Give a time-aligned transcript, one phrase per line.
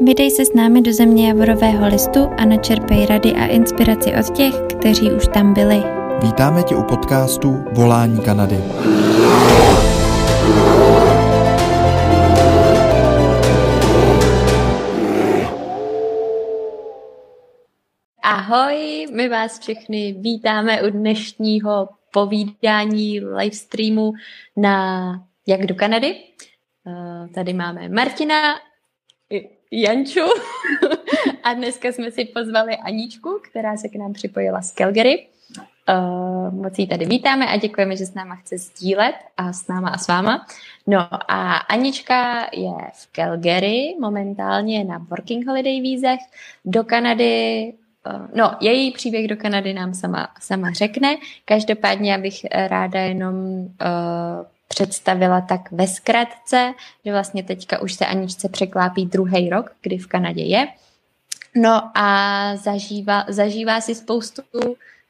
[0.00, 4.54] Vydej se s námi do země Javorového listu a načerpej rady a inspiraci od těch,
[4.78, 5.82] kteří už tam byli.
[6.22, 8.56] Vítáme tě u podcastu Volání Kanady.
[18.22, 24.12] Ahoj, my vás všechny vítáme u dnešního povídání livestreamu
[24.56, 25.06] na
[25.46, 26.16] Jak do Kanady.
[26.86, 28.54] Eh, tady máme Martina,
[29.74, 30.20] Janču
[31.42, 35.26] a dneska jsme si pozvali Aničku, která se k nám připojila z Calgary.
[35.88, 39.88] Uh, moc ji tady vítáme a děkujeme, že s náma chce sdílet a s náma
[39.88, 40.46] a s váma.
[40.86, 46.20] No a Anička je v Calgary, momentálně na Working Holiday vízech
[46.64, 47.72] do Kanady.
[48.06, 51.16] Uh, no, její příběh do Kanady nám sama, sama řekne.
[51.44, 53.66] Každopádně bych ráda jenom uh,
[54.68, 60.06] představila tak ve zkratce, že vlastně teďka už se Aničce překlápí druhý rok, kdy v
[60.06, 60.66] Kanadě je.
[61.56, 64.42] No a zažívá, zažívá si spoustu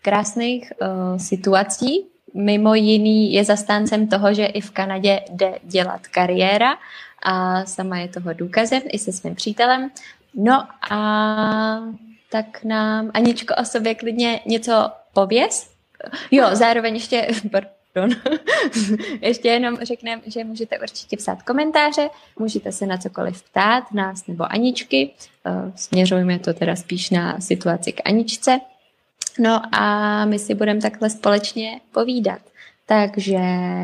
[0.02, 2.06] krásných uh, situací.
[2.34, 6.76] Mimo jiný je zastáncem toho, že i v Kanadě jde dělat kariéra
[7.22, 9.90] a sama je toho důkazem i se svým přítelem.
[10.34, 11.80] No a
[12.30, 15.70] tak nám Aničko o sobě klidně něco pověz.
[16.30, 17.28] Jo, zároveň ještě,
[17.94, 18.16] pardon.
[19.20, 24.52] Ještě jenom řekneme, že můžete určitě psát komentáře, můžete se na cokoliv ptát, nás nebo
[24.52, 25.10] Aničky.
[25.46, 28.60] Eh, směřujeme to teda spíš na situaci k Aničce.
[29.38, 32.40] No a my si budeme takhle společně povídat.
[32.86, 33.38] Takže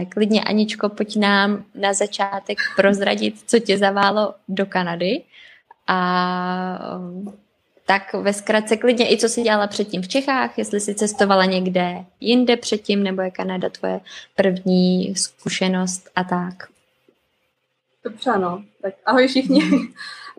[0.08, 5.22] klidně Aničko, pojď nám na začátek prozradit, co tě zaválo do Kanady
[5.86, 7.00] a
[7.91, 12.05] tak ve zkratce klidně i co jsi dělala předtím v Čechách, jestli jsi cestovala někde
[12.20, 14.00] jinde předtím, nebo je Kanada tvoje
[14.36, 16.55] první zkušenost a tak.
[18.05, 18.64] Dobře, no.
[18.82, 19.60] Tak ahoj všichni.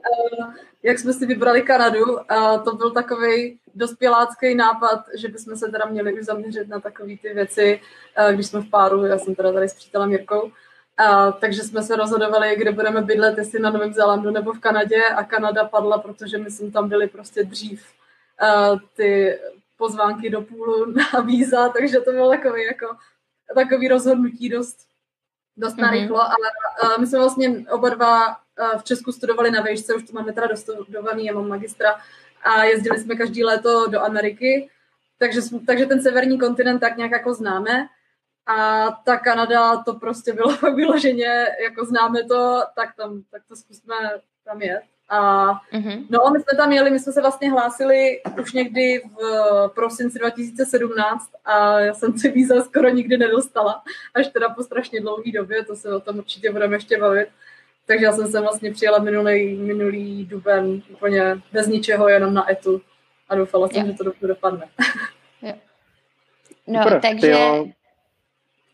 [0.02, 5.68] Eh, jak jsme si vybrali Kanadu, eh, to byl takový dospělácký nápad, že bychom se
[5.68, 7.80] teda měli už zaměřit na takové ty věci,
[8.16, 10.52] eh, když jsme v páru, já jsem teda tady s přítelem Jirkou,
[11.02, 15.06] a, takže jsme se rozhodovali, kde budeme bydlet, jestli na Novém Zélandu nebo v Kanadě
[15.06, 17.86] a Kanada padla, protože my jsme tam byli prostě dřív
[18.40, 19.40] a, ty
[19.78, 22.88] pozvánky do půlu na víza, takže to bylo takový, jako,
[23.56, 24.78] takový rozhodnutí dost,
[25.58, 25.82] dost mm-hmm.
[25.82, 26.48] narychlo, ale
[26.84, 30.34] a, my jsme vlastně oba dva a, v Česku studovali na výšce, už to máme
[30.34, 32.00] teda dostudovaný, já mám magistra
[32.44, 34.70] a jezdili jsme každý léto do Ameriky,
[35.18, 37.88] takže, takže ten severní kontinent tak nějak jako známe.
[38.48, 43.96] A ta Kanada, to prostě bylo vyloženě, jako známe to, tak tam, tak to zkusme
[44.46, 44.82] tam jet.
[45.10, 46.06] A mm-hmm.
[46.10, 51.32] no, my jsme tam jeli, my jsme se vlastně hlásili už někdy v prosinci 2017
[51.46, 55.76] a já jsem si víza skoro nikdy nedostala, až teda po strašně dlouhé době, to
[55.76, 57.28] se o tom určitě budeme ještě bavit.
[57.86, 62.82] Takže já jsem se vlastně přijela minulý, minulý duben úplně bez ničeho, jenom na etu
[63.30, 64.68] a doufala jsem, že to dobře dopadne.
[66.68, 67.32] No, Super, takže...
[67.32, 67.66] Jo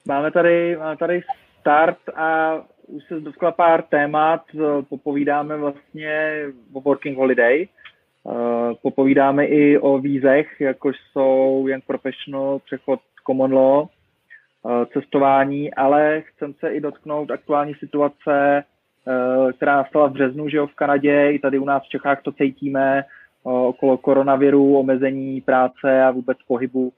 [0.07, 1.21] Máme tady, máme tady
[1.59, 2.55] start a
[2.87, 4.41] už se dotkla pár témat,
[4.89, 6.41] popovídáme vlastně
[6.73, 13.87] o Working Holiday, eh, popovídáme i o vízech, jakož jsou Young Professional, přechod Common Law,
[13.87, 18.63] eh, cestování, ale chcem se i dotknout aktuální situace,
[19.07, 22.21] eh, která nastala v březnu, že jo, v Kanadě, i tady u nás v Čechách
[22.21, 23.03] to cítíme,
[23.43, 26.93] okolo koronaviru, omezení práce a vůbec pohybu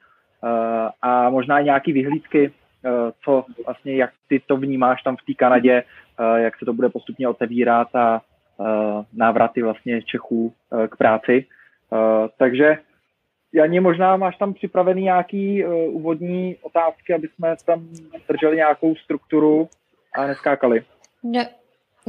[1.02, 2.52] a možná i nějaký vyhlídky
[3.26, 5.84] co vlastně, jak ty to vnímáš tam v té Kanadě,
[6.20, 10.54] eh, jak se to bude postupně otevírat a eh, návraty vlastně Čechů
[10.90, 11.46] k práci.
[12.38, 12.78] Takže
[13.54, 17.88] Janě, možná máš tam připravený nějaký úvodní otázky, aby jsme tam
[18.28, 19.70] drželi nějakou strukturu
[20.16, 20.84] a neskákali.
[21.24, 21.46] No,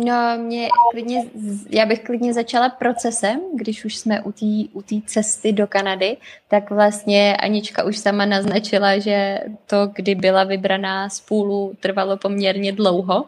[0.05, 1.25] No, mě klidně,
[1.71, 6.17] já bych klidně začala procesem, když už jsme u té u cesty do Kanady,
[6.49, 12.73] tak vlastně Anička už sama naznačila, že to, kdy byla vybraná z půlu, trvalo poměrně
[12.73, 13.25] dlouho.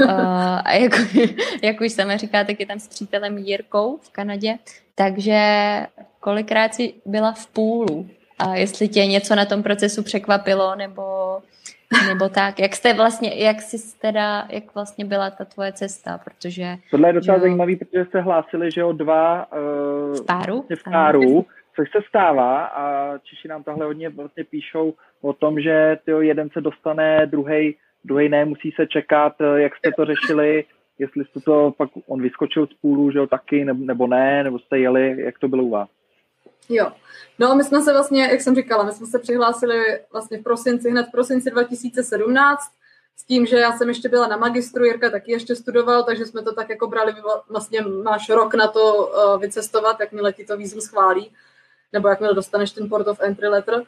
[0.00, 0.10] Uh,
[0.64, 0.92] a jak,
[1.62, 4.58] jak už sama říká, tak je tam s přítelem Jirkou v Kanadě.
[4.94, 5.40] Takže
[6.20, 8.06] kolikrát si byla v půlu?
[8.38, 11.02] A jestli tě něco na tom procesu překvapilo, nebo
[12.08, 16.76] nebo tak, jak jste vlastně, jak jsi teda, jak vlastně byla ta tvoje cesta, protože...
[16.90, 20.76] Tohle je docela jo, zajímavý, protože jste hlásili, že o dva uh, v páru, vlastně
[20.76, 21.46] v páru.
[21.76, 26.50] Což se stává a Češi nám tahle hodně vlastně píšou o tom, že tyjo, jeden
[26.50, 30.64] se dostane, druhý druhý ne, musí se čekat, eh, jak jste to řešili,
[30.98, 34.78] jestli jste to pak, on vyskočil z půlu, že jo, taky, nebo ne, nebo jste
[34.78, 35.88] jeli, jak to bylo u vás?
[36.68, 36.92] Jo.
[37.38, 40.90] No my jsme se vlastně, jak jsem říkala, my jsme se přihlásili vlastně v prosinci,
[40.90, 42.60] hned v prosinci 2017.
[43.16, 46.42] s tím, že já jsem ještě byla na magistru, Jirka taky ještě studoval, takže jsme
[46.42, 47.14] to tak jako brali,
[47.48, 51.32] vlastně máš rok na to uh, vycestovat, jakmile ti to výzum schválí,
[51.92, 53.82] nebo jakmile dostaneš ten port of entry letter.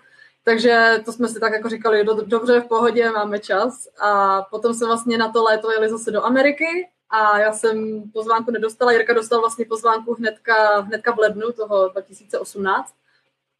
[0.44, 3.88] Takže to jsme si tak jako říkali, do, dobře, v pohodě, máme čas.
[4.00, 8.50] A potom jsme vlastně na to léto jeli zase do Ameriky a já jsem pozvánku
[8.50, 12.94] nedostala, Jirka dostal vlastně pozvánku hnedka, hnedka v lednu toho 2018.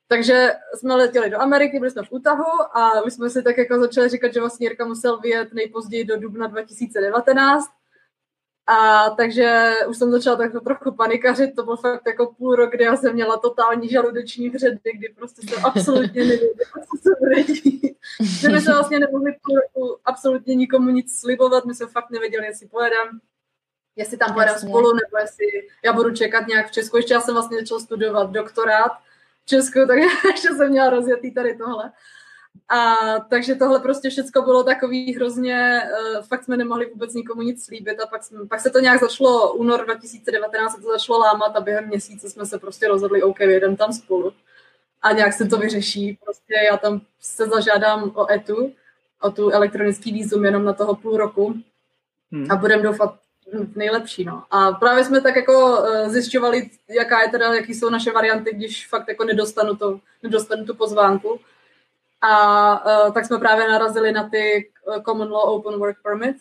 [0.08, 3.80] Takže jsme letěli do Ameriky, byli jsme v Utahu a my jsme si tak jako
[3.80, 7.70] začali říkat, že vlastně Jirka musel vyjet nejpozději do dubna 2019.
[8.66, 12.84] A takže už jsem začala tak trochu panikařit, to byl fakt jako půl rok, kdy
[12.84, 17.44] já jsem měla totální žaludeční vředy, kdy prostě jsem absolutně nevěděla, co se bude.
[18.40, 22.46] Že my jsme vlastně nemohli půl roku absolutně nikomu nic slibovat, my jsme fakt nevěděli,
[22.46, 23.10] jestli pojedeme,
[23.98, 25.46] jestli tam pojedeme spolu, nebo jestli
[25.84, 26.96] já budu čekat nějak v Česku.
[26.96, 28.92] Ještě já jsem vlastně začala studovat doktorát,
[29.46, 31.92] Česku, takže ještě jsem měla rozjetý tady tohle.
[32.68, 32.96] A
[33.30, 38.00] takže tohle prostě všechno bylo takový hrozně, uh, fakt jsme nemohli vůbec nikomu nic slíbit
[38.00, 41.60] a pak, jsme, pak se to nějak začalo, únor 2019 se to začalo lámat a
[41.60, 44.32] během měsíce jsme se prostě rozhodli, OK, jedem tam spolu
[45.02, 46.18] a nějak se to vyřeší.
[46.24, 48.72] Prostě já tam se zažádám o ETU,
[49.20, 51.54] o tu elektronický výzum jenom na toho půl roku
[52.32, 52.46] hmm.
[52.50, 53.14] a budeme doufat
[53.76, 54.44] nejlepší, no.
[54.50, 58.88] A právě jsme tak jako uh, zjišťovali, jaká je teda, jaký jsou naše varianty, když
[58.88, 61.40] fakt jako nedostanu, to, nedostanu tu pozvánku.
[62.20, 66.36] A uh, tak jsme právě narazili na ty eh, Common Law Open Work Permit,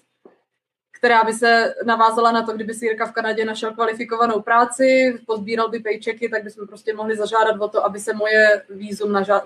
[0.91, 5.69] která by se navázala na to, kdyby si Jirka v Kanadě našel kvalifikovanou práci, pozbíral
[5.69, 9.43] by paychecky, tak bychom prostě mohli zažádat o to, aby se moje výzum na, na,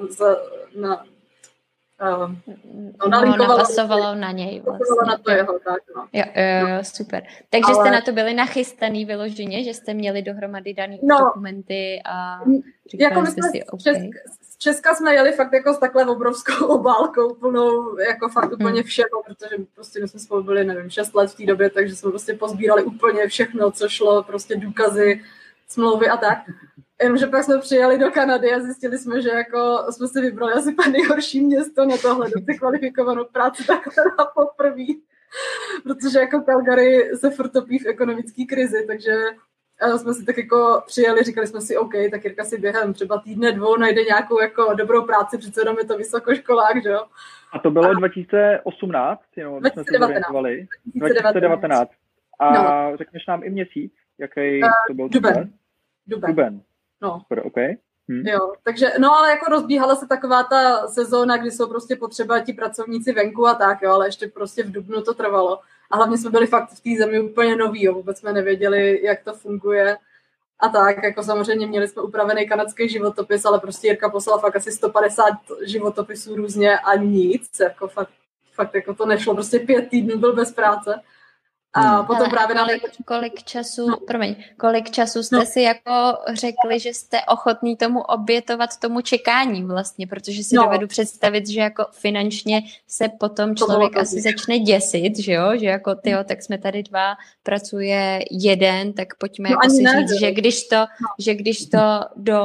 [0.76, 1.06] na
[2.02, 2.32] Uh,
[3.10, 4.86] no, napasovalo na něj vlastně.
[5.08, 6.08] na to jeho, tak, no.
[6.14, 7.24] Jo, jo, jo, super.
[7.50, 7.76] Takže Ale...
[7.76, 12.40] jste na to byli nachystaný vyloženě, že jste měli dohromady daný no, dokumenty a
[12.92, 13.82] říkali jako jste si, OK.
[13.82, 14.00] Česk,
[14.42, 18.54] z Česka jsme jeli fakt jako s takhle obrovskou obálkou, plnou jako fakt hmm.
[18.54, 21.96] úplně všeho, protože prostě my jsme spolu byli, nevím, 6 let v té době, takže
[21.96, 25.22] jsme prostě pozbírali úplně všechno, co šlo, prostě důkazy,
[25.68, 26.38] smlouvy a tak.
[27.02, 30.74] Jenomže pak jsme přijeli do Kanady a zjistili jsme, že jako jsme si vybrali asi
[30.74, 34.86] pan nejhorší město na tohle, do ty kvalifikovanou práci takhle na poprvé.
[35.84, 39.12] Protože jako Calgary se furt topí v ekonomické krizi, takže
[39.98, 43.52] jsme si tak jako přijeli, říkali jsme si, OK, tak Jirka si během třeba týdne,
[43.52, 47.06] dvou najde nějakou jako dobrou práci, přece jenom je to vysokoškolák, že jo.
[47.54, 47.94] A to bylo a...
[47.94, 50.22] 2018, jenom 2019.
[50.86, 51.34] 2019.
[51.34, 51.92] 2019.
[52.40, 52.98] A no.
[52.98, 55.10] řekneš nám i měsíc, jaký uh, to byl?
[55.10, 55.54] Duben.
[56.08, 56.30] Duben.
[56.30, 56.62] Duben.
[57.02, 57.20] No.
[57.20, 57.58] Super, OK.
[58.12, 58.28] Hm.
[58.28, 62.54] Jo, takže, no ale jako rozbíhala se taková ta sezóna, kdy jsou prostě potřeba ti
[62.54, 65.60] pracovníci venku a tak, jo, ale ještě prostě v Dubnu to trvalo.
[65.92, 69.24] A hlavně jsme byli fakt v té zemi úplně noví, jo, vůbec jsme nevěděli, jak
[69.24, 69.98] to funguje.
[70.60, 74.72] A tak, jako samozřejmě měli jsme upravený kanadský životopis, ale prostě Jirka poslala fakt asi
[74.72, 75.24] 150
[75.62, 78.12] životopisů různě a nic, jako fakt,
[78.54, 81.02] fakt jako to nešlo, prostě pět týdnů byl bez práce.
[81.74, 82.06] A hmm.
[82.06, 82.92] potom Ale právě kolik, nám...
[83.06, 83.98] kolik času, no.
[83.98, 85.46] promiň, kolik času jste no.
[85.46, 90.64] si jako řekli, že jste ochotný tomu obětovat tomu čekání vlastně, protože si no.
[90.64, 95.96] dovedu představit, že jako finančně se potom člověk asi začne děsit, že jo, že jako
[95.96, 100.32] tyjo, tak jsme tady dva, pracuje jeden, tak pojďme no, jako si ne, říct, že
[100.32, 101.08] když to, no.
[101.20, 101.80] že když to
[102.16, 102.42] do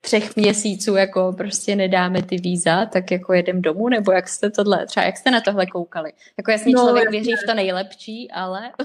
[0.00, 4.86] třech měsíců jako prostě nedáme ty víza, tak jako jedem domů, nebo jak jste tohle,
[4.86, 6.12] třeba jak jste na tohle koukali?
[6.38, 7.20] Jako jasně no, člověk jasně.
[7.20, 8.60] věří v to nejlepší, ale...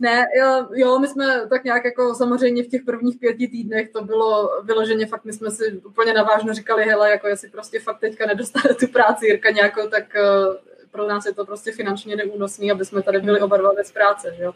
[0.00, 4.04] Ne, jo, jo, my jsme tak nějak jako samozřejmě v těch prvních pěti týdnech to
[4.04, 8.26] bylo vyloženě fakt, my jsme si úplně navážno říkali, hele, jako jestli prostě fakt teďka
[8.26, 10.56] nedostane tu práci Jirka nějakou, tak uh,
[10.90, 14.34] pro nás je to prostě finančně neúnosný, aby jsme tady byli oba dva bez práce,
[14.36, 14.52] že jo.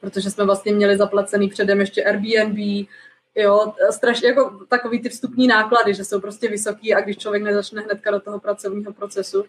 [0.00, 2.88] Protože jsme vlastně měli zaplacený předem ještě Airbnb,
[3.38, 7.82] Jo, strašně jako takový ty vstupní náklady, že jsou prostě vysoký a když člověk nezačne
[7.82, 9.44] hnedka do toho pracovního procesu,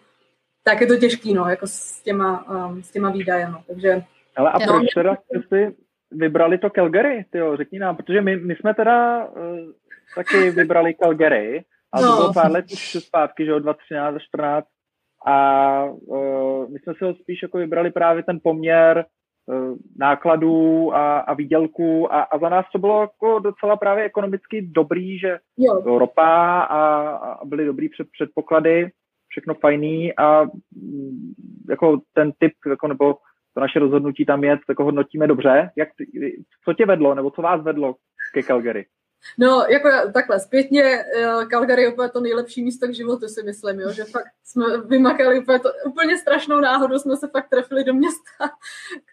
[0.64, 3.56] tak je to těžký, no, jako s těma, um, s těma výdajem.
[3.66, 4.02] Takže...
[4.36, 5.76] Ale a proč teda jste si
[6.10, 9.58] vybrali to Calgary, tyjo, řekni nám, protože my, my jsme teda uh,
[10.14, 12.12] taky vybrali Calgary, ale no.
[12.12, 14.66] to bylo pár let už zpátky, že jo, 2013 2014
[15.26, 19.04] a uh, my jsme si ho spíš jako vybrali právě ten poměr
[19.96, 25.18] nákladů a, a výdělků a, a za nás to bylo jako docela právě ekonomicky dobrý,
[25.18, 25.98] že jo.
[25.98, 28.90] ropa a, a byly dobrý před, předpoklady,
[29.28, 31.32] všechno fajný a mm,
[31.70, 33.16] jako ten typ, jako, nebo
[33.54, 35.70] to naše rozhodnutí tam je, jako hodnotíme dobře.
[35.76, 35.88] Jak,
[36.64, 37.96] co tě vedlo, nebo co vás vedlo
[38.34, 38.86] ke Calgary?
[39.38, 43.80] No, jako takhle, zpětně eh, Calgary je úplně to nejlepší místo k životu, si myslím,
[43.80, 47.94] jo, že fakt jsme vymakali úplně, to, úplně strašnou náhodu, jsme se fakt trefili do
[47.94, 48.50] města,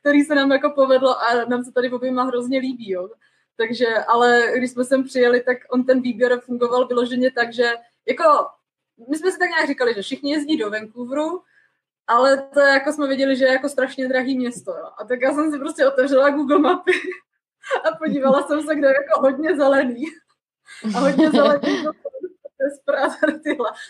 [0.07, 3.09] který se nám jako povedlo a nám se tady oběma hrozně líbí, jo.
[3.57, 7.73] Takže, ale když jsme sem přijeli, tak on ten výběr fungoval vyloženě tak, že
[8.07, 8.23] jako
[9.09, 11.41] my jsme si tak nějak říkali, že všichni jezdí do Vancouveru,
[12.07, 14.71] ale to jako jsme viděli, že je jako strašně drahý město.
[14.71, 14.85] Jo.
[14.97, 16.91] A tak já jsem si prostě otevřela Google mapy
[17.85, 20.03] a podívala jsem se, kde je jako hodně zelený.
[20.95, 21.83] A hodně zelený.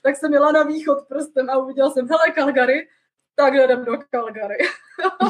[0.03, 2.87] Tak jsem jela na východ prstem a uviděla jsem, hele Calgary,
[3.37, 4.57] tak jdem do Calgary.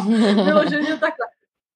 [0.46, 1.28] Vyloženě takhle.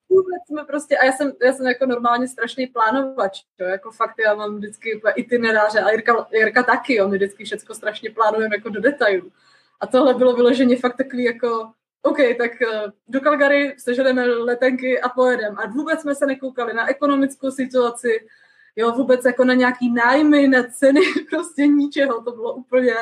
[0.10, 4.16] Vůbec jsme prostě, a já jsem, já jsem jako normálně strašný plánovač, jo, jako fakt
[4.26, 8.70] já mám vždycky itineráře a Jirka, Jirka taky, jo, my vždycky všechno strašně plánujeme jako
[8.70, 9.32] do detailů.
[9.80, 11.72] A tohle bylo vyloženě fakt takový jako,
[12.02, 15.56] OK, tak eh, do Calgary seženeme letenky a pojedeme.
[15.64, 18.28] A vůbec jsme se nekoukali na ekonomickou situaci,
[18.76, 22.96] jo, vůbec jako na nějaký nájmy, na ceny, prostě ničeho, to bylo úplně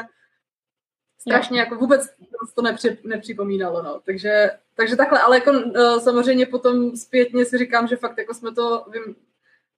[1.20, 2.10] strašně, jako vůbec
[2.56, 4.00] to nepři, nepřipomínalo, no.
[4.06, 8.52] Takže, takže takhle, ale jako uh, samozřejmě potom zpětně si říkám, že fakt jako jsme
[8.52, 9.00] to vy,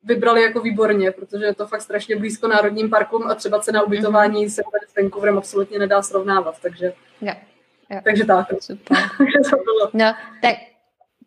[0.03, 4.45] vybrali jako výborně, protože je to fakt strašně blízko národním parkům a třeba cena ubytování
[4.45, 4.49] mm-hmm.
[4.49, 7.33] se tady s Vancouverem absolutně nedá srovnávat, takže, jo,
[7.89, 7.99] jo.
[8.03, 8.47] takže tak.
[8.59, 8.97] Super.
[9.93, 10.55] no, tak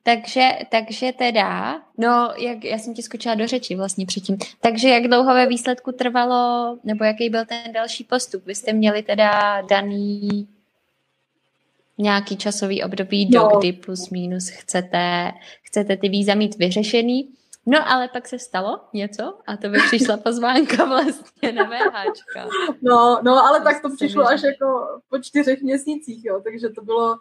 [0.07, 4.37] takže, takže teda, no, jak, já jsem ti skočila do řeči vlastně předtím.
[4.61, 8.47] Takže jak dlouho ve výsledku trvalo, nebo jaký byl ten další postup?
[8.47, 10.49] Vy jste měli teda daný
[11.99, 13.41] nějaký časový období, no.
[13.41, 15.33] do kdy plus minus chcete,
[15.63, 17.29] chcete ty víza mít vyřešený.
[17.67, 22.49] No ale pak se stalo něco a to by přišla pozvánka vlastně na VHčka.
[22.83, 27.17] No, no ale tak to přišlo až jako po čtyřech měsících, jo, takže to bylo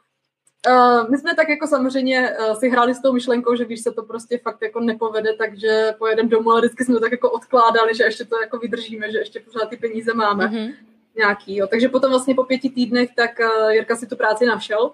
[0.69, 3.91] Uh, my jsme tak jako samozřejmě uh, si hráli s tou myšlenkou, že když se
[3.91, 7.95] to prostě fakt jako nepovede, takže pojedeme domů, ale vždycky jsme to tak jako odkládali,
[7.95, 10.73] že ještě to jako vydržíme, že ještě pořád ty peníze máme mm-hmm.
[11.15, 11.55] nějaký.
[11.55, 11.67] Jo.
[11.67, 14.91] Takže potom vlastně po pěti týdnech tak uh, Jirka si tu práci našel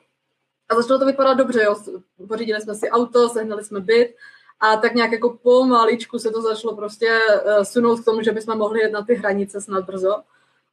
[0.70, 1.64] a začalo to vypadat dobře.
[1.64, 1.76] Jo.
[2.28, 4.16] Pořídili jsme si auto, sehnali jsme byt
[4.60, 7.10] a tak nějak jako pomaličku se to začalo prostě
[7.46, 10.16] uh, sunout k tomu, že bychom mohli jet na ty hranice snad brzo.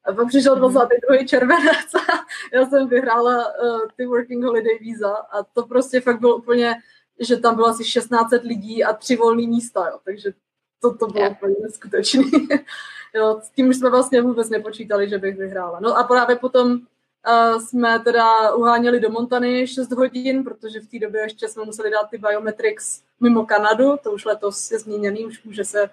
[0.06, 1.16] A pak přišel 22.
[1.16, 1.26] Mhm.
[1.26, 2.12] červenec a
[2.52, 6.74] já jsem vyhrála uh, ty Working Holiday víza a to prostě fakt bylo úplně,
[7.20, 10.32] že tam bylo asi 16 lidí a tři volné místa, jo, takže
[10.80, 11.36] to, to bylo yeah.
[11.36, 12.30] úplně neskutečný.
[13.14, 15.80] jo, s tím už jsme vlastně vůbec nepočítali, že bych vyhrála.
[15.80, 20.98] No a právě potom uh, jsme teda uháněli do Montany 6 hodin, protože v té
[20.98, 25.44] době ještě jsme museli dát ty biometrics mimo Kanadu, to už letos je změněný, už
[25.44, 25.90] může se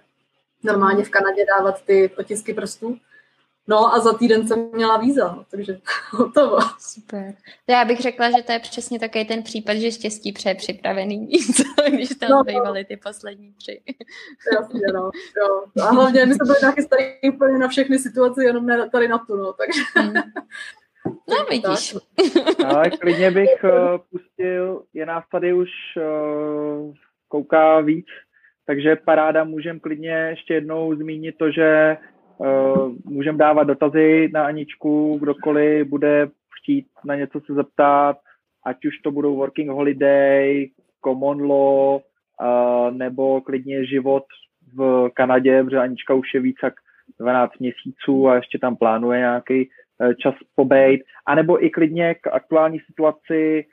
[0.64, 2.98] normálně v Kanadě dávat ty otisky prstů.
[3.68, 5.80] No a za týden jsem měla víza, no, takže
[6.12, 6.58] hotovo.
[6.80, 7.34] Super.
[7.66, 11.28] To já bych řekla, že to je přesně takový ten případ, že štěstí pře připravený,
[11.90, 13.82] když tam no, bývaly ty poslední tři.
[14.54, 15.10] Jasně, no.
[15.38, 15.64] Jo.
[15.84, 19.18] A hlavně my jsme byli nějaký starý úplně na všechny situace, jenom ne tady na
[19.18, 19.82] tu, no, takže...
[19.96, 20.14] Hmm.
[21.06, 21.96] No, vidíš.
[22.66, 26.94] Ale klidně bych uh, pustil, je nás tady už uh,
[27.28, 28.06] kouká víc,
[28.66, 31.98] takže paráda, můžem klidně ještě jednou zmínit to, že
[33.06, 38.18] můžeme dávat dotazy na Aničku, kdokoliv bude chtít na něco se zeptat,
[38.66, 40.70] ať už to budou working holiday,
[41.04, 42.02] common law,
[42.42, 44.24] uh, nebo klidně život
[44.76, 46.74] v Kanadě, protože Anička už je víc jak
[47.20, 52.80] 12 měsíců a ještě tam plánuje nějaký uh, čas pobejt, anebo i klidně k aktuální
[52.80, 53.66] situaci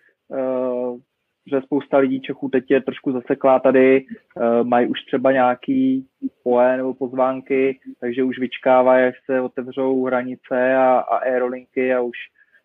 [1.50, 6.06] že spousta lidí Čechů teď je trošku zaseklá tady, uh, mají už třeba nějaký
[6.42, 12.16] poe nebo pozvánky, takže už vyčkávají, až se otevřou hranice a, a aerolinky a už,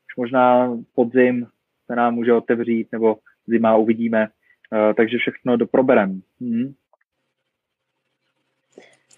[0.07, 1.47] už možná podzim
[1.85, 4.27] se nám může otevřít, nebo zima uvidíme.
[4.71, 6.21] Uh, takže všechno doproberem.
[6.41, 6.73] Hmm.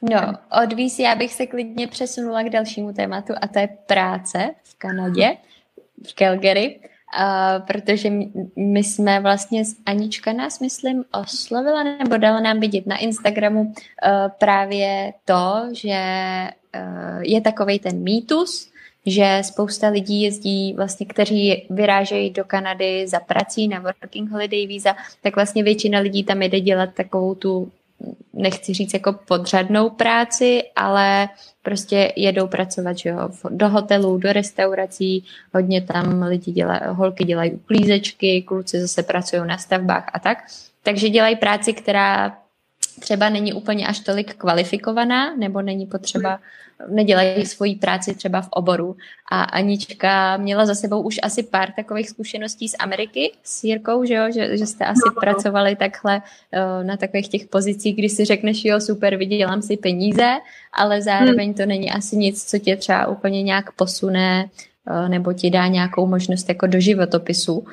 [0.02, 0.20] No,
[0.64, 5.38] od já bych se klidně přesunula k dalšímu tématu a to je práce v Kanadě,
[6.08, 6.80] v Calgary.
[7.20, 8.10] Uh, protože
[8.56, 13.72] my jsme vlastně, Anička nás, myslím, oslovila nebo dala nám vidět na Instagramu uh,
[14.38, 16.00] právě to, že
[16.76, 18.72] uh, je takový ten mýtus,
[19.06, 24.96] že spousta lidí jezdí, vlastně, kteří vyrážejí do Kanady za prací na working holiday visa,
[25.22, 27.72] tak vlastně většina lidí tam jde dělat takovou tu
[28.34, 31.30] nechci říct jako podřadnou práci, ale
[31.62, 37.52] prostě jedou pracovat že jo, do hotelů, do restaurací, hodně tam lidi dělají, holky dělají
[37.52, 40.38] uklízečky, kluci zase pracují na stavbách a tak.
[40.84, 42.38] Takže dělají práci, která
[43.00, 46.40] třeba není úplně až tolik kvalifikovaná, nebo není potřeba,
[46.90, 48.96] nedělají svoji práci třeba v oboru.
[49.32, 54.14] A Anička měla za sebou už asi pár takových zkušeností z Ameriky s Jirkou, že,
[54.14, 54.32] jo?
[54.34, 58.66] Že, že jste asi no, pracovali takhle uh, na takových těch pozicích, kdy si řekneš,
[58.66, 60.38] jo, super, vydělám si peníze,
[60.74, 64.50] ale zároveň to není asi nic, co tě třeba úplně nějak posune
[64.90, 67.66] uh, nebo ti dá nějakou možnost jako do životopisu,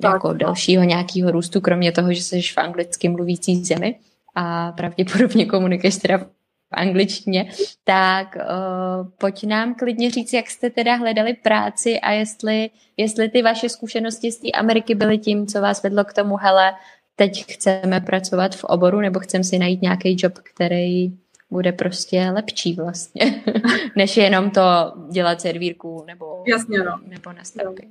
[0.00, 0.12] tak.
[0.12, 3.96] jako dalšího nějakého růstu, kromě toho, že jsi v anglicky mluvící zemi
[4.34, 6.26] a pravděpodobně komunikuješ teda
[6.72, 7.50] angličtině,
[7.84, 13.42] tak uh, pojď nám klidně říct, jak jste teda hledali práci a jestli, jestli ty
[13.42, 16.72] vaše zkušenosti z té Ameriky byly tím, co vás vedlo k tomu, hele,
[17.16, 21.12] teď chceme pracovat v oboru nebo chceme si najít nějaký job, který
[21.50, 23.42] bude prostě lepší vlastně,
[23.96, 24.60] než jenom to
[25.10, 26.98] dělat servírku nebo, Jasně, no.
[27.06, 27.84] nebo na stavbě.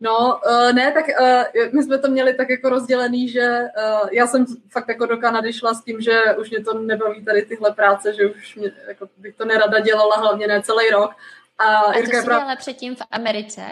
[0.00, 4.26] No, uh, ne, tak uh, my jsme to měli tak jako rozdělený, že uh, já
[4.26, 7.72] jsem fakt jako do Kanady šla s tím, že už mě to nebaví tady tyhle
[7.72, 11.10] práce, že už mě, jako bych to nerada dělala, hlavně ne celý rok.
[11.58, 13.62] A, a to jsi dělala předtím v Americe?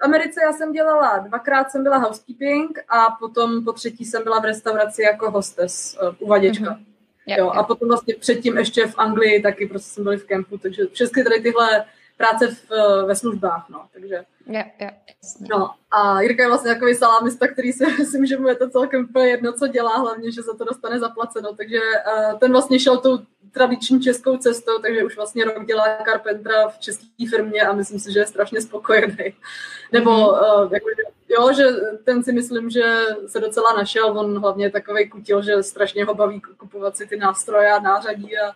[0.00, 4.40] V Americe já jsem dělala, dvakrát jsem byla housekeeping a potom po třetí jsem byla
[4.40, 6.64] v restauraci jako hostess, uh, uvaděčka.
[6.64, 6.84] Mm-hmm.
[7.26, 7.50] Jo, jo.
[7.50, 11.24] A potom vlastně předtím ještě v Anglii taky prostě jsem byla v kempu, takže všechny
[11.24, 11.84] tady tyhle
[12.18, 12.70] práce v,
[13.06, 14.24] ve službách, no, takže.
[14.46, 15.46] Jo, jasně.
[15.50, 19.04] No a Jirka je vlastně takový salámista, který si myslím, že mu je to celkem
[19.04, 22.96] úplně jedno, co dělá, hlavně, že za to dostane zaplaceno, takže uh, ten vlastně šel
[22.96, 23.18] tou
[23.52, 28.12] tradiční českou cestou, takže už vlastně rok dělá Carpentra v české firmě a myslím si,
[28.12, 29.34] že je strašně spokojený.
[29.92, 30.86] Nebo uh, jako,
[31.28, 31.64] jo, že
[32.04, 36.40] ten si myslím, že se docela našel, on hlavně takový kutil, že strašně ho baví
[36.40, 38.52] kupovat si ty nástroje a nářadí a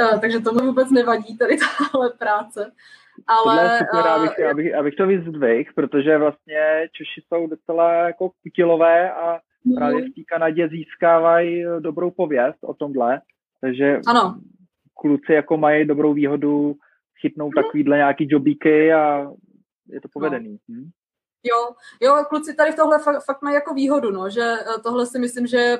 [0.00, 2.72] uh, takže tomu vůbec nevadí tady tahle práce.
[3.26, 9.12] Ale, super, uh, abych, abych, abych to vyzdvihl, protože vlastně Češi jsou docela jako kutilové
[9.12, 9.74] a mm.
[9.74, 13.20] právě v té Kanadě získávají dobrou pověst o tomhle,
[13.60, 14.40] takže ano.
[15.00, 16.74] kluci jako mají dobrou výhodu
[17.20, 17.52] chytnou mm.
[17.52, 19.30] takovýhle nějaký jobíky a
[19.88, 20.58] je to povedený.
[20.68, 20.76] No.
[20.76, 20.90] Hm?
[21.44, 25.06] Jo, jo, kluci tady v tohle fakt, fakt mají jako výhodu, no, že eh, tohle
[25.06, 25.78] si myslím, že je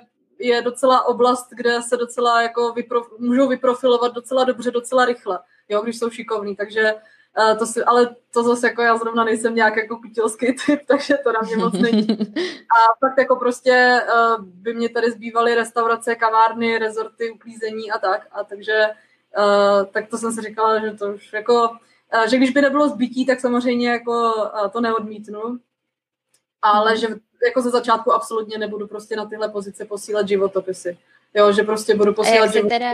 [0.64, 5.98] docela oblast, kde se docela jako vyprof, můžou vyprofilovat docela dobře, docela rychle, jo, když
[5.98, 6.94] jsou šikovní, takže
[7.38, 11.18] uh, to si, ale to zase jako já zrovna nejsem nějak jako kutilský typ, takže
[11.24, 12.06] to na mě moc není.
[12.76, 18.26] A fakt jako prostě uh, by mě tady zbývaly restaurace, kavárny, rezorty, uklízení a tak,
[18.32, 18.88] a takže
[19.38, 21.70] uh, tak to jsem si říkala, že to už jako
[22.30, 24.34] že když by nebylo zbytí, tak samozřejmě jako
[24.72, 25.58] to neodmítnu,
[26.62, 27.00] ale mhm.
[27.00, 27.08] že
[27.44, 30.98] jako ze začátku absolutně nebudu prostě na tyhle pozice posílat životopisy.
[31.34, 32.78] Jo, že prostě budu posílat a životopisy.
[32.78, 32.90] Teda...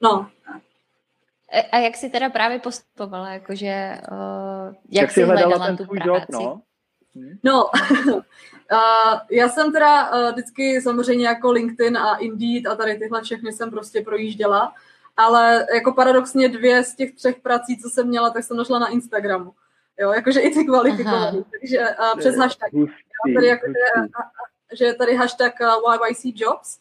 [0.00, 0.30] No.
[1.72, 5.84] A jak jsi teda právě postupovala, jakože uh, jak, jak jsi hledala, hledala ten tu
[5.84, 6.08] práci?
[6.08, 6.60] Job, no?
[7.14, 7.38] Hm?
[7.42, 8.20] No, uh,
[9.30, 13.70] já jsem teda uh, vždycky samozřejmě jako LinkedIn a Indeed a tady tyhle všechny jsem
[13.70, 14.72] prostě projížděla
[15.16, 18.88] ale jako paradoxně dvě z těch třech prací, co jsem měla, tak jsem našla na
[18.88, 19.54] Instagramu.
[20.00, 21.42] Jo, jakože i ty kvalifikované.
[21.60, 22.72] Takže uh, přes hashtag.
[22.72, 24.02] Hustý, tady jako, že,
[24.76, 26.78] že je tady hashtag uh, YYC Jobs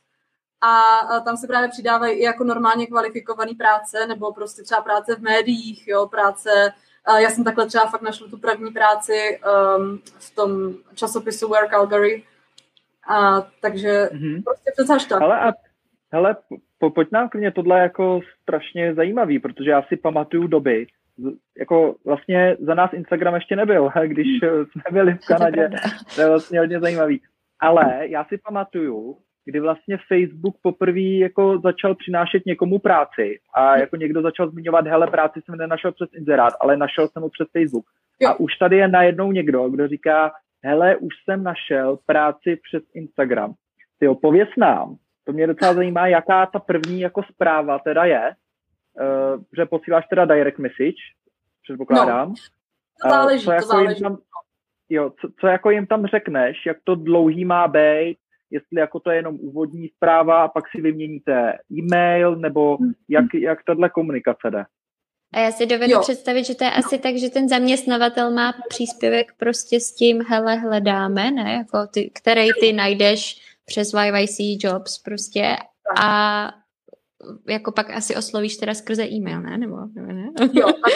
[0.62, 5.15] a uh, tam se právě přidávají i jako normálně kvalifikované práce, nebo prostě třeba práce
[5.15, 6.73] v médiích, jo, práce
[7.10, 9.39] uh, já jsem takhle třeba fakt našla tu první práci
[9.78, 12.23] um, v tom časopisu Where Calgary.
[13.08, 14.43] A, takže mm-hmm.
[14.43, 15.21] prostě přes hashtag.
[15.21, 15.52] Ale a,
[16.13, 16.36] hele,
[16.80, 20.88] po, pojď nám klidně tohle jako strašně zajímavý, protože já si pamatuju doby,
[21.58, 24.28] jako vlastně za nás Instagram ještě nebyl, když
[24.71, 25.69] jsme byli v Kanadě,
[26.15, 27.21] to je vlastně hodně zajímavý.
[27.60, 33.95] Ale já si pamatuju, kdy vlastně Facebook poprvé jako začal přinášet někomu práci a jako
[33.95, 37.86] někdo začal zmiňovat, hele, práci jsem nenašel přes inzerát, ale našel jsem ho přes Facebook.
[38.28, 40.32] A už tady je najednou někdo, kdo říká,
[40.63, 43.54] hele, už jsem našel práci přes Instagram.
[43.99, 44.95] Ty pověs nám,
[45.26, 48.32] to mě docela zajímá, jaká ta první jako zpráva teda je,
[49.01, 51.01] uh, že posíláš teda direct message,
[51.63, 52.29] předpokládám.
[52.29, 52.36] No,
[53.03, 54.01] to záleží, uh, co jako to záleží.
[54.01, 54.17] Tam,
[54.89, 58.17] jo, co, co jako jim tam řekneš, jak to dlouhý má být,
[58.51, 62.77] jestli jako to je jenom úvodní zpráva a pak si vyměníte e-mail, nebo
[63.10, 64.65] jak, jak tahle komunikace jde?
[65.34, 65.99] A já si dovedu jo.
[65.99, 70.56] představit, že to je asi tak, že ten zaměstnavatel má příspěvek prostě s tím, hele,
[70.56, 75.56] hledáme, ne, jako ty, který ty najdeš přes YYC Jobs prostě
[76.01, 76.47] a
[77.47, 79.57] jako pak asi oslovíš teda skrze e-mail, ne?
[79.57, 80.29] Nebo, ne?
[80.53, 80.93] Jo, tak,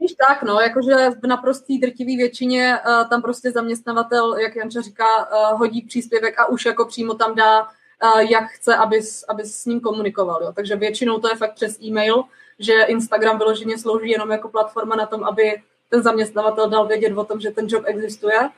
[0.00, 5.06] víš tak, no, jakože v naprostý drtivý většině uh, tam prostě zaměstnavatel, jak Janča říká,
[5.52, 9.66] uh, hodí příspěvek a už jako přímo tam dá, uh, jak chce, aby, aby s
[9.66, 10.52] ním komunikoval, jo.
[10.52, 12.22] Takže většinou to je fakt přes e-mail,
[12.58, 17.24] že Instagram vyloženě slouží jenom jako platforma na tom, aby ten zaměstnavatel dal vědět o
[17.24, 18.48] tom, že ten job existuje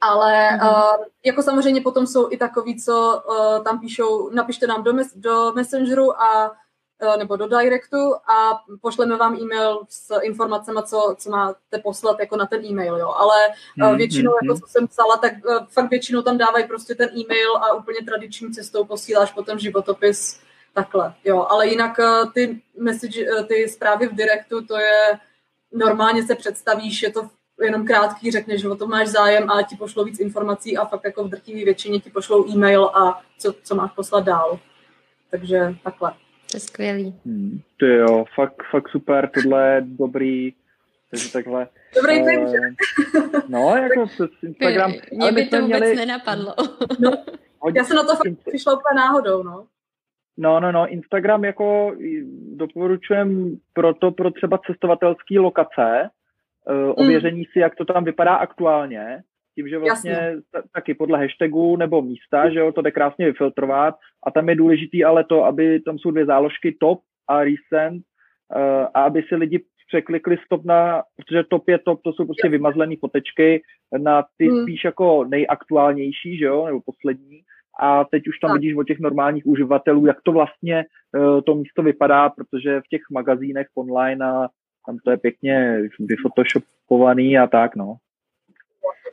[0.00, 0.98] ale mm-hmm.
[0.98, 5.12] uh, jako samozřejmě potom jsou i takový, co uh, tam píšou, napište nám do, mes-
[5.14, 11.30] do Messengeru a uh, nebo do Directu a pošleme vám e-mail s informacemi, co, co
[11.30, 13.08] máte poslat jako na ten e-mail, jo.
[13.08, 13.36] Ale
[13.82, 14.48] uh, většinou, mm-hmm.
[14.48, 17.98] jako co jsem psala, tak uh, fakt většinou tam dávají prostě ten e-mail a úplně
[18.06, 20.40] tradiční cestou posíláš potom životopis
[20.74, 21.46] takhle, jo.
[21.48, 25.18] Ale jinak uh, ty, message, uh, ty zprávy v Directu, to je
[25.72, 27.28] normálně se představíš, je to
[27.64, 31.04] jenom krátký řekneš, že o tom máš zájem a ti pošlou víc informací a fakt
[31.04, 34.58] jako v drtivé většině ti pošlou e-mail a co, co máš poslat dál.
[35.30, 36.12] Takže takhle.
[36.50, 37.14] To je skvělý.
[37.26, 40.52] Hmm, ty jo, fakt, fakt super, tohle je dobrý,
[41.10, 41.68] takže takhle.
[41.94, 42.54] Dobrý uh,
[43.48, 44.92] No, jako přes Instagram.
[45.12, 45.96] Mě by to vůbec měli...
[45.96, 46.54] nenapadlo.
[46.98, 47.10] No,
[47.74, 49.66] já jsem na to fakt přišla úplně náhodou, no.
[50.36, 51.92] No, no, no, Instagram jako
[52.52, 56.10] doporučujem proto pro třeba cestovatelské lokace,
[56.94, 59.22] ověření si, jak to tam vypadá aktuálně,
[59.58, 63.94] tím, že vlastně t- taky podle hashtagu nebo místa, že jo, to jde krásně vyfiltrovat
[64.26, 68.02] a tam je důležitý ale to, aby tam jsou dvě záložky top a recent
[68.56, 72.48] uh, a aby si lidi překlikli stop na, protože top je top, to jsou prostě
[72.48, 73.62] vymazlené fotečky
[73.98, 74.62] na ty hmm.
[74.62, 77.40] spíš jako nejaktuálnější, že jo, nebo poslední
[77.80, 78.60] a teď už tam tak.
[78.60, 80.84] vidíš od těch normálních uživatelů, jak to vlastně
[81.18, 84.48] uh, to místo vypadá, protože v těch magazínech online a
[84.88, 87.96] tam to je pěkně vyfotoshopovaný a tak, no.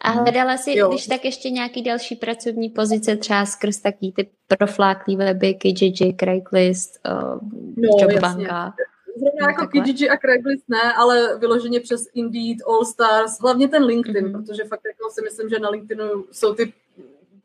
[0.01, 0.89] A hledala si, jo.
[0.89, 6.99] když tak ještě nějaký další pracovní pozice, třeba skrz taký ty profláklý weby, Kijiji, Craigslist,
[7.07, 7.39] uh,
[7.77, 8.73] no, Jobbanka.
[9.17, 14.25] Zrovna jako Kijiji a Craigslist ne, ale vyloženě přes Indeed, All Stars, hlavně ten LinkedIn,
[14.25, 14.31] mm-hmm.
[14.45, 16.73] protože fakt jako si myslím, že na LinkedInu jsou ty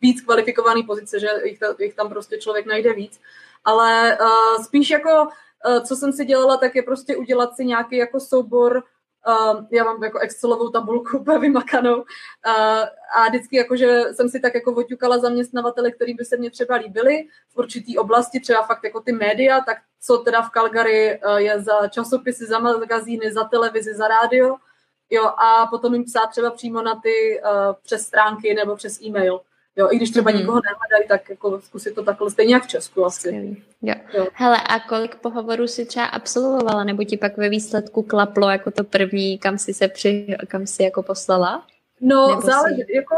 [0.00, 3.20] víc kvalifikované pozice, že jich, ta, jich tam prostě člověk najde víc.
[3.64, 5.28] Ale uh, spíš jako, uh,
[5.84, 8.82] co jsem si dělala, tak je prostě udělat si nějaký jako soubor
[9.28, 12.04] Uh, já mám jako Excelovou tabulku úplně vymakanou uh,
[13.16, 16.76] a vždycky jako, že jsem si tak jako oťukala zaměstnavatele, který by se mě třeba
[16.76, 21.36] líbili v určitý oblasti, třeba fakt jako ty média, tak co teda v Calgary uh,
[21.36, 24.56] je za časopisy, za magazíny, za televizi, za rádio,
[25.10, 27.40] jo, a potom jim psát třeba přímo na ty
[27.82, 29.40] přes stránky nebo přes e-mail.
[29.80, 30.36] Jo, i když třeba mm.
[30.36, 33.56] nikoho nehledají, tak jako zkusit to takhle stejně jak v Česku asi.
[33.82, 33.94] Jo.
[34.14, 34.26] jo.
[34.32, 38.84] Hele, a kolik pohovorů si třeba absolvovala, nebo ti pak ve výsledku klaplo jako to
[38.84, 41.66] první, kam si se při, kam si jako poslala?
[42.00, 42.96] No, nebo záleží, si...
[42.96, 43.16] jako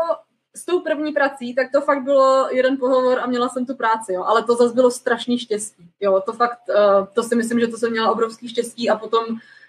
[0.55, 4.13] s tou první prací, tak to fakt bylo jeden pohovor a měla jsem tu práci,
[4.13, 4.25] jo.
[4.25, 5.91] ale to zase bylo strašný štěstí.
[6.01, 6.23] Jo.
[6.27, 9.25] To fakt, uh, to si myslím, že to jsem měla obrovský štěstí a potom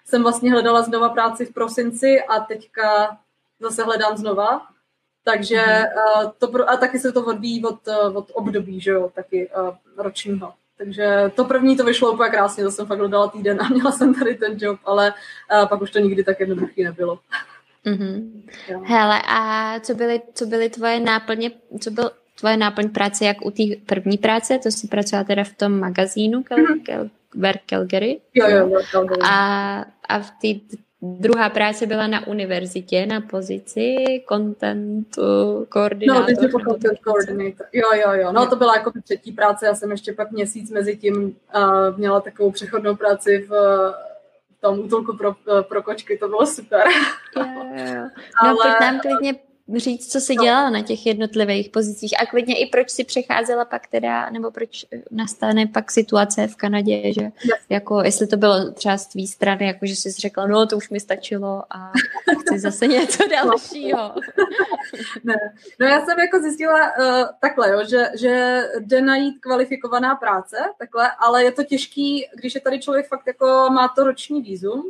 [0.05, 3.17] jsem vlastně hledala znova práci v prosinci a teďka
[3.59, 4.61] zase hledám znova.
[5.23, 9.11] Takže uh, to pro, a taky se to odvíjí od, uh, od období, že jo,
[9.15, 10.53] taky uh, ročního.
[10.77, 14.13] Takže to první to vyšlo úplně krásně, to jsem fakt dodala týden a měla jsem
[14.13, 15.13] tady ten job, ale
[15.61, 17.19] uh, pak už to nikdy tak jednoduchý nebylo.
[17.85, 18.43] Mm-hmm.
[18.83, 23.51] Hele, a co byly, co byly tvoje náplně, co byl tvoje náplň práce, jak u
[23.51, 26.83] té první práce, to jsi pracovala teda v tom magazínu Kel, mm-hmm.
[26.83, 27.09] Kel,
[27.65, 28.21] Calgary?
[28.33, 29.21] Jo, jo, Calgary.
[29.23, 30.75] A, a v té
[31.05, 33.95] Druhá práce byla na univerzitě na pozici
[34.29, 35.07] content
[35.69, 36.21] koordinátor.
[36.21, 37.67] No, teď content coordinator.
[37.73, 38.31] Jo, jo, jo.
[38.31, 39.65] No, to byla jako třetí práce.
[39.65, 43.51] Já jsem ještě pak měsíc mezi tím uh, měla takovou přechodnou práci v,
[44.57, 46.17] v tom útulku pro, pro kočky.
[46.17, 46.87] To bylo super.
[47.37, 48.01] Jo, jo.
[48.03, 48.09] No,
[48.49, 48.55] Ale...
[48.63, 49.35] pojď nám klidně
[49.75, 53.87] říct, co jsi dělala na těch jednotlivých pozicích a klidně i proč si přecházela pak
[53.87, 57.33] teda, nebo proč nastane pak situace v Kanadě, že yes.
[57.69, 60.89] jako jestli to bylo třeba z tvý strany, jako že jsi řekla, no to už
[60.89, 61.91] mi stačilo a
[62.41, 64.13] chci zase něco dalšího.
[65.23, 65.35] ne.
[65.79, 67.05] No já jsem jako zjistila uh,
[67.41, 72.61] takhle, jo, že, že jde najít kvalifikovaná práce, takhle, ale je to těžký, když je
[72.61, 74.83] tady člověk fakt jako má to roční výzum,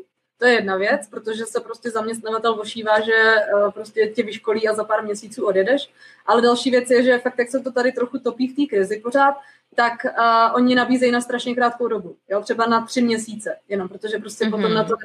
[0.43, 4.73] to je jedna věc, protože se prostě zaměstnavatel ošívá, že eh, prostě tě vyškolí a
[4.73, 5.89] za pár měsíců odjedeš.
[6.25, 8.99] Ale další věc je, že fakt, jak se to tady trochu topí v té krizi
[8.99, 9.35] pořád,
[9.75, 12.15] tak uh, oni nabízejí na strašně krátkou dobu.
[12.29, 12.41] Jo?
[12.41, 14.51] Třeba na tři měsíce, jenom protože prostě mm-hmm.
[14.51, 14.95] potom na to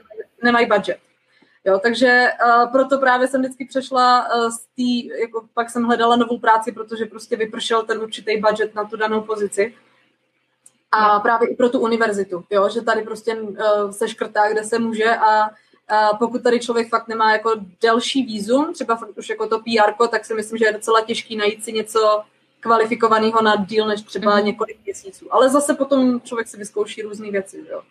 [0.43, 0.99] nemají budget.
[1.65, 6.17] Jo, takže uh, proto právě jsem vždycky přešla uh, z té, jako pak jsem hledala
[6.17, 9.75] novou práci, protože prostě vypršel ten určitý budget na tu danou pozici.
[10.93, 11.21] A no.
[11.21, 15.17] právě i pro tu univerzitu, jo, že tady prostě uh, se škrtá, kde se může
[15.17, 19.59] a uh, pokud tady člověk fakt nemá jako delší výzum, třeba fakt už jako to
[19.59, 22.23] PR, tak si myslím, že je docela těžký najít si něco
[22.61, 24.45] kvalifikovaného na díl než třeba mm-hmm.
[24.45, 25.27] několik měsíců.
[25.31, 27.83] Ale zase potom člověk si vyzkouší různé věci, jo.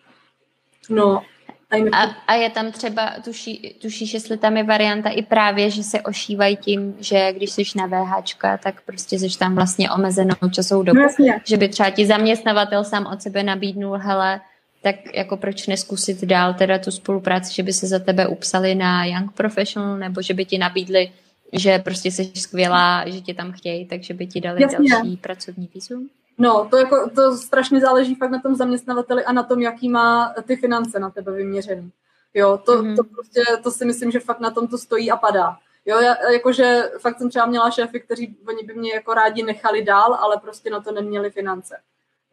[0.90, 1.24] No,
[1.72, 6.02] a, a je tam třeba, tuší, tušíš, jestli tam je varianta i právě, že se
[6.02, 11.00] ošívají tím, že když jsi na VHčka, tak prostě jsi tam vlastně omezenou časovou dobu.
[11.00, 14.42] No, že by třeba ti zaměstnavatel sám od sebe nabídnul, hele,
[14.82, 19.06] tak jako proč neskusit dál teda tu spolupráci, že by se za tebe upsali na
[19.06, 21.12] Young Professional, nebo že by ti nabídli,
[21.54, 24.90] že prostě jsi skvělá, že tě tam chtějí, takže by ti dali Jasně.
[24.90, 26.10] další pracovní výzum?
[26.38, 30.34] No, to, jako, to strašně záleží fakt na tom zaměstnavateli a na tom, jaký má
[30.44, 31.92] ty finance na tebe vyměřený.
[32.34, 32.96] Jo, to, mm-hmm.
[32.96, 35.58] to prostě, to si myslím, že fakt na tom to stojí a padá.
[35.86, 39.82] Jo, já, jakože fakt jsem třeba měla šéfy, kteří oni by mě jako rádi nechali
[39.84, 41.78] dál, ale prostě na to neměli finance.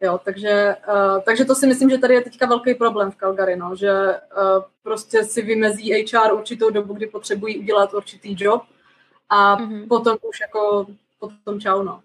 [0.01, 3.55] Jo, takže, uh, takže to si myslím, že tady je teďka velký problém v Calgary,
[3.55, 8.63] no, že uh, prostě si vymezí HR určitou dobu, kdy potřebují udělat určitý job
[9.29, 9.87] a mm-hmm.
[9.87, 10.87] potom už jako
[11.19, 12.01] potom čau, no.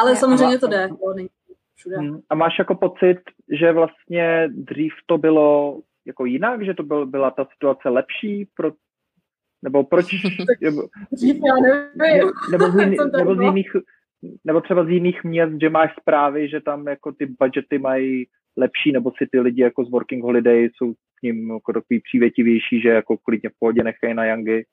[0.00, 0.88] Ale samozřejmě to jde.
[0.88, 1.28] To není
[1.74, 1.96] všude.
[1.96, 2.20] Hmm.
[2.30, 3.18] A máš jako pocit,
[3.60, 8.72] že vlastně dřív to bylo jako jinak, že to byl, byla ta situace lepší pro,
[9.62, 10.06] nebo proč?
[10.60, 10.82] Nebo,
[11.22, 12.30] já nevím.
[12.50, 13.76] Nebo, z jiný, nebo, z jiných,
[14.44, 18.92] nebo třeba z jiných měst, že máš zprávy, že tam jako ty budgety mají lepší,
[18.92, 22.88] nebo si ty lidi jako z Working Holiday jsou k ním jako takový přívětivější, že
[22.88, 24.64] jako klidně v pohodě nechají na Yangy.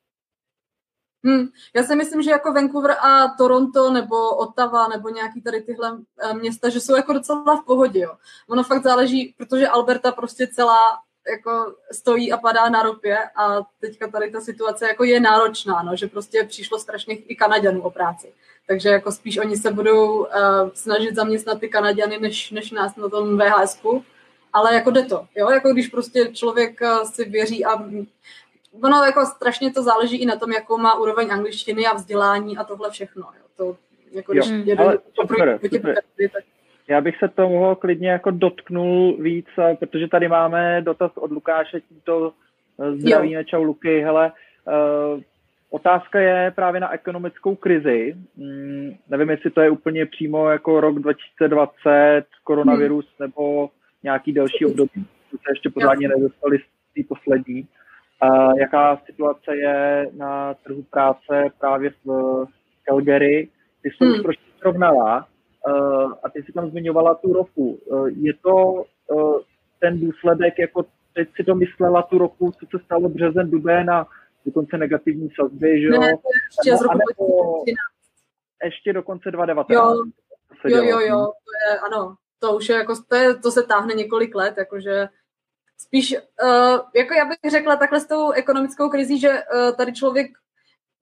[1.26, 1.48] Hmm.
[1.74, 6.34] Já si myslím, že jako Vancouver a Toronto nebo Ottawa nebo nějaký tady tyhle eh,
[6.34, 8.00] města, že jsou jako docela v pohodě.
[8.00, 8.12] Jo.
[8.50, 10.80] Ono fakt záleží, protože Alberta prostě celá
[11.30, 15.96] jako stojí a padá na ropě a teďka tady ta situace jako je náročná, no,
[15.96, 18.34] že prostě přišlo strašně i Kanaďanů o práci.
[18.68, 20.26] Takže jako spíš oni se budou uh,
[20.74, 23.82] snažit zaměstnat ty Kanaďany, než, než nás na tom VHS.
[24.54, 27.84] Ale jako jde to, jo, jako když prostě člověk uh, si věří a
[28.84, 32.64] ono jako strašně to záleží i na tom, jakou má úroveň angličtiny a vzdělání a
[32.64, 33.46] tohle všechno, jo.
[33.58, 33.78] To,
[34.12, 35.96] jako když jo, jedu ale super, super.
[36.34, 36.44] tak
[36.88, 39.46] já bych se toho klidně jako dotknul víc,
[39.80, 42.34] protože tady máme dotaz od Lukáše, tímto
[42.80, 44.32] eh, zdravíme, čau Luky, hele,
[44.68, 45.22] uh,
[45.70, 48.16] otázka je právě na ekonomickou krizi.
[48.38, 53.28] Hmm, nevím, jestli to je úplně přímo jako rok 2020, koronavirus hmm.
[53.28, 53.70] nebo
[54.04, 57.68] nějaký další období, to se ještě pořádně nedostali z té poslední.
[58.60, 62.46] Jaká situace je na trhu práce právě v
[62.84, 63.50] Calgary?
[63.82, 64.14] Ty jsi hmm.
[64.14, 65.28] už trošku srovnala,
[65.68, 67.80] Uh, a ty si tam zmiňovala tu ropu.
[67.86, 68.56] Uh, je to
[69.08, 69.40] uh,
[69.80, 74.08] ten důsledek, jako teď si to myslela tu roku, co se stalo březen, duben a
[74.46, 76.02] dokonce negativní sazby, že jo?
[76.02, 76.14] Ne,
[76.48, 77.64] ještě z roku
[78.64, 79.70] ještě do konce 2019.
[79.70, 80.04] Jo,
[80.66, 83.94] jo, jo, jo, to je, ano, to už je jako, to, je, to se táhne
[83.94, 85.08] několik let, jakože
[85.78, 90.28] spíš, uh, jako já bych řekla takhle s tou ekonomickou krizí, že uh, tady člověk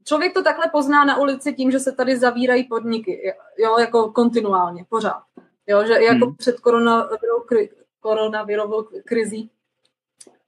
[0.05, 4.85] člověk to takhle pozná na ulici tím, že se tady zavírají podniky, jo, jako kontinuálně,
[4.89, 5.23] pořád.
[5.67, 6.35] Jo, že jako hmm.
[6.35, 9.51] před koronavirovou, kri, koronavirovou krizí,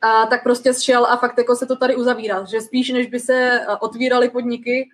[0.02, 3.20] a tak prostě šel a fakt jako se to tady uzavírá, že spíš než by
[3.20, 4.90] se otvíraly podniky,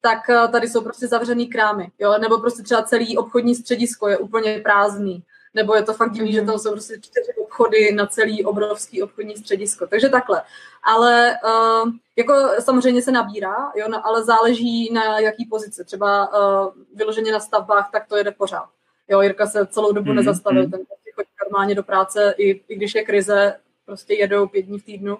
[0.00, 0.18] tak
[0.52, 5.24] tady jsou prostě zavřený krámy, jo, nebo prostě třeba celý obchodní středisko je úplně prázdný
[5.54, 9.36] nebo je to fakt divný, že tam jsou prostě čtyři obchody na celý obrovský obchodní
[9.36, 9.86] středisko.
[9.86, 10.42] Takže takhle.
[10.82, 15.84] Ale uh, jako samozřejmě se nabírá, jo, no, ale záleží na jaký pozici.
[15.84, 18.68] Třeba uh, vyloženě na stavbách, tak to jede pořád.
[19.08, 20.70] Jo, Jirka se celou dobu mm, nezastavil, mm.
[20.70, 24.78] ten prostě chodí normálně do práce, i, i když je krize, prostě jedou pět dní
[24.78, 25.18] v týdnu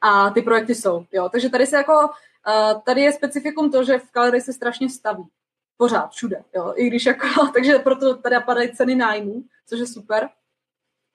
[0.00, 1.04] a ty projekty jsou.
[1.12, 1.28] Jo.
[1.28, 5.24] Takže tady se jako, uh, tady je specifikum to, že v Calgary se strašně staví
[5.78, 10.28] pořád, všude, jo, i když jako, takže proto tady padají ceny nájmu, což je super,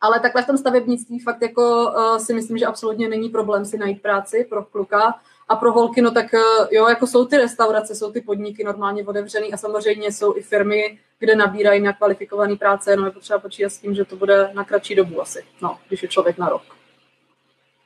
[0.02, 3.78] ale takhle v tom stavebnictví fakt jako uh, si myslím, že absolutně není problém si
[3.78, 7.96] najít práci pro kluka a pro holky, no tak uh, jo, jako jsou ty restaurace,
[7.96, 12.92] jsou ty podniky normálně otevřený a samozřejmě jsou i firmy, kde nabírají na kvalifikovaný práce,
[12.92, 16.04] jenom je potřeba počítat s tím, že to bude na kratší dobu asi, no, když
[16.04, 16.64] je člověk na rok.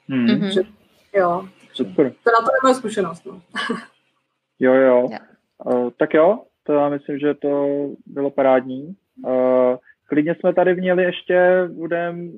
[0.09, 0.25] Hmm.
[0.25, 0.53] Mm-hmm.
[0.53, 0.61] Že,
[1.13, 1.47] jo.
[1.73, 2.13] Super.
[2.23, 3.41] Teda to je moje zkušenost, no.
[4.59, 5.07] jo, jo.
[5.09, 5.21] Yeah.
[5.65, 7.67] Uh, tak jo, to já myslím, že to
[8.05, 8.95] bylo parádní.
[9.25, 9.75] Uh,
[10.07, 12.31] klidně jsme tady měli ještě, budem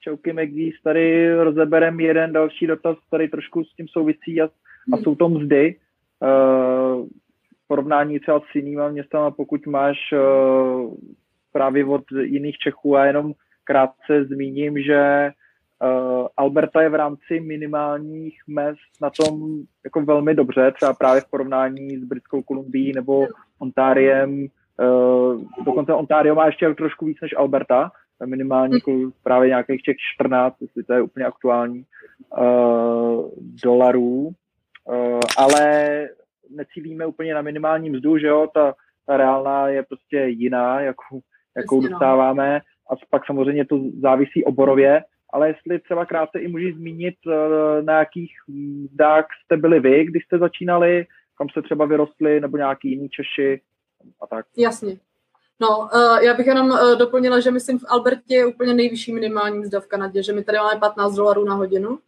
[0.00, 4.48] Čauky McGee's, tady rozeberem jeden další dotaz, který trošku s tím souvisí a,
[4.92, 5.76] a jsou to mzdy.
[6.20, 7.06] Uh,
[7.68, 10.94] porovnání třeba s jinýma městama, pokud máš uh,
[11.52, 13.32] právě od jiných Čechů a jenom
[13.64, 15.30] krátce zmíním, že
[15.82, 21.30] Uh, Alberta je v rámci minimálních mest na tom jako velmi dobře, třeba právě v
[21.30, 23.26] porovnání s Britskou Kolumbií nebo
[23.58, 24.46] Ontáriem.
[24.80, 27.90] Uh, dokonce Ontario má ještě trošku víc než Alberta,
[28.26, 31.84] minimální jako právě nějakých těch 14, jestli to je úplně aktuální,
[32.38, 33.30] uh,
[33.64, 34.30] dolarů.
[34.84, 36.08] Uh, ale
[36.50, 38.74] necílíme úplně na minimální mzdu, že jo, ta,
[39.06, 41.20] ta reálná je prostě jiná, jakou,
[41.56, 41.88] jakou no.
[41.88, 47.82] dostáváme a pak samozřejmě to závisí oborově, ale jestli třeba krátce i můžeš zmínit, eh,
[47.82, 51.06] na jakých mzdách jste byli vy, když jste začínali,
[51.38, 53.60] kam se třeba vyrostli, nebo nějaký jiný Češi
[54.20, 54.46] a tak.
[54.56, 54.98] Jasně.
[55.60, 59.58] No, uh, já bych jenom uh, doplnila, že myslím v Albertě je úplně nejvyšší minimální
[59.58, 61.90] mzda v Kanadě, že my tady máme 15 dolarů na hodinu.
[61.90, 61.98] Uh,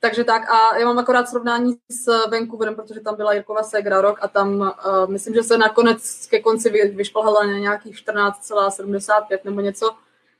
[0.00, 4.18] takže tak a já mám akorát srovnání s Vancouverem, protože tam byla Jirkova Segra rok
[4.20, 4.70] a tam uh,
[5.06, 9.90] myslím, že se nakonec ke konci vyšplhala na nějakých 14,75 nebo něco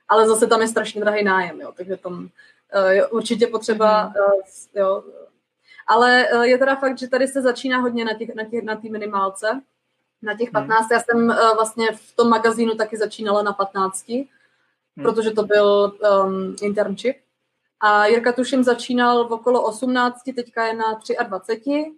[0.08, 4.40] ale zase tam je strašně drahý nájem, jo, takže tam uh, je určitě potřeba, uh,
[4.74, 5.04] jo,
[5.86, 8.80] ale uh, je teda fakt, že tady se začíná hodně na těch, na těch, na
[8.90, 9.60] minimálce,
[10.24, 10.80] na těch 15.
[10.80, 10.88] Hmm.
[10.92, 14.24] Já jsem uh, vlastně v tom magazínu taky začínala na 15, hmm.
[15.02, 15.92] protože to byl
[16.24, 17.16] um, internship.
[17.80, 21.92] A Jirka tuším začínal v okolo 18, teďka je na 23.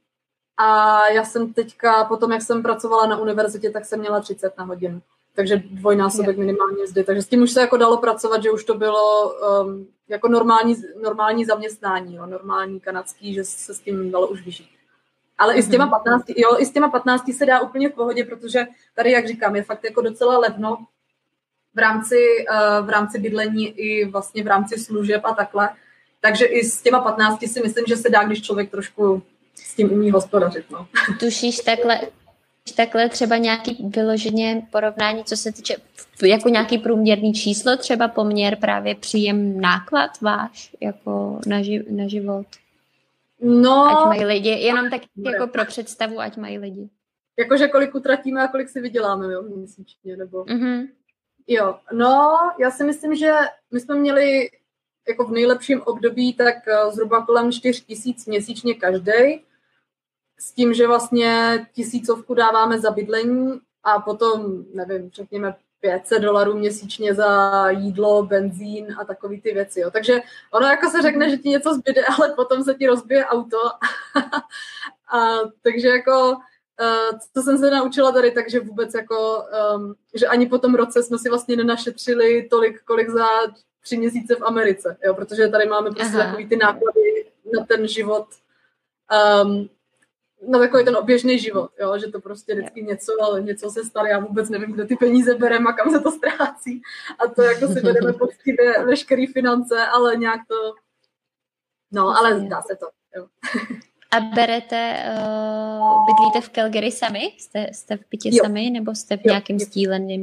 [0.57, 4.65] A já jsem teďka, potom jak jsem pracovala na univerzitě, tak jsem měla 30 na
[4.65, 5.03] hodinu.
[5.35, 7.05] takže dvojnásobek minimálně zde.
[7.05, 10.77] Takže s tím už se jako dalo pracovat, že už to bylo um, jako normální,
[11.03, 14.76] normální zaměstnání, jo, normální kanadský, že se s tím dalo už vyžít.
[15.39, 16.35] Ale i s těma 15, mhm.
[16.37, 19.63] jo, i s těma 15 se dá úplně v pohodě, protože tady, jak říkám, je
[19.63, 20.79] fakt jako docela levno
[21.75, 22.17] v rámci,
[22.51, 25.69] uh, v rámci bydlení i vlastně v rámci služeb a takhle.
[26.21, 29.23] Takže i s těma 15 si myslím, že se dá, když člověk trošku
[29.55, 30.71] s tím umí hospodařit.
[30.71, 30.87] No.
[31.21, 32.01] Tušíš takhle,
[32.77, 35.77] takhle třeba nějaký vyloženě porovnání, co se týče
[36.23, 42.47] jako nějaký průměrný číslo, třeba poměr právě příjem náklad váš jako na, ži, na život?
[43.41, 46.91] No, ať mají lidi, jenom tak jako pro představu, ať mají lidi.
[47.39, 50.45] Jakože kolik utratíme a kolik si vyděláme, jo, měsíčně, nebo...
[50.45, 50.89] Mm-hmm.
[51.47, 53.33] Jo, no, já si myslím, že
[53.71, 54.51] my jsme měli
[55.09, 59.45] jako v nejlepším období tak eh, zhruba kolem 4 tisíc měsíčně každý,
[60.39, 67.15] s tím, že vlastně tisícovku dáváme za bydlení a potom, nevím, řekněme 500 dolarů měsíčně
[67.15, 69.81] za jídlo, benzín a takové ty věci.
[69.81, 69.91] Jo.
[69.91, 73.59] Takže ono jako se řekne, že ti něco zbyde, ale potom se ti rozbije auto.
[75.13, 76.37] a, takže jako
[76.81, 79.45] uh, co jsem se naučila tady, takže vůbec jako,
[79.77, 83.27] um, že ani po tom roce jsme si vlastně nenašetřili tolik, kolik za
[83.83, 86.25] tři měsíce v Americe, jo, protože tady máme prostě Aha.
[86.25, 87.27] takový ty náklady
[87.59, 88.27] na ten život
[89.45, 89.69] um,
[90.49, 91.99] na takový ten oběžný život, jo?
[91.99, 95.35] že to prostě vždycky něco, ale něco se stane, já vůbec nevím, kde ty peníze
[95.35, 96.83] bereme a kam se to ztrácí.
[97.19, 100.75] A to jako si bereme poctivě veškeré finance, ale nějak to,
[101.93, 102.87] no, ale dá se to.
[103.17, 103.27] Jo.
[104.11, 107.33] A berete, uh, bydlíte v Calgary sami?
[107.39, 108.45] Jste, jste v bytě jo.
[108.45, 109.31] sami, nebo jste v jo.
[109.31, 109.59] nějakém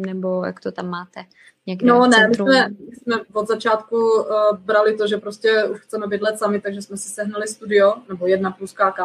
[0.06, 1.26] nebo jak to tam máte?
[1.65, 5.80] Někde no ne, my jsme, my jsme od začátku uh, brali to, že prostě už
[5.80, 8.99] chceme bydlet sami, takže jsme si sehnali studio, nebo jedna plus KK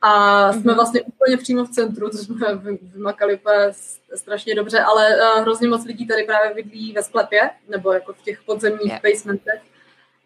[0.00, 0.74] a jsme mhm.
[0.74, 3.72] vlastně úplně přímo v centru, což jsme vymakali úplně
[4.14, 8.22] strašně dobře, ale uh, hrozně moc lidí tady právě bydlí ve sklepě, nebo jako v
[8.22, 9.02] těch podzemních yeah.
[9.02, 9.60] basementech.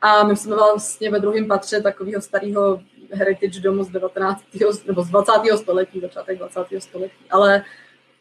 [0.00, 2.80] A my jsme vlastně ve druhém patře takového starého
[3.12, 4.44] heritage domu z 19.
[4.86, 5.32] nebo z 20.
[5.56, 6.60] století, začátek 20.
[6.78, 7.24] století.
[7.30, 7.64] Ale,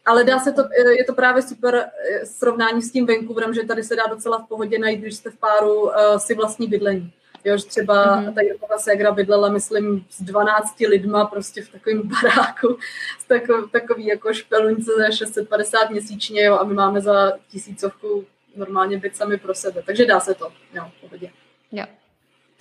[0.06, 0.62] ale dá se to,
[0.98, 4.48] je to právě super eh, srovnání s tím Vancouverem, že tady se dá docela v
[4.48, 7.12] pohodě najít, když jste v páru uh, si vlastní bydlení.
[7.44, 8.34] Jo, že třeba mm-hmm.
[8.34, 12.78] ta Jirkova ségra bydlela, myslím, s 12 lidma prostě v takovém baráku,
[13.18, 18.24] s takový, takový jako špelunce za 650 měsíčně, jo, a my máme za tisícovku
[18.56, 19.82] normálně byt sami pro sebe.
[19.86, 21.30] Takže dá se to, jo, v pohodě.
[21.72, 21.84] Jo.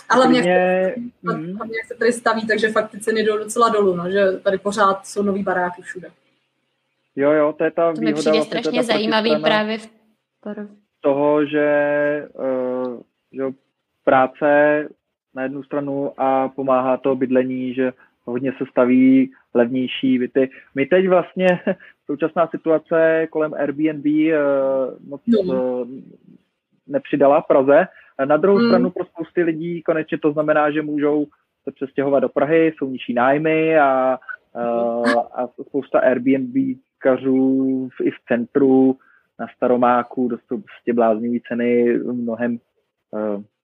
[0.10, 1.50] Ale mě, mě, mm.
[1.50, 5.08] jak se tady staví, takže fakt ty ceny jdou docela dolů, no, že tady pořád
[5.08, 6.12] jsou nový baráky všude.
[7.16, 9.90] Jo, jo, to je ta to mi přijde vlastně strašně zajímavý právě v
[11.02, 11.68] toho, že,
[12.34, 13.44] uh, že
[14.10, 14.88] práce
[15.36, 17.94] na jednu stranu a pomáhá to bydlení, že
[18.26, 20.50] hodně se staví levnější byty.
[20.76, 21.48] My teď vlastně
[22.06, 25.88] současná situace kolem Airbnb uh, moc uh,
[26.88, 27.88] nepřidala v Praze.
[28.26, 28.68] Na druhou mm.
[28.68, 31.26] stranu pro spousty lidí konečně to znamená, že můžou
[31.64, 34.20] se přestěhovat do Prahy, jsou nižší nájmy a,
[34.56, 38.98] uh, a spousta Airbnb-kařů i v centru
[39.40, 42.60] na Staromáku dostou prostě bláznivý ceny mnohem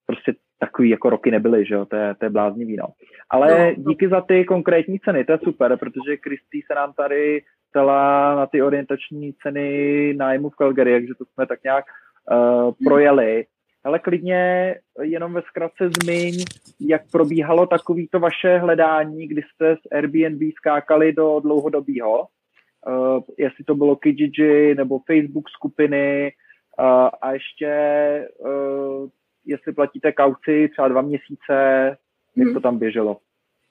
[0.05, 2.87] prostě takový jako roky nebyly, že jo, to je, to je bláznivý, no.
[3.29, 3.91] Ale no, no.
[3.91, 8.45] díky za ty konkrétní ceny, to je super, protože Kristý se nám tady ptala na
[8.45, 11.85] ty orientační ceny nájmu v Calgary, takže to jsme tak nějak
[12.31, 13.45] uh, projeli.
[13.83, 16.45] Ale klidně jenom ve zkratce zmiň,
[16.79, 22.19] jak probíhalo takovýto vaše hledání, kdy jste z Airbnb skákali do dlouhodobého.
[22.87, 26.31] Uh, jestli to bylo Kijiji nebo Facebook skupiny
[26.79, 27.71] uh, a ještě
[28.39, 29.09] uh,
[29.45, 31.53] jestli platíte kauci třeba dva měsíce,
[32.35, 32.61] jak to mhm.
[32.61, 33.17] tam běželo?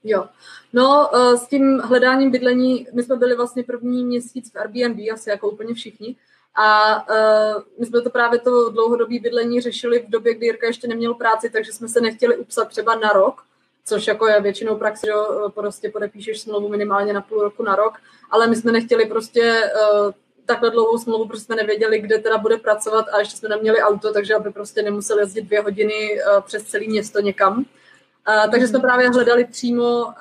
[0.04, 0.24] Jo,
[0.72, 5.30] no eh, s tím hledáním bydlení, my jsme byli vlastně první měsíc v Airbnb, asi
[5.30, 6.16] jako úplně všichni,
[6.56, 10.88] a uh, my jsme to právě to dlouhodobé bydlení řešili v době, kdy Jirka ještě
[10.88, 13.42] neměl práci, takže jsme se nechtěli upsat třeba na rok,
[13.84, 15.12] což jako je většinou praxi, že
[15.54, 17.94] prostě podepíšeš smlouvu minimálně na půl roku na rok,
[18.30, 19.62] ale my jsme nechtěli prostě
[20.04, 20.12] uh,
[20.46, 24.12] takhle dlouhou smlouvu, protože jsme nevěděli, kde teda bude pracovat a ještě jsme neměli auto,
[24.12, 27.58] takže aby prostě nemuseli jezdit dvě hodiny uh, přes celé město někam.
[27.58, 30.12] Uh, takže jsme právě hledali přímo, uh,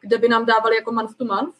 [0.00, 1.54] kde by nám dávali jako month to month.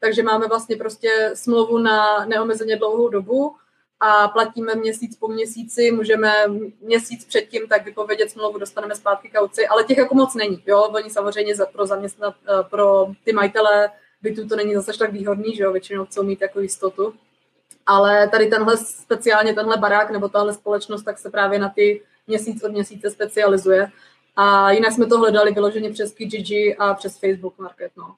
[0.00, 3.56] Takže máme vlastně prostě smlouvu na neomezeně dlouhou dobu
[4.00, 6.32] a platíme měsíc po měsíci, můžeme
[6.80, 10.62] měsíc předtím tak vypovědět smlouvu, dostaneme zpátky kauci, ale těch jako moc není.
[10.66, 10.82] Jo?
[10.82, 12.34] Oni samozřejmě pro zaměstnat,
[12.70, 13.90] pro ty majitele
[14.22, 15.72] bytů to není zase tak výhodný, že jo?
[15.72, 17.14] většinou chcou mít jako jistotu.
[17.86, 22.62] Ale tady tenhle speciálně tenhle barák nebo tahle společnost tak se právě na ty měsíc
[22.62, 23.90] od měsíce specializuje.
[24.36, 27.92] A jinak jsme to hledali vyloženě přes Kijiji a přes Facebook Market.
[27.96, 28.14] No.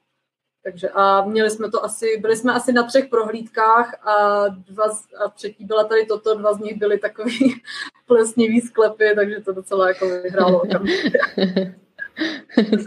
[0.63, 4.83] Takže a měli jsme to asi, byli jsme asi na třech prohlídkách a, dva,
[5.25, 7.61] a třetí byla tady toto, dva z nich byly takový
[8.07, 10.63] plesnivý sklepy, takže to docela jako vyhrálo.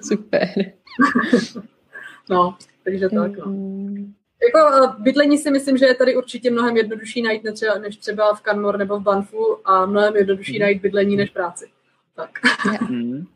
[0.03, 0.49] Super.
[2.31, 3.37] no, takže tak.
[3.37, 3.53] No.
[4.47, 8.41] Jako bydlení si myslím, že je tady určitě mnohem jednodušší najít netřeba, než třeba v
[8.41, 11.71] Canmore nebo v Banfu a mnohem jednodušší najít bydlení než práci.
[12.17, 12.31] Tak.
[12.89, 13.27] Mm.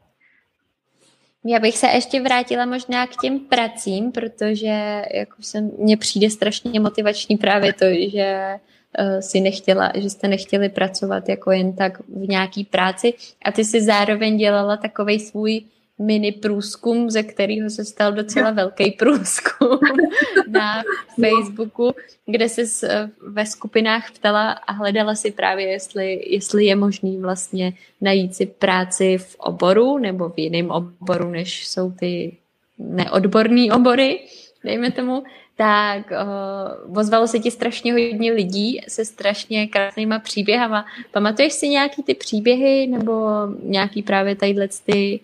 [1.48, 6.80] Já bych se ještě vrátila možná k těm pracím, protože jako jsem, mně přijde strašně
[6.80, 8.54] motivační právě to, že
[8.98, 13.64] uh, si nechtěla, že jste nechtěli pracovat jako jen tak v nějaký práci a ty
[13.64, 15.64] si zároveň dělala takový svůj
[15.98, 19.78] mini průzkum, ze kterého se stal docela velký průzkum
[20.48, 20.82] na
[21.20, 21.94] Facebooku,
[22.26, 27.72] kde se eh, ve skupinách ptala a hledala si právě, jestli, jestli je možný vlastně
[28.00, 32.36] najít si práci v oboru nebo v jiném oboru, než jsou ty
[32.78, 34.20] neodborné obory,
[34.64, 35.22] dejme tomu,
[35.56, 40.86] tak uh, ozvalo se ti strašně hodně lidí se strašně krásnýma příběhama.
[41.12, 43.28] Pamatuješ si nějaký ty příběhy nebo
[43.62, 45.20] nějaký právě tadyhle ty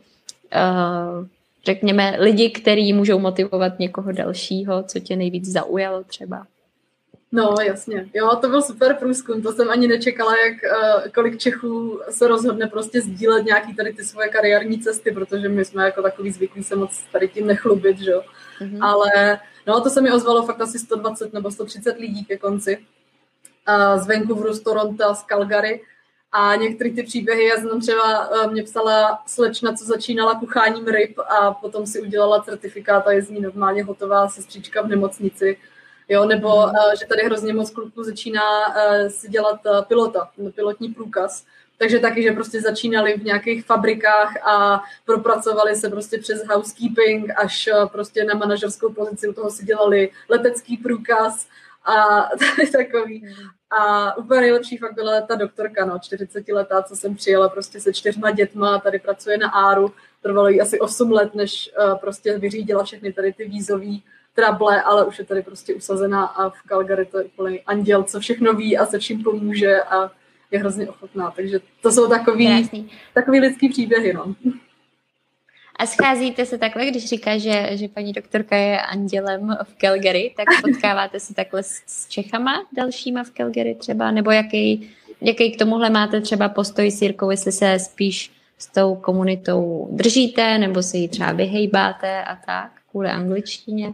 [1.65, 6.47] řekněme, lidi, kteří můžou motivovat někoho dalšího, co tě nejvíc zaujalo třeba?
[7.33, 8.09] No, jasně.
[8.15, 9.43] Jo, to byl super průzkum.
[9.43, 14.05] To jsem ani nečekala, jak uh, kolik Čechů se rozhodne prostě sdílet nějaký tady ty
[14.05, 18.11] svoje kariérní cesty, protože my jsme jako takový zvyklí se moc tady tím nechlubit, že
[18.11, 18.23] jo.
[18.61, 18.79] Mm-hmm.
[18.81, 22.79] Ale no, to se mi ozvalo fakt asi 120 nebo 130 lidí ke konci.
[23.69, 25.81] Uh, z Vancouveru, z Toronto, z Calgary.
[26.33, 31.19] A některé ty příběhy, já jsem třeba, eh, mě psala slečna, co začínala kucháním ryb
[31.19, 35.57] a potom si udělala certifikát a je z ní normálně hotová sestřička v nemocnici.
[36.09, 36.73] Jo, nebo mm.
[37.01, 38.43] že tady hrozně moc kluků začíná
[38.77, 41.45] eh, si dělat pilota, pilotní průkaz.
[41.79, 47.69] Takže taky, že prostě začínali v nějakých fabrikách a propracovali se prostě přes housekeeping až
[47.93, 51.47] prostě na manažerskou pozici, u toho si dělali letecký průkaz
[51.85, 52.29] a
[52.73, 53.35] takový.
[53.79, 57.93] A úplně nejlepší fakt byla ta doktorka, no, 40 letá, co jsem přijela prostě se
[57.93, 59.93] čtyřma dětma, tady pracuje na Áru,
[60.23, 64.03] trvalo jí asi 8 let, než uh, prostě vyřídila všechny tady ty vízový
[64.35, 68.21] trable, ale už je tady prostě usazená a v Calgary to je úplný anděl, co
[68.21, 70.11] všechno ví a se vším pomůže a
[70.51, 71.31] je hrozně ochotná.
[71.37, 72.71] Takže to jsou takový,
[73.15, 74.35] takový lidský příběhy, no.
[75.77, 80.47] A scházíte se takhle, když říká, že, že paní doktorka je andělem v Calgary, tak
[80.63, 85.91] potkáváte se takhle s, s Čechama dalšíma v Calgary třeba, nebo jaký, jaký k tomuhle
[85.91, 91.09] máte třeba postoj s Jirkou, jestli se spíš s tou komunitou držíte, nebo se jí
[91.09, 93.93] třeba vyhejbáte a tak, kvůli angličtině?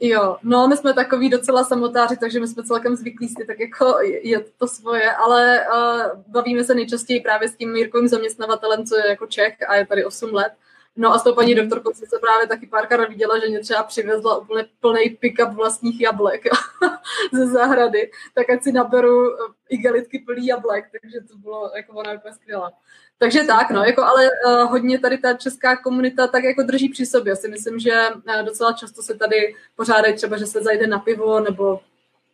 [0.00, 3.96] Jo, no my jsme takový docela samotáři, takže my jsme celkem zvyklí si tak jako
[4.22, 9.08] je to svoje, ale uh, bavíme se nejčastěji právě s tím Jirkovým zaměstnavatelem, co je
[9.08, 10.52] jako Čech a je tady 8 let.
[10.96, 13.82] No a s tou paní doktorkou jsem se právě taky párkrát viděla, že mě třeba
[13.82, 16.42] přivezla úplně plný pick-up vlastních jablek
[17.32, 19.36] ze zahrady, tak ať si naberu eh,
[19.68, 22.72] igelitky plný jablek, takže to bylo jako ona úplně skvělá.
[23.18, 27.06] Takže tak, no, jako ale uh, hodně tady ta česká komunita tak jako drží při
[27.06, 27.36] sobě.
[27.36, 31.40] Si myslím, že uh, docela často se tady pořádají třeba, že se zajde na pivo,
[31.40, 31.80] nebo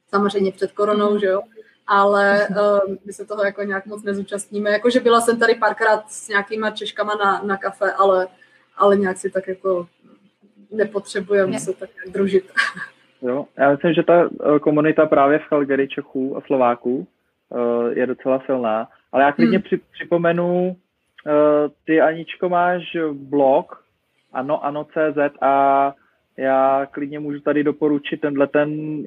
[0.09, 1.43] samozřejmě před koronou, že jo,
[1.87, 4.71] ale uh, my se toho jako nějak moc nezúčastníme.
[4.71, 8.29] Jakože byla jsem tady párkrát s nějakýma Češkama na, na kafe, ale
[8.77, 9.87] ale nějak si tak jako
[10.71, 12.53] nepotřebujeme se tak družit.
[13.23, 17.07] Jo, já myslím, že ta eh, komunita právě v Calgary Čechů a Slováků
[17.49, 19.63] uh, je docela silná, ale já klidně hmm.
[19.63, 20.77] při, připomenu,
[21.27, 21.33] uh,
[21.87, 23.85] ty Aničko máš blog
[24.33, 25.95] ano, ano CZ a
[26.37, 29.03] já klidně můžu tady doporučit tenhle ten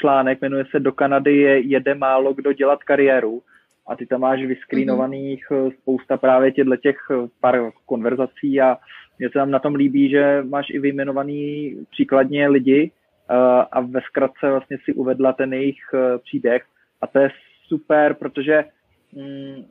[0.00, 3.42] článek, jmenuje se Do Kanady je jede málo kdo dělat kariéru
[3.86, 5.72] a ty tam máš vyskrínovaných mm-hmm.
[5.80, 6.96] spousta právě těchto těch
[7.40, 8.76] pár konverzací a
[9.18, 12.90] mě se tam na tom líbí, že máš i vyjmenovaný příkladně lidi
[13.30, 13.36] uh,
[13.72, 16.64] a ve zkratce vlastně si uvedla ten jejich uh, příběh
[17.00, 17.30] a to je
[17.68, 18.64] super, protože
[19.12, 19.64] mm,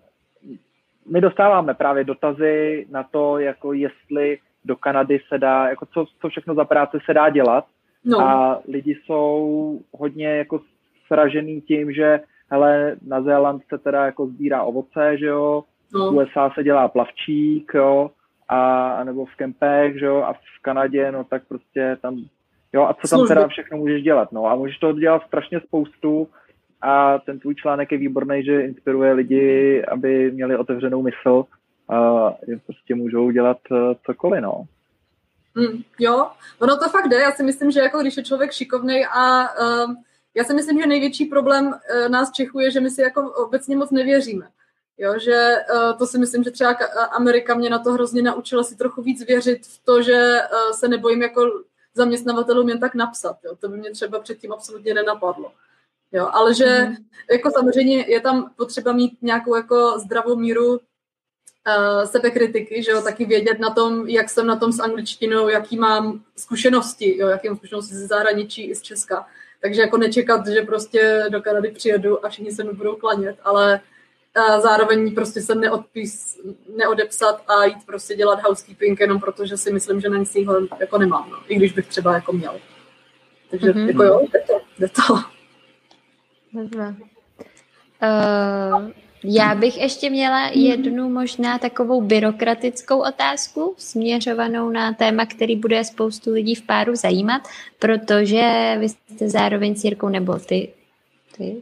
[1.12, 6.30] my dostáváme právě dotazy na to, jako jestli do Kanady se dá, jako co, co
[6.30, 7.66] všechno za práce se dá dělat
[8.06, 8.20] no.
[8.20, 10.62] a lidi jsou hodně jako
[11.08, 12.20] sražený tím, že
[12.52, 16.12] hele, na Zéland se teda jako sbírá ovoce, že jo, no.
[16.12, 18.12] v USA se dělá plavčík, jo,
[18.48, 22.18] a nebo v kempech, že jo, a v Kanadě, no tak prostě tam,
[22.74, 26.28] jo, a co tam teda všechno můžeš dělat, no, a můžeš toho dělat strašně spoustu
[26.82, 31.46] a ten tvůj článek je výborný, že inspiruje lidi, aby měli otevřenou mysl
[31.90, 32.32] a
[32.66, 34.66] prostě můžou dělat eh, cokoliv, no.
[35.56, 36.30] Mm, jo,
[36.60, 39.96] ono to fakt jde, já si myslím, že jako když je člověk šikovný a uh,
[40.36, 43.76] já si myslím, že největší problém uh, nás Čechů je, že my si jako obecně
[43.76, 44.48] moc nevěříme.
[44.98, 46.72] Jo, že uh, to si myslím, že třeba
[47.12, 50.88] Amerika mě na to hrozně naučila si trochu víc věřit v to, že uh, se
[50.88, 51.42] nebojím jako
[51.94, 53.38] zaměstnavatelům jen tak napsat.
[53.46, 53.56] Jo.
[53.60, 55.52] To by mě třeba předtím absolutně nenapadlo.
[56.12, 56.96] Jo, ale že mm.
[57.32, 60.78] jako samozřejmě je tam potřeba mít nějakou jako zdravou míru uh,
[62.04, 66.24] sebekritiky, že jo, taky vědět na tom, jak jsem na tom s angličtinou, jaký mám
[66.38, 69.28] zkušenosti, jo, jaký mám zkušenosti ze zahraničí i z Česka.
[69.62, 73.82] Takže jako nečekat, že prostě do Kanady přijedu a všichni se mi budou klanět, ale
[74.38, 76.40] uh, zároveň prostě se neodpís,
[76.78, 80.36] neodepsat a jít prostě dělat housekeeping jenom protože si myslím, že na nic
[80.80, 82.60] jako nemám, no, i když bych třeba jako měl.
[83.50, 83.88] Takže mm-hmm.
[83.88, 84.62] jako jo, jde to.
[84.80, 85.20] Jde to.
[86.54, 86.96] Dobře.
[88.04, 88.92] Uh,
[89.24, 96.32] já bych ještě měla jednu možná takovou byrokratickou otázku směřovanou na téma, který bude spoustu
[96.32, 97.42] lidí v páru zajímat,
[97.80, 100.74] protože vy jste zároveň s Jirkou, nebo ty,
[101.38, 101.62] ty,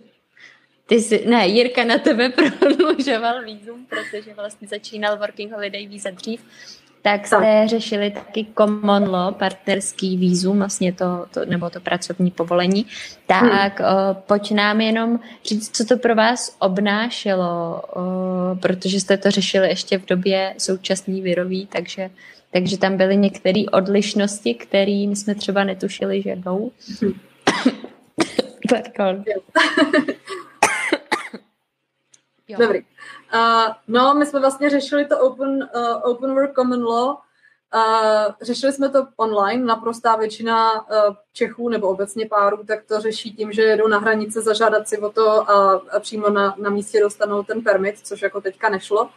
[0.88, 2.30] ty jsi, ne, Jirka na tebe
[2.60, 6.42] prodlužoval vízum, protože vlastně začínal Working Holiday víza dřív
[7.04, 7.68] tak jste tak.
[7.68, 12.86] řešili taky common law, partnerský výzum, vlastně to, to nebo to pracovní povolení.
[13.28, 13.90] Tak hmm.
[13.90, 18.02] o, pojď nám jenom říct, co to pro vás obnášelo, o,
[18.56, 22.10] protože jste to řešili ještě v době současný virový, takže,
[22.52, 26.72] takže tam byly některé odlišnosti, které jsme třeba netušili, že jdou.
[27.02, 27.14] Hmm.
[28.98, 29.24] Pardon.
[32.48, 32.58] Jo.
[32.60, 32.80] Dobrý.
[32.80, 37.10] Uh, no, my jsme vlastně řešili to Open, uh, open Work Common Law.
[37.10, 43.36] Uh, řešili jsme to online, naprostá většina uh, Čechů nebo obecně párů, tak to řeší
[43.36, 47.00] tím, že jedou na hranice zažádat si o to a, a přímo na, na místě
[47.00, 49.10] dostanou ten permit, což jako teďka nešlo.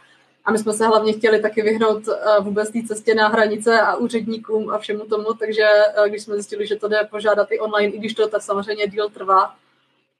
[0.45, 2.03] A my jsme se hlavně chtěli taky vyhnout
[2.39, 5.67] vůbec té cestě na hranice a úředníkům a všemu tomu, takže
[6.07, 9.09] když jsme zjistili, že to jde požádat i online, i když to tak samozřejmě díl
[9.09, 9.55] trvá,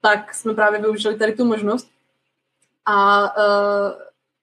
[0.00, 1.88] tak jsme právě využili tady tu možnost.
[2.90, 3.92] A uh,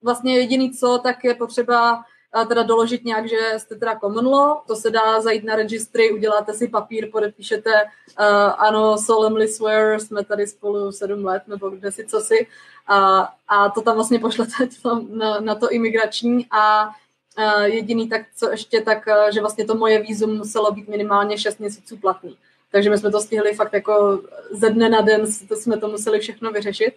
[0.04, 4.58] vlastně jediný co, tak je potřeba uh, teda doložit nějak, že jste teda common law,
[4.68, 8.26] to se dá zajít na registry, uděláte si papír, podepíšete, uh,
[8.58, 12.48] ano, solemnly swear, jsme tady spolu sedm let, nebo kde si co si,
[12.88, 14.54] a, a to tam vlastně pošlete
[15.10, 19.76] na, na to imigrační a uh, jediný tak, co ještě, tak, uh, že vlastně to
[19.76, 22.38] moje vízum muselo být minimálně 6 měsíců platný.
[22.72, 24.22] Takže my jsme to stihli fakt jako
[24.52, 26.94] ze dne na den, to jsme to museli všechno vyřešit.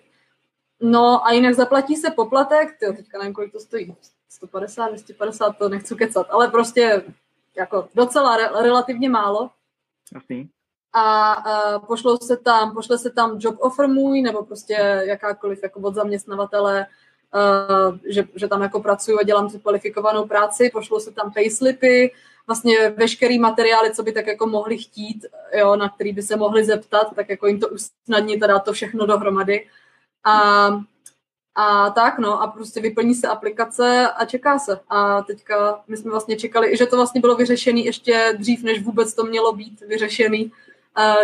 [0.80, 3.96] No a jinak zaplatí se poplatek, tyjo, teďka nevím, kolik to stojí,
[4.28, 7.02] 150, 250, to nechci kecat, ale prostě
[7.56, 9.50] jako docela re, relativně málo.
[10.16, 10.48] Asi.
[10.92, 11.36] A
[11.76, 15.94] uh, pošlou se tam, pošle se tam job offer můj, nebo prostě jakákoliv jako od
[15.94, 16.86] zaměstnavatele,
[17.34, 22.12] uh, že, že tam jako pracuju a dělám tu kvalifikovanou práci, pošlou se tam payslipy,
[22.46, 25.26] vlastně veškerý materiály, co by tak jako mohli chtít,
[25.58, 28.72] jo, na který by se mohli zeptat, tak jako jim to usnadnit a dát to
[28.72, 29.66] všechno dohromady.
[30.28, 30.68] A,
[31.54, 34.80] a tak, no, a prostě vyplní se aplikace a čeká se.
[34.88, 39.14] A teďka my jsme vlastně čekali, že to vlastně bylo vyřešené ještě dřív, než vůbec
[39.14, 40.52] to mělo být vyřešený,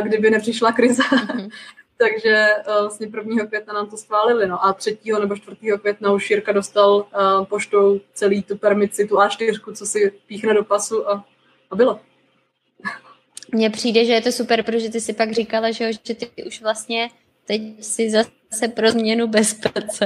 [0.03, 1.03] kdyby nepřišla krize.
[1.03, 1.51] Mm-hmm.
[1.97, 2.49] Takže
[2.81, 3.47] vlastně 1.
[3.47, 4.99] května nám to schválili, no a 3.
[5.21, 5.57] nebo 4.
[5.81, 10.65] května už Jirka dostal uh, poštou celý tu permici, tu A4, co si píchne do
[10.65, 11.25] pasu a,
[11.71, 12.01] a bylo.
[13.53, 16.63] Mně přijde, že je to super, protože ty si pak říkala, že, že ty už
[16.63, 17.11] vlastně
[17.47, 18.31] teď si zase
[18.69, 20.01] pro změnu bez PC,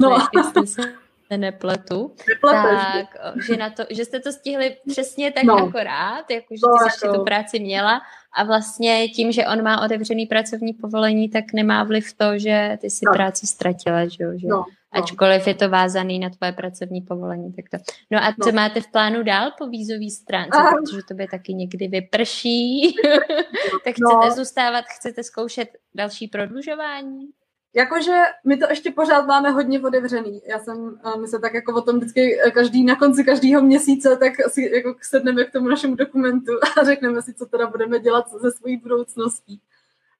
[0.00, 0.18] no.
[0.36, 0.92] jestli se
[1.36, 2.14] nepletu,
[2.50, 3.06] tak,
[3.46, 5.54] že, na to, že jste to stihli přesně tak no.
[5.54, 8.00] akorát, jako že no, ty ještě tu práci měla
[8.36, 12.90] a vlastně tím, že on má otevřený pracovní povolení, tak nemá vliv to, že ty
[12.90, 13.12] si no.
[13.12, 14.48] práci ztratila, že, že?
[14.48, 14.64] No.
[14.92, 17.52] ačkoliv je to vázaný na tvoje pracovní povolení.
[17.52, 17.92] Tak to.
[18.10, 18.52] No a co no.
[18.52, 20.70] máte v plánu dál po vízový stránce, Aha.
[20.70, 22.94] protože to by taky někdy vyprší,
[23.84, 24.34] tak chcete no.
[24.34, 27.28] zůstávat, chcete zkoušet další prodlužování?
[27.74, 30.42] Jakože my to ještě pořád máme hodně otevřený.
[30.46, 34.16] Já jsem, my se tak jako o tom vždycky e, každý na konci každého měsíce
[34.16, 38.30] tak si jako sedneme k tomu našemu dokumentu a řekneme si, co teda budeme dělat
[38.40, 39.60] ze svojí budoucností.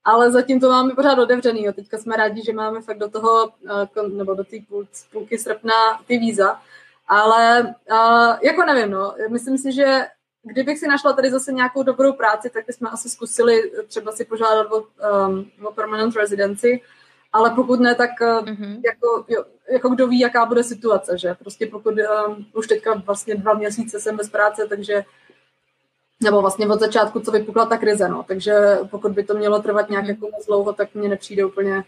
[0.04, 1.64] Ale zatím to máme pořád otevřený.
[1.64, 1.72] Jo.
[1.72, 3.52] Teďka jsme rádi, že máme fakt do toho,
[3.96, 4.56] e, nebo do té
[5.12, 5.74] půlky srpna
[6.06, 6.60] ty víza.
[7.08, 7.74] Ale
[8.42, 10.06] jako nevím, no, myslím si, že
[10.42, 14.72] kdybych si našla tady zase nějakou dobrou práci, tak bychom asi zkusili třeba si požádat
[14.72, 14.86] o,
[15.62, 16.80] o permanent residency,
[17.32, 18.80] ale pokud ne, tak mm-hmm.
[18.84, 21.94] jako, jo, jako kdo ví, jaká bude situace, že prostě pokud
[22.28, 25.04] um, už teďka vlastně dva měsíce jsem bez práce, takže
[26.22, 29.90] nebo vlastně od začátku, co vypukla ta krize, no, takže pokud by to mělo trvat
[29.90, 30.08] nějak mm-hmm.
[30.08, 31.84] jako moc dlouho, tak mně nepřijde úplně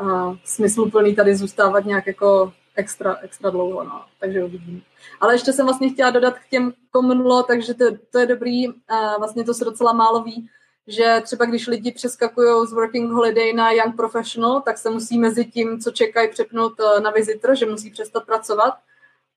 [0.00, 4.82] uh, smysluplný tady zůstávat nějak jako extra, extra dlouho, no, takže uvidím.
[5.20, 8.68] Ale ještě jsem vlastně chtěla dodat k těm common law, takže to, to je dobrý,
[8.68, 8.74] uh,
[9.18, 10.48] vlastně to se docela málo ví,
[10.86, 15.44] že třeba když lidi přeskakují z working holiday na young professional, tak se musí mezi
[15.44, 18.74] tím, co čekají, přepnout eh, na visitor, že musí přestat pracovat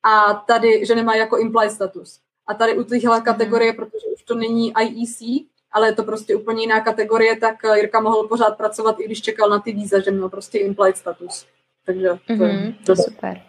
[0.04, 2.20] a tady, že nemá jako imply status.
[2.48, 3.26] A tady u téhle mhm.
[3.26, 8.00] kategorie, protože už to není IEC, ale je to prostě úplně jiná kategorie, tak Jirka
[8.00, 11.46] mohl pořád pracovat, i když čekal na ty víza, že měl prostě implied status.
[11.86, 13.42] Takže to, mm-hmm, to je super.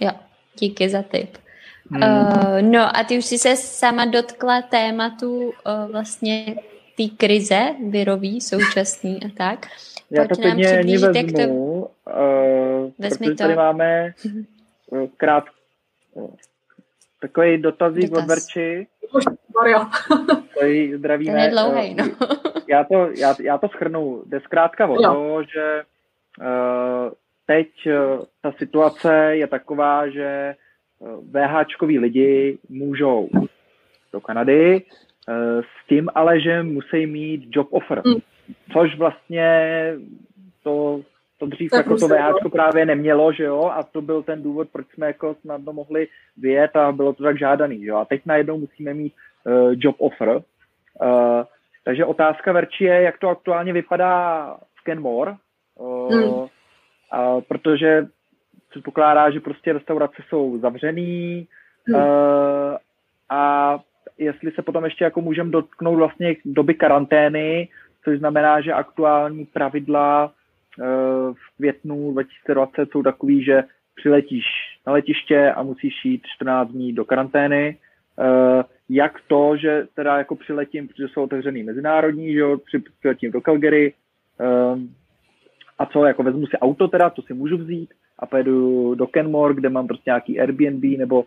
[0.00, 0.10] Jo,
[0.58, 1.43] díky za tip.
[1.90, 2.02] Hmm.
[2.02, 5.52] Uh, no a ty už jsi se sama dotkla tématu uh,
[5.92, 6.56] vlastně
[6.96, 7.60] té krize
[7.90, 9.66] virový, současný a tak.
[10.10, 12.12] Já to klidně ani vezmu, to...
[12.12, 13.42] uh, Vezmi protože to.
[13.42, 14.14] tady máme
[14.90, 15.44] uh, krát
[16.14, 16.30] uh,
[17.20, 18.24] takový dotazík Dotaz.
[18.24, 18.86] od Verči.
[20.60, 21.32] Tady zdravíme.
[21.32, 22.04] Ten je dlouhý, no.
[22.68, 24.22] já, to, já, já to schrnu.
[24.26, 25.82] Jde zkrátka o to, že
[26.40, 27.12] uh,
[27.46, 30.54] teď uh, ta situace je taková, že
[31.32, 33.28] VHčkoví lidi můžou
[34.12, 34.82] do Kanady
[35.28, 38.20] eh, s tím ale, že musí mít job offer, mm.
[38.72, 39.48] což vlastně
[40.62, 41.00] to,
[41.38, 44.68] to dřív tak jako to VHčko právě nemělo, že jo, a to byl ten důvod,
[44.72, 48.58] proč jsme jako snadno mohli vyjet a bylo to tak žádaný, jo, a teď najednou
[48.58, 49.12] musíme mít
[49.44, 50.28] uh, job offer.
[50.28, 51.42] Uh,
[51.84, 55.34] takže otázka Verči je, jak to aktuálně vypadá v Kenmore,
[55.74, 56.24] uh, mm.
[56.24, 56.48] uh,
[57.48, 58.06] protože
[58.74, 61.46] předpokládá, že prostě restaurace jsou zavřený
[61.86, 61.96] hmm.
[61.96, 62.02] uh,
[63.30, 63.78] a
[64.18, 67.68] jestli se potom ještě jako můžeme dotknout vlastně doby karantény,
[68.04, 73.64] což znamená, že aktuální pravidla uh, v květnu 2020 jsou takový, že
[73.94, 74.44] přiletíš
[74.86, 77.76] na letiště a musíš jít 14 dní do karantény.
[78.18, 82.58] Uh, jak to, že teda jako přiletím, protože jsou otevřený mezinárodní, že jo,
[82.98, 83.92] přiletím do Calgary,
[84.40, 84.78] uh,
[85.78, 89.54] a co, jako vezmu si auto teda, to si můžu vzít, a pojedu do Kenmore,
[89.54, 91.26] kde mám prostě nějaký Airbnb, nebo uh,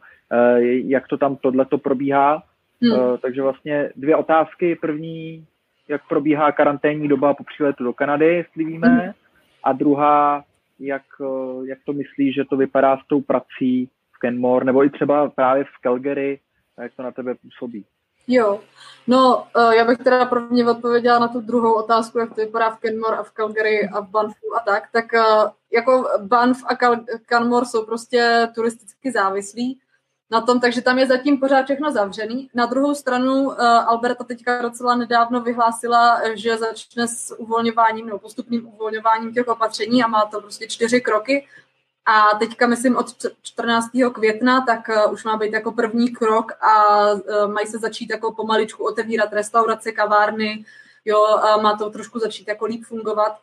[0.63, 2.43] jak to tam tohleto probíhá.
[2.81, 2.99] Hmm.
[2.99, 4.75] Uh, takže vlastně dvě otázky.
[4.75, 5.45] První,
[5.87, 8.87] jak probíhá karanténní doba po příletu do Kanady, jestli víme.
[8.87, 9.11] Hmm.
[9.63, 10.43] A druhá,
[10.79, 14.89] jak, uh, jak to myslí, že to vypadá s tou prací v Kenmore, nebo i
[14.89, 16.39] třeba právě v Calgary,
[16.81, 17.85] jak to na tebe působí.
[18.27, 18.59] Jo,
[19.07, 22.79] no uh, já bych teda prvně odpověděla na tu druhou otázku, jak to vypadá v
[22.79, 26.75] Kenmore a v Calgary a v Banfu a tak, tak uh, jako Banff a
[27.25, 29.79] Canmore jsou prostě turisticky závislí
[30.31, 32.49] na tom, takže tam je zatím pořád všechno zavřený.
[32.53, 38.67] Na druhou stranu uh, Alberta teďka docela nedávno vyhlásila, že začne s uvolňováním nebo postupným
[38.67, 41.47] uvolňováním těch opatření a má to prostě čtyři kroky.
[42.09, 43.05] A teďka, myslím, od
[43.41, 43.89] 14.
[44.13, 47.21] května, tak uh, už má být jako první krok a uh,
[47.53, 50.65] mají se začít jako pomaličku otevírat restaurace, kavárny,
[51.05, 51.25] jo,
[51.61, 53.37] má to trošku začít jako líp fungovat.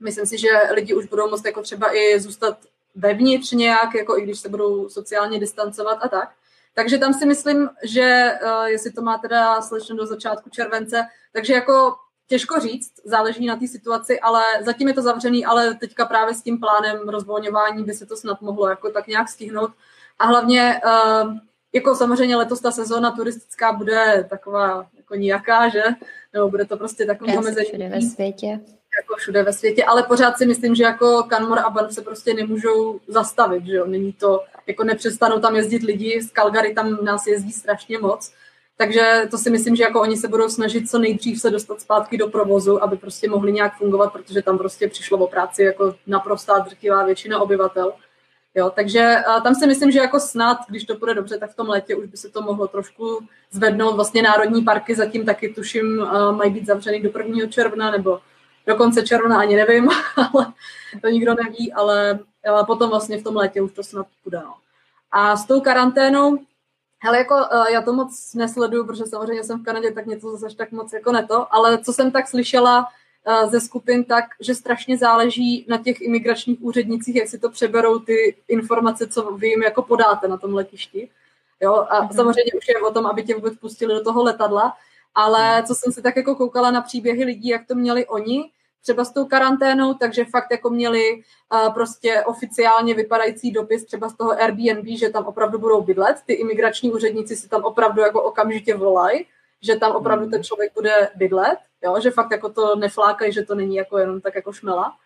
[0.00, 2.58] Myslím si, že lidi už budou moct jako třeba i zůstat
[2.94, 6.30] vevnitř nějak, jako i když se budou sociálně distancovat a tak.
[6.74, 11.54] Takže tam si myslím, že uh, jestli to má teda slečeno do začátku července, takže
[11.54, 11.94] jako
[12.26, 16.42] těžko říct, záleží na té situaci, ale zatím je to zavřený, ale teďka právě s
[16.42, 19.70] tím plánem rozvolňování by se to snad mohlo jako tak nějak stihnout.
[20.18, 21.36] A hlavně, uh,
[21.72, 25.82] jako samozřejmě letos ta sezóna turistická bude taková jako nijaká, že?
[26.32, 27.88] Nebo bude to prostě takový omezení.
[27.88, 28.60] ve světě
[29.02, 32.34] jako všude ve světě, ale pořád si myslím, že jako Canmore a Banff se prostě
[32.34, 37.26] nemůžou zastavit, že jo, není to, jako nepřestanou tam jezdit lidi, z Calgary tam nás
[37.26, 38.32] jezdí strašně moc,
[38.76, 42.18] takže to si myslím, že jako oni se budou snažit co nejdřív se dostat zpátky
[42.18, 46.58] do provozu, aby prostě mohli nějak fungovat, protože tam prostě přišlo o práci jako naprostá
[46.58, 47.92] drtivá většina obyvatel.
[48.54, 51.68] Jo, takže tam si myslím, že jako snad, když to bude dobře, tak v tom
[51.68, 53.20] létě už by se to mohlo trošku
[53.50, 53.94] zvednout.
[53.94, 57.46] Vlastně národní parky zatím taky tuším mají být zavřený do 1.
[57.46, 58.20] června nebo
[58.66, 60.52] do konce června ani nevím, ale
[61.02, 62.18] to nikdo neví, ale,
[62.48, 64.38] ale potom vlastně v tom létě už to snad půjde.
[64.38, 64.54] No.
[65.12, 66.38] A s tou karanténou,
[67.04, 70.56] hele, jako uh, já to moc nesleduju, protože samozřejmě jsem v Kanadě, tak něco zase
[70.56, 72.88] tak moc jako neto, ale co jsem tak slyšela
[73.26, 77.98] uh, ze skupin, tak, že strašně záleží na těch imigračních úřednicích, jak si to přeberou
[77.98, 81.08] ty informace, co vy jim jako podáte na tom letišti.
[81.60, 82.16] Jo, a mm-hmm.
[82.16, 84.76] samozřejmě už je o tom, aby tě vůbec pustili do toho letadla,
[85.14, 88.50] ale co jsem si tak jako koukala na příběhy lidí, jak to měli oni,
[88.84, 94.16] třeba s tou karanténou, takže fakt jako měli uh, prostě oficiálně vypadající dopis třeba z
[94.16, 96.16] toho Airbnb, že tam opravdu budou bydlet.
[96.26, 99.26] Ty imigrační úředníci si tam opravdu jako okamžitě volají,
[99.62, 102.00] že tam opravdu ten člověk bude bydlet, jo?
[102.00, 104.96] že fakt jako to neflákají, že to není jako jenom tak jako šmela.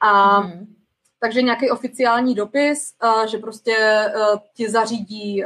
[0.00, 0.77] A mm.
[1.20, 2.94] Takže nějaký oficiální dopis,
[3.26, 3.76] že prostě
[4.54, 5.44] ti zařídí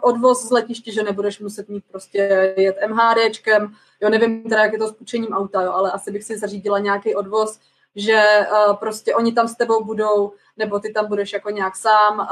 [0.00, 4.78] odvoz z letiště, že nebudeš muset mít prostě jet MHDčkem, jo, nevím teda, jak je
[4.78, 7.60] to s půjčením auta, jo, ale asi bych si zařídila nějaký odvoz,
[7.96, 8.22] že
[8.74, 12.28] prostě oni tam s tebou budou, nebo ty tam budeš jako nějak sám,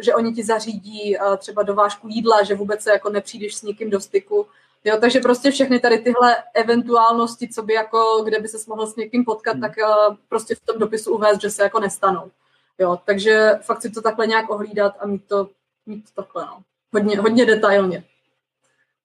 [0.00, 4.00] že oni ti zařídí třeba dovážku jídla, že vůbec se jako nepřijdeš s někým do
[4.00, 4.46] styku,
[4.84, 8.96] Jo, takže prostě všechny tady tyhle eventuálnosti, co by jako, kde by se mohl s
[8.96, 9.60] někým potkat, hmm.
[9.60, 12.30] tak uh, prostě v tom dopisu uvést, že se jako nestanou.
[12.78, 15.48] Jo, takže fakt si to takhle nějak ohlídat a mít to,
[15.86, 16.62] mít to takhle, no.
[16.92, 18.04] hodně, hodně detailně.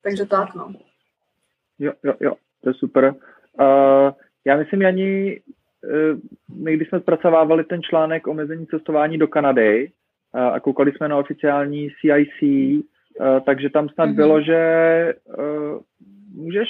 [0.03, 0.73] Takže tak, no.
[1.80, 3.15] Jo, jo, jo, to je super.
[3.59, 4.11] Uh,
[4.45, 5.41] já myslím, Jani,
[5.84, 6.19] uh,
[6.57, 9.91] my když jsme zpracovávali ten článek omezení cestování do Kanady
[10.36, 12.39] uh, a koukali jsme na oficiální CIC,
[13.20, 14.15] uh, takže tam snad mm-hmm.
[14.15, 14.59] bylo, že
[15.38, 15.80] uh,
[16.34, 16.70] můžeš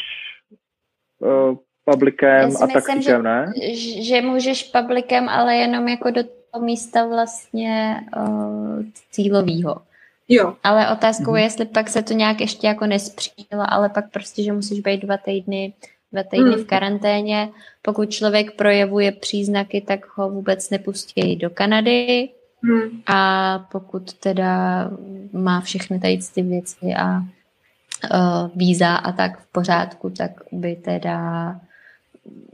[1.20, 3.54] uh, publikem a taxíkem, že, ne?
[4.02, 9.82] Že můžeš publikem, ale jenom jako do toho místa vlastně uh, cílového.
[10.30, 10.56] Jo.
[10.64, 11.36] Ale otázkou mm-hmm.
[11.36, 15.02] je, jestli pak se to nějak ještě jako nespřílo, ale pak prostě, že musíš být
[15.02, 15.74] dva týdny,
[16.12, 16.64] dva týdny mm.
[16.64, 17.50] v karanténě.
[17.82, 22.30] Pokud člověk projevuje příznaky, tak ho vůbec nepustí do Kanady.
[22.68, 23.02] Mm.
[23.08, 24.90] A pokud teda
[25.34, 31.56] má všechny tady ty věci a uh, víza a tak v pořádku, tak by teda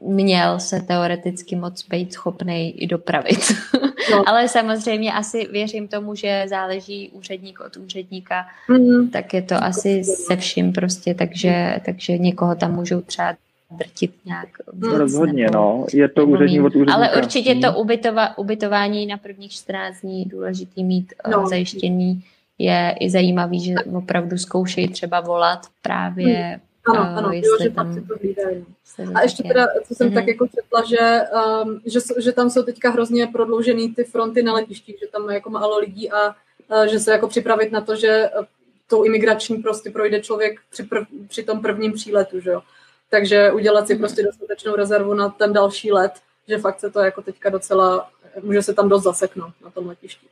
[0.07, 3.39] měl se teoreticky moc být schopný i dopravit.
[4.11, 4.23] No.
[4.29, 9.09] Ale samozřejmě asi věřím tomu, že záleží úředník od úředníka, mm.
[9.09, 13.35] tak je to asi se vším prostě, takže, takže někoho tam můžou třeba
[13.77, 14.49] drtit nějak.
[14.73, 15.85] No, rozhodně, nebo, no.
[15.93, 16.93] Je to úředník od úředníka.
[16.93, 21.47] Ale určitě to ubytova, ubytování na prvních 14 dní důležitý mít eh, no.
[21.47, 22.23] zajištěný.
[22.57, 27.69] Je i zajímavý, že opravdu zkoušejí třeba volat právě mm ano, uh, ano, jo, že
[27.69, 28.65] tam si to hlídají.
[29.15, 30.13] A ještě teda, co jsem mm-hmm.
[30.13, 31.21] tak jako četla, že,
[31.63, 35.33] um, že, že tam jsou teďka hrozně prodloužený ty fronty na letištích, že tam je
[35.33, 38.45] jako málo lidí a uh, že se jako připravit na to, že uh,
[38.87, 42.61] tou imigrační prostě projde člověk při, prv, při tom prvním příletu, že jo.
[43.13, 43.97] Takže udělat si mm-hmm.
[43.97, 46.11] prostě dostatečnou rezervu na ten další let,
[46.47, 48.09] že fakt se to jako teďka docela,
[48.43, 50.27] může se tam dost zaseknout na tom letišti.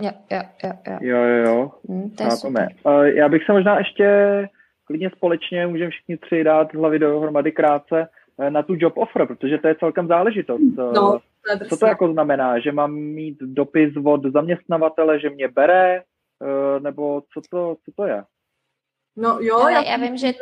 [0.00, 0.72] Jo, jo, jo.
[0.86, 1.44] Jo, jo, jo.
[1.44, 1.70] jo.
[1.88, 2.68] Hmm, to je super.
[2.86, 4.08] Uh, já bych se možná ještě
[4.84, 8.08] klidně společně můžeme všichni tři dát hlavy dohromady krátce
[8.40, 10.76] eh, na tu job offer, protože to je celkem záležitost.
[10.76, 11.20] No, to
[11.68, 12.58] Co to jako znamená?
[12.58, 18.04] Že mám mít dopis od zaměstnavatele, že mě bere, eh, nebo co to, co to
[18.04, 18.24] je?
[19.16, 20.32] No jo, já, já vím, že...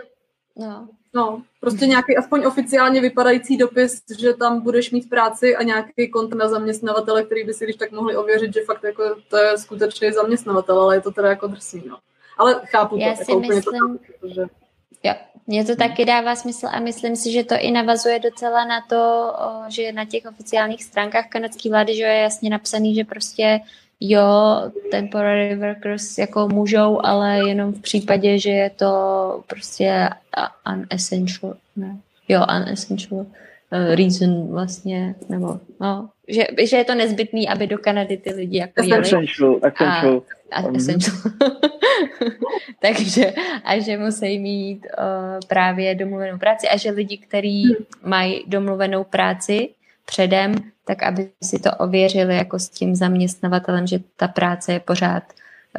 [0.56, 0.88] No.
[1.14, 6.34] no, prostě nějaký aspoň oficiálně vypadající dopis, že tam budeš mít práci a nějaký kont
[6.34, 10.12] na zaměstnavatele, který by si když tak mohli ověřit, že fakt jako to je skutečný
[10.12, 11.98] zaměstnavatel, ale je to teda jako drsný, no.
[12.38, 13.24] Ale chápu Já to.
[13.24, 14.42] Si jako myslím, to chápu, protože...
[15.02, 15.14] Jo,
[15.46, 19.32] mně to taky dává smysl a myslím si, že to i navazuje docela na to,
[19.68, 23.60] že na těch oficiálních stránkách kanadské vlády, že je jasně napsaný, že prostě
[24.10, 24.24] jo,
[24.90, 30.08] temporary workers jako můžou, ale jenom v případě, že je to prostě
[30.72, 31.96] unessential, ne?
[32.28, 33.26] Jo, unessential uh,
[33.94, 38.82] reason vlastně, nebo no, že, že je to nezbytný, aby do Kanady ty lidi jako
[38.82, 39.00] jeli.
[39.00, 40.22] Essential, essential.
[40.52, 41.16] A, a essential.
[42.80, 43.32] Takže,
[43.64, 47.84] a že musí mít uh, právě domluvenou práci a že lidi, kteří hmm.
[48.04, 49.68] mají domluvenou práci
[50.04, 55.22] předem, tak aby si to ověřili jako s tím zaměstnavatelem, že ta práce je pořád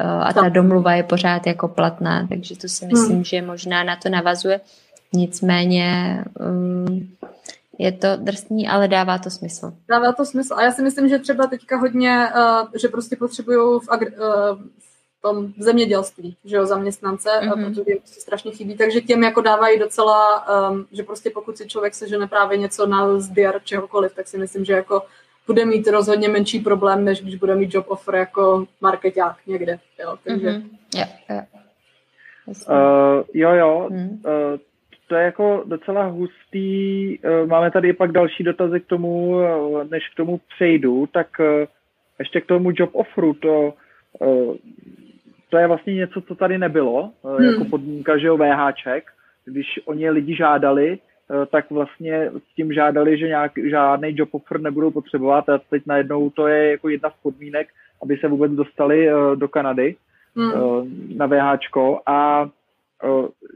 [0.00, 3.24] uh, a ta domluva je pořád jako platná, takže to si myslím, hmm.
[3.24, 4.60] že možná na to navazuje.
[5.12, 7.08] Nicméně um,
[7.78, 9.72] je to drsný, ale dává to smysl.
[9.88, 10.54] Dává to smysl.
[10.54, 14.58] A já si myslím, že třeba teďka hodně, uh, že prostě potřebují v, agri- uh,
[14.78, 14.93] v
[15.24, 17.68] tom zemědělství, že jo, zaměstnance, mm-hmm.
[17.68, 18.76] protože jim prostě strašně chybí.
[18.76, 23.20] Takže těm jako dávají docela, um, že prostě pokud si člověk sežene právě něco na
[23.20, 25.02] sběr čehokoliv, tak si myslím, že jako
[25.46, 29.78] bude mít rozhodně menší problém, než když bude mít job offer jako marketák někde.
[30.02, 30.48] Jo, takže...
[30.48, 30.68] Mm-hmm.
[30.94, 31.44] Yeah, yeah.
[32.46, 33.88] Uh, jo, jo.
[33.90, 34.08] Mm.
[34.08, 34.58] Uh,
[35.08, 37.18] to je jako docela hustý.
[37.24, 39.40] Eh, máme tady pak další dotazy k tomu,
[39.90, 41.28] než k tomu přejdu, tak
[42.18, 43.74] ještě k tomu job offeru, to,
[45.54, 47.44] to je vlastně něco, co tady nebylo, hmm.
[47.44, 49.04] jako podmínka, že jo, VHček.
[49.44, 50.98] Když oni lidi žádali,
[51.50, 56.30] tak vlastně s tím žádali, že nějak, žádný job offer nebudou potřebovat a teď najednou
[56.30, 57.68] to je jako jedna z podmínek,
[58.02, 59.96] aby se vůbec dostali do Kanady
[60.36, 60.52] hmm.
[61.16, 62.48] na VHčko a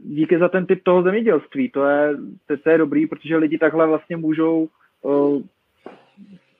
[0.03, 1.69] díky za ten typ toho zemědělství.
[1.69, 2.15] To je,
[2.47, 4.67] to, to je dobrý, protože lidi takhle vlastně můžou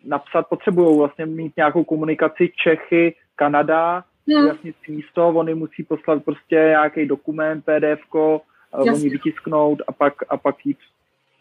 [0.05, 4.03] napsat, potřebují vlastně mít nějakou komunikaci Čechy, Kanada,
[4.38, 4.47] hmm.
[4.47, 8.01] jasně místo, oni musí poslat prostě nějaký dokument, pdf
[8.71, 10.77] oni vytisknout a pak, a pak jít,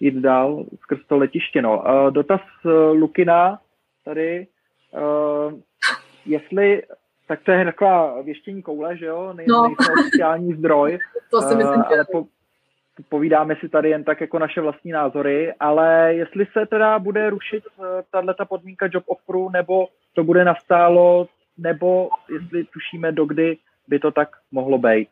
[0.00, 1.62] jít dál skrz to letiště.
[1.62, 1.78] No.
[1.78, 3.60] Uh, dotaz uh, Lukina
[4.04, 4.46] tady,
[4.92, 5.58] uh,
[6.26, 6.82] jestli
[7.28, 9.32] tak to je taková věštění koule, že jo?
[9.32, 9.62] Nej, no.
[9.62, 10.98] Nejsme oficiální zdroj.
[11.30, 12.26] to si myslím, uh, ale po,
[13.08, 17.64] povídáme si tady jen tak jako naše vlastní názory, ale jestli se teda bude rušit
[18.10, 21.28] tato podmínka job offeru, nebo to bude nastálo,
[21.58, 25.08] nebo jestli tušíme, dokdy by to tak mohlo být.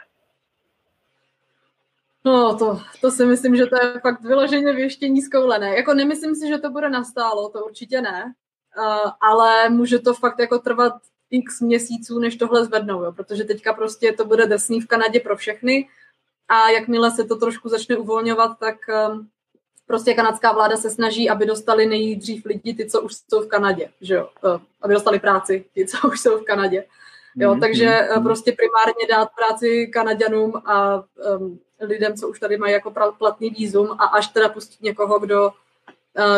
[2.25, 5.77] No, to, to si myslím, že to je fakt vyloženě věštění z koule, ne?
[5.77, 8.35] Jako nemyslím si, že to bude nastálo, to určitě ne,
[8.79, 10.93] uh, ale může to fakt jako trvat
[11.31, 13.13] x měsíců, než tohle zvednou, jo?
[13.13, 15.89] protože teďka prostě to bude drsný v Kanadě pro všechny
[16.49, 18.77] a jakmile se to trošku začne uvolňovat, tak
[19.11, 19.29] um,
[19.87, 23.91] prostě kanadská vláda se snaží, aby dostali nejdřív lidi, ty, co už jsou v Kanadě,
[24.01, 24.28] že jo?
[24.45, 26.84] Uh, aby dostali práci, ty, co už jsou v Kanadě.
[27.37, 27.61] Jo, mm-hmm.
[27.61, 31.05] takže uh, prostě primárně dát práci Kanaďanům a
[31.39, 35.53] um, lidem, co už tady mají jako platný výzum a až teda pustit někoho, kdo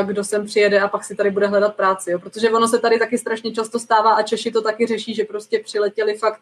[0.02, 2.10] kdo sem přijede a pak si tady bude hledat práci.
[2.10, 2.18] Jo?
[2.18, 5.58] Protože ono se tady taky strašně často stává a Češi to taky řeší, že prostě
[5.58, 6.40] přiletěli fakt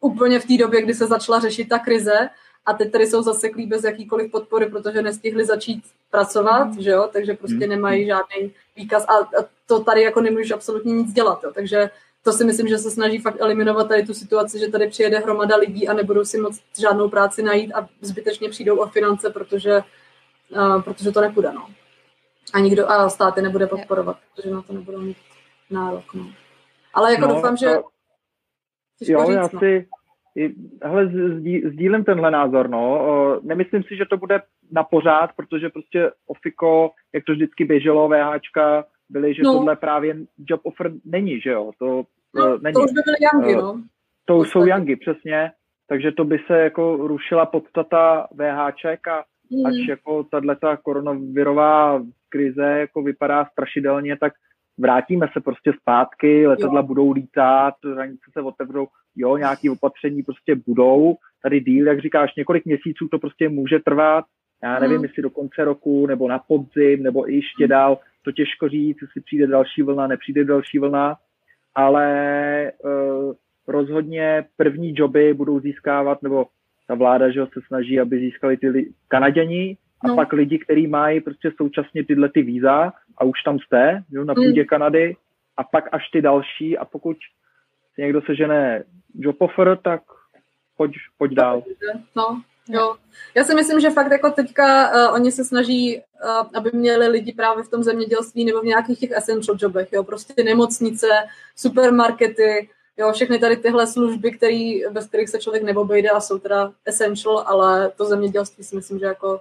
[0.00, 2.28] úplně v té době, kdy se začala řešit ta krize
[2.66, 6.82] a teď tady jsou zaseklí bez jakýkoliv podpory, protože nestihli začít pracovat, mm.
[6.82, 7.08] že jo?
[7.12, 7.68] takže prostě mm.
[7.68, 11.40] nemají žádný výkaz a, a to tady jako nemůžeš absolutně nic dělat.
[11.44, 11.50] Jo?
[11.54, 11.90] Takže
[12.22, 15.56] to si myslím, že se snaží fakt eliminovat tady tu situaci, že tady přijede hromada
[15.56, 19.80] lidí a nebudou si moc žádnou práci najít a zbytečně přijdou o finance, protože,
[20.50, 21.52] uh, protože to nepůjde.
[21.52, 21.66] No
[22.52, 25.16] a nikdo a státy nebude podporovat, protože na to nebudou mít
[25.70, 26.14] nárok.
[26.14, 26.32] No.
[26.94, 27.66] Ale jako no, doufám, že...
[29.00, 29.60] Jo, říct, já no.
[30.82, 31.06] Hele,
[31.64, 33.40] sdílím tenhle názor, no.
[33.42, 38.84] Nemyslím si, že to bude na pořád, protože prostě Ofiko, jak to vždycky běželo, VHčka,
[39.10, 39.52] byly, že no.
[39.52, 40.16] tohle právě
[40.46, 42.02] job offer není, že jo, to
[42.34, 42.74] no, není.
[42.74, 43.82] To už by byly Yangy, no.
[44.24, 45.50] To už jsou Yangy, přesně,
[45.88, 49.66] takže to by se jako rušila podstata VHček a mm.
[49.66, 54.32] až jako tato koronavirová krize jako vypadá strašidelně, tak
[54.80, 56.86] vrátíme se prostě zpátky, letadla jo.
[56.86, 62.64] budou lítat, hranice se otevřou, jo, nějaké opatření prostě budou, tady díl, jak říkáš, několik
[62.64, 64.24] měsíců to prostě může trvat,
[64.62, 65.04] já nevím, hmm.
[65.04, 67.68] jestli do konce roku, nebo na podzim, nebo i ještě hmm.
[67.68, 71.16] dál, to těžko říct, jestli přijde další vlna, nepřijde další vlna,
[71.74, 73.32] ale uh,
[73.68, 76.46] rozhodně první joby budou získávat, nebo
[76.88, 80.16] ta vláda, že se snaží, aby získali ty Kanaděni, a no.
[80.16, 84.34] pak lidi, kteří mají prostě současně tyhle ty víza a už tam jste, jo, na
[84.34, 84.66] půdě mm.
[84.66, 85.16] Kanady,
[85.56, 87.16] a pak až ty další a pokud
[87.94, 88.84] si někdo sežene
[89.14, 90.02] job offer, tak
[90.76, 91.62] pojď, pojď dál.
[92.16, 92.96] No, jo.
[93.34, 97.32] Já si myslím, že fakt jako teďka uh, oni se snaží, uh, aby měli lidi
[97.32, 101.06] právě v tom zemědělství nebo v nějakých těch essential jobech, jo, prostě nemocnice,
[101.56, 106.72] supermarkety, jo, všechny tady tyhle služby, který, bez kterých se člověk neobejde a jsou teda
[106.84, 109.40] essential, ale to zemědělství si myslím, že jako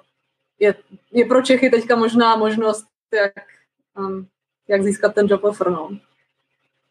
[0.60, 0.76] je,
[1.12, 3.34] je pro Čechy teďka možná možnost, jak,
[3.98, 4.28] um,
[4.68, 5.70] jak získat ten job offer.
[5.70, 5.90] No.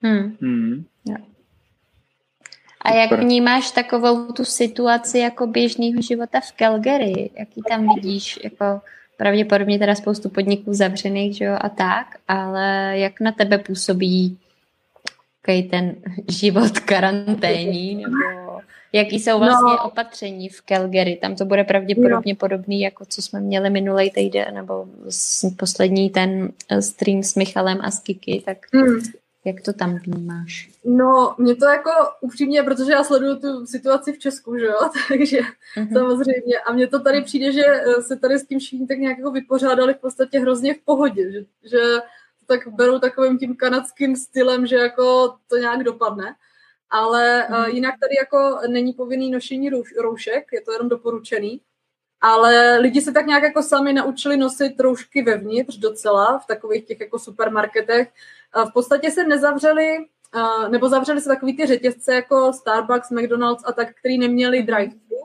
[0.02, 0.36] Hmm.
[0.40, 0.84] Hmm.
[2.80, 7.30] A jak vnímáš takovou tu situaci jako běžného života v Calgary?
[7.38, 8.38] Jaký tam vidíš?
[8.44, 8.80] Jako
[9.16, 14.38] pravděpodobně teda spoustu podniků zavřených, že jo, a tak, ale jak na tebe působí
[15.70, 15.96] ten
[16.28, 18.16] život karanténní, nebo
[18.92, 19.84] Jaký jsou vlastně no.
[19.84, 21.18] opatření v Calgary?
[21.22, 22.36] Tam to bude pravděpodobně no.
[22.36, 24.86] podobný, jako co jsme měli minulý týden, nebo
[25.56, 29.00] poslední ten eh, stream s Michalem a s Kiki, tak mm.
[29.44, 30.70] jak to tam vnímáš?
[30.84, 34.78] No, mě to jako upřímně, protože já sleduju tu situaci v Česku, že jo,
[35.08, 35.40] takže
[35.76, 35.92] mm-hmm.
[35.92, 36.58] samozřejmě.
[36.66, 39.30] A mně to tady přijde, že eh, se tady s tím všichni tak nějak jako
[39.30, 41.78] vypořádali v podstatě hrozně v pohodě, že, že
[42.46, 46.34] tak berou takovým tím kanadským stylem, že jako to nějak dopadne
[46.90, 47.54] ale mm.
[47.54, 51.60] uh, jinak tady jako není povinný nošení rouš, roušek, je to jenom doporučený,
[52.20, 57.00] ale lidi se tak nějak jako sami naučili nosit roušky vevnitř docela v takových těch
[57.00, 58.08] jako supermarketech.
[58.56, 59.98] Uh, v podstatě se nezavřeli,
[60.34, 65.18] uh, nebo zavřeli se takový ty řetězce jako Starbucks, McDonald's a tak, který neměli drive-thru,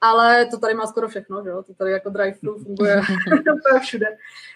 [0.00, 1.62] ale to tady má skoro všechno, že jo?
[1.62, 3.00] To tady jako drive-thru funguje
[3.82, 4.06] všude.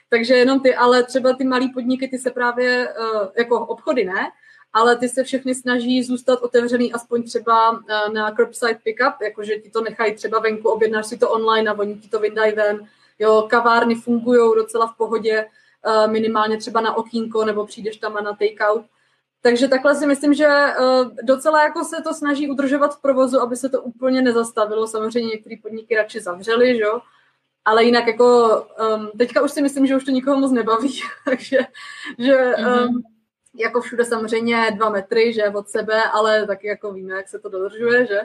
[0.09, 4.31] Takže jenom ty, ale třeba ty malý podniky, ty se právě, uh, jako obchody ne,
[4.73, 9.71] ale ty se všechny snaží zůstat otevřený aspoň třeba eh, na curbside pickup, jakože ti
[9.71, 12.89] to nechají třeba venku, objednáš si to online a oni ti to vydají ven.
[13.19, 15.47] Jo, kavárny fungují docela v pohodě,
[15.87, 18.85] eh, minimálně třeba na okýnko, nebo přijdeš tam na takeout.
[19.43, 20.75] Takže takhle si myslím, že eh,
[21.23, 24.87] docela jako se to snaží udržovat v provozu, aby se to úplně nezastavilo.
[24.87, 27.01] Samozřejmě některé podniky radši zavřely, že jo?
[27.65, 28.49] ale jinak jako
[28.97, 31.59] um, teďka už si myslím, že už to nikoho moc nebaví, takže
[32.19, 33.03] že um,
[33.61, 37.49] jako všude samozřejmě dva metry, že od sebe, ale taky jako víme, jak se to
[37.49, 38.21] dodržuje, že?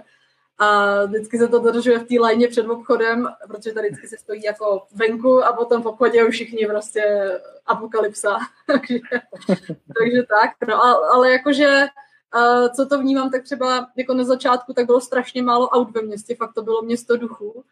[0.57, 4.43] A vždycky se to dodržuje v té lajně před obchodem, protože tady vždycky se stojí
[4.43, 7.31] jako venku a potom v obchodě už všichni prostě
[7.65, 8.38] apokalypsa.
[8.67, 8.99] takže,
[9.99, 11.88] takže tak, no a, ale jakože
[12.75, 16.36] co to vnímám, tak třeba jako na začátku tak bylo strašně málo aut ve městě,
[16.36, 17.63] fakt to bylo město duchů.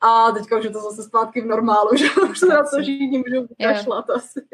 [0.00, 3.18] A teďka už je to zase zpátky v normálu, že už se na to všichni
[3.18, 4.40] můžou vykašlat asi.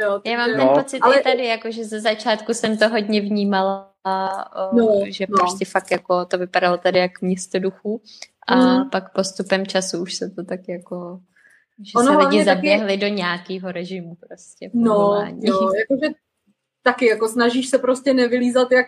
[0.00, 1.20] Jo, Já mám ten no, pocit ale...
[1.20, 3.92] i tady, jako, že ze začátku jsem to hodně vnímala,
[4.56, 5.36] o, no, že no.
[5.38, 8.02] prostě fakt jako to vypadalo tady jak město duchů
[8.46, 8.90] a mm.
[8.90, 11.20] pak postupem času už se to tak jako
[11.82, 12.96] že ono se lidi zaběhli taky...
[12.96, 14.70] do nějakého režimu prostě.
[14.74, 16.14] No, jo, jakože
[16.82, 18.86] taky jako snažíš se prostě nevylízat, jak,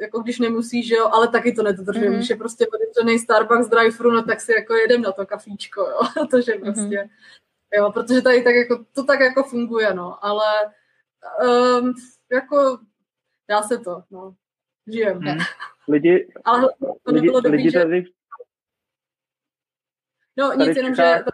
[0.00, 2.10] jako když nemusíš, že jo, ale taky to nedodržuješ.
[2.10, 2.16] Mm-hmm.
[2.16, 6.26] Když je prostě otevřený Starbucks drive no tak si jako jedem na to kafíčko, jo,
[6.30, 7.08] to, že prostě, mm-hmm.
[7.74, 10.72] jo, protože tady tak jako, to tak jako funguje, no, ale
[11.80, 11.94] um,
[12.32, 12.78] jako
[13.48, 14.34] dá se to, no,
[14.92, 15.18] žijem.
[15.18, 15.38] Hmm.
[15.88, 16.68] Lidi, ale
[17.02, 18.02] to nebylo lidi, dobrý, lidi tady...
[18.02, 18.10] že...
[20.36, 21.18] No nic, jenom, čeká...
[21.18, 21.24] že...
[21.24, 21.30] To...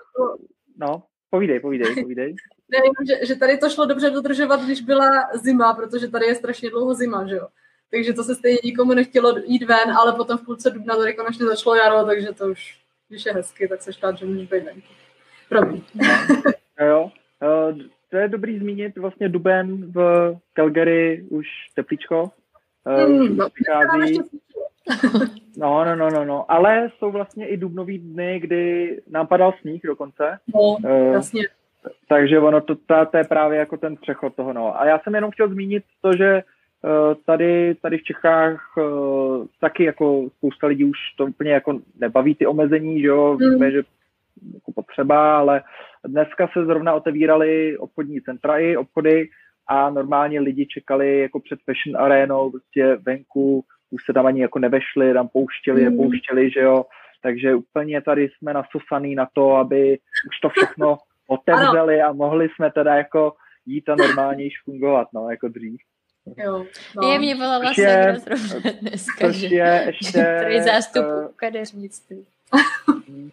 [0.76, 2.34] No, povídej, povídej, povídej.
[2.70, 6.70] Ne, že, že tady to šlo dobře dodržovat, když byla zima, protože tady je strašně
[6.70, 7.48] dlouho zima, že jo.
[7.90, 11.46] Takže to se stejně nikomu nechtělo jít ven, ale potom v půlce dubna tady konečně
[11.46, 14.88] začalo jaro, takže to už, když je hezky, tak se štát, že můžeš být venku.
[15.48, 15.82] Promiň.
[16.80, 17.10] No, jo,
[17.70, 17.78] uh,
[18.10, 22.30] to je dobrý zmínit, vlastně duben v Calgary už teplíčko.
[22.84, 24.18] Uh, mm, no, přichází.
[25.56, 29.82] No, no, no, no, no, ale jsou vlastně i dubnový dny, kdy nám padal sníh
[29.84, 30.38] dokonce.
[30.54, 31.42] No, uh, jasně.
[32.09, 34.53] Takže ono to, to, to je právě jako ten přechod toho.
[34.53, 34.80] No.
[34.80, 36.43] A já jsem jenom chtěl zmínit to, že
[36.82, 42.34] uh, tady, tady v Čechách uh, taky jako spousta lidí už to úplně jako nebaví
[42.34, 43.51] ty omezení, že jo, mm.
[43.51, 43.82] víme, že
[44.55, 45.62] jako potřeba, ale
[46.07, 49.28] dneska se zrovna otevíraly obchodní centra i obchody
[49.66, 54.59] a normálně lidi čekali jako před fashion arénou, prostě venku, už se tam ani jako
[54.59, 55.97] nevešli, tam pouštěli, mm.
[55.97, 56.84] pouštěli, že jo,
[57.22, 60.97] takže úplně tady jsme nasosaný na to, aby už to všechno
[61.29, 62.11] otevřeli ano.
[62.11, 63.33] a mohli jsme teda jako
[63.66, 65.81] jít a normálně již fungovat, no, jako dřív.
[66.37, 66.66] Jo,
[66.97, 67.09] no.
[67.09, 68.16] Je, mě volala vlastně je,
[68.81, 70.18] dneska, že, je ještě,
[70.49, 72.26] je zástup uh, kadeřnictví.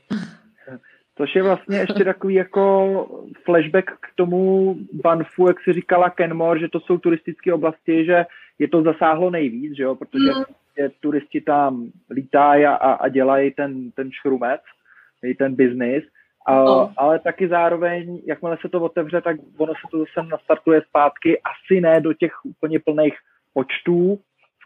[1.18, 3.08] Což je vlastně ještě takový jako
[3.44, 8.26] flashback k tomu Banfu, jak si říkala Kenmore, že to jsou turistické oblasti, že
[8.60, 10.44] je to zasáhlo nejvíc, že jo, protože mm.
[10.78, 14.62] je, turisti tam lítají a, a dělají ten, ten šrumec,
[15.38, 16.04] ten biznis,
[16.54, 16.94] no.
[16.98, 21.82] ale taky zároveň, jakmile se to otevře, tak ono se to zase nastartuje zpátky, asi
[21.82, 23.14] ne do těch úplně plných
[23.54, 24.20] počtů,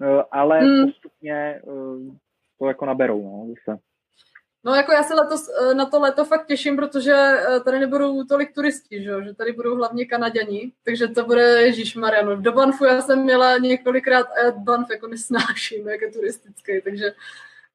[0.04, 0.86] eh, ale mm.
[0.86, 1.62] postupně eh,
[2.60, 3.80] to jako naberou, no, zase.
[4.64, 7.16] No jako já se letos eh, na to leto fakt těším, protože
[7.66, 12.36] tady nebudou tolik turisti, že, že tady budou hlavně Kanaděni, takže to bude Ježíš Mariano.
[12.36, 17.06] Do Banfu já jsem měla několikrát a já Banf jako nesnáším, jak je turistický, takže,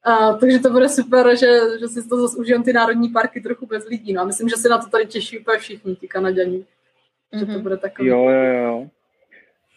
[0.05, 3.67] a, takže to bude super, že, že si to zase užijem ty národní parky trochu
[3.67, 4.13] bez lidí.
[4.13, 6.59] No a myslím, že se na to tady těší úplně všichni, ti Kanaděni.
[6.59, 7.39] Mm-hmm.
[7.39, 7.63] Že to mhm.
[7.63, 8.09] bude takový.
[8.09, 8.89] Jo, jo, jo.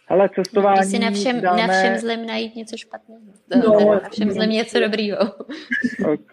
[0.08, 0.80] Ale cestování...
[0.80, 1.68] Když si na všem, dáme...
[1.68, 3.22] na všem zlem najít něco špatného.
[3.56, 5.18] No, na všem zlem něco dobrýho.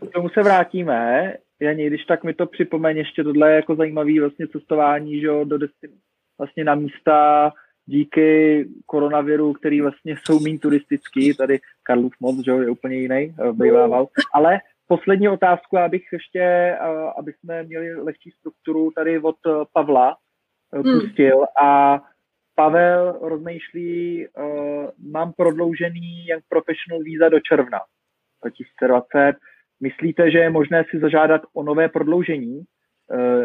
[0.08, 1.32] K tomu se vrátíme.
[1.60, 5.44] Janí, když tak mi to připomeň ještě tohle je jako zajímavý vlastně cestování, že jo,
[5.44, 5.90] do destin,
[6.38, 7.52] vlastně na místa
[7.86, 13.34] díky koronaviru, který vlastně jsou méně turistický, tady Karlův moc, že jo, je úplně jiný,
[13.40, 14.08] eh, bývával.
[14.34, 16.78] Ale poslední otázku, abych ještě, eh,
[17.18, 20.16] aby jsme měli lehčí strukturu tady od eh, Pavla,
[20.72, 21.00] hmm.
[21.00, 21.68] pustil hmm.
[21.68, 22.00] a
[22.56, 24.26] Pavel rozmýšlí,
[25.10, 27.78] mám prodloužený Young Professional víza do června
[28.42, 29.36] 2020.
[29.80, 32.62] Myslíte, že je možné si zažádat o nové prodloužení?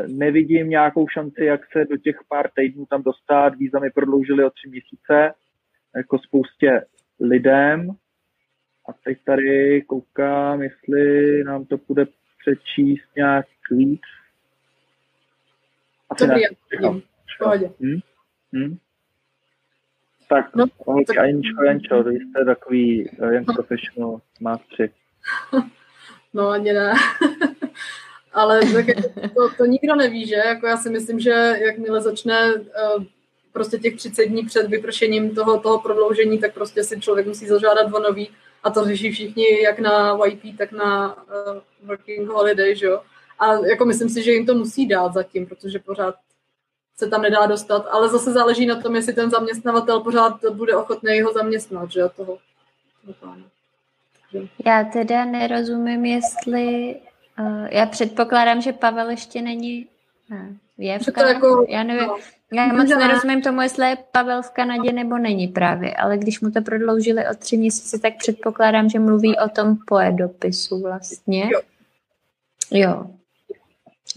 [0.08, 3.56] Nevidím nějakou šanci, jak se do těch pár týdnů tam dostat.
[3.56, 5.34] Víza mi prodloužili o tři měsíce,
[5.96, 6.86] jako spoustě
[7.20, 7.96] lidem.
[8.90, 12.06] A teď tady koukám, jestli nám to bude
[12.40, 14.02] přečíst nějak víc.
[16.10, 16.44] Asi Dobrý,
[17.40, 17.72] pohodě.
[17.80, 18.00] Hmm?
[18.54, 18.78] Hmm?
[20.30, 21.18] Tak, no, holky, tak...
[21.18, 24.90] Aničko, Jančo, vy jste takový uh, young professional mástři.
[26.34, 26.94] No, ani ne.
[28.34, 28.86] Ale tak
[29.36, 30.36] to, to nikdo neví, že?
[30.36, 31.30] Jako já si myslím, že
[31.60, 33.04] jakmile začne uh,
[33.54, 37.94] prostě těch 30 dní před vypršením toho, toho prodloužení, tak prostě si člověk musí zažádat
[37.94, 38.30] o nový
[38.64, 41.24] a to řeší všichni jak na YP, tak na uh,
[41.84, 43.02] Working Holiday, že jo?
[43.40, 46.16] A jako myslím si, že jim to musí dát zatím, protože pořád
[46.96, 51.22] se tam nedá dostat, ale zase záleží na tom, jestli ten zaměstnavatel pořád bude ochotný
[51.22, 52.38] ho zaměstnat, že toho,
[53.22, 53.36] toho
[54.66, 56.96] Já teda nerozumím, jestli,
[57.40, 59.88] uh, já předpokládám, že Pavel ještě není,
[60.30, 62.18] ne, je v Kanadě, jako, já nevím, no.
[62.54, 66.52] Já moc nerozumím tomu, jestli je Pavel v Kanadě nebo není právě, ale když mu
[66.52, 71.50] to prodloužili o tři měsíce, tak předpokládám, že mluví o tom poe dopisu vlastně.
[71.54, 71.62] Jo.
[72.72, 73.06] Jo,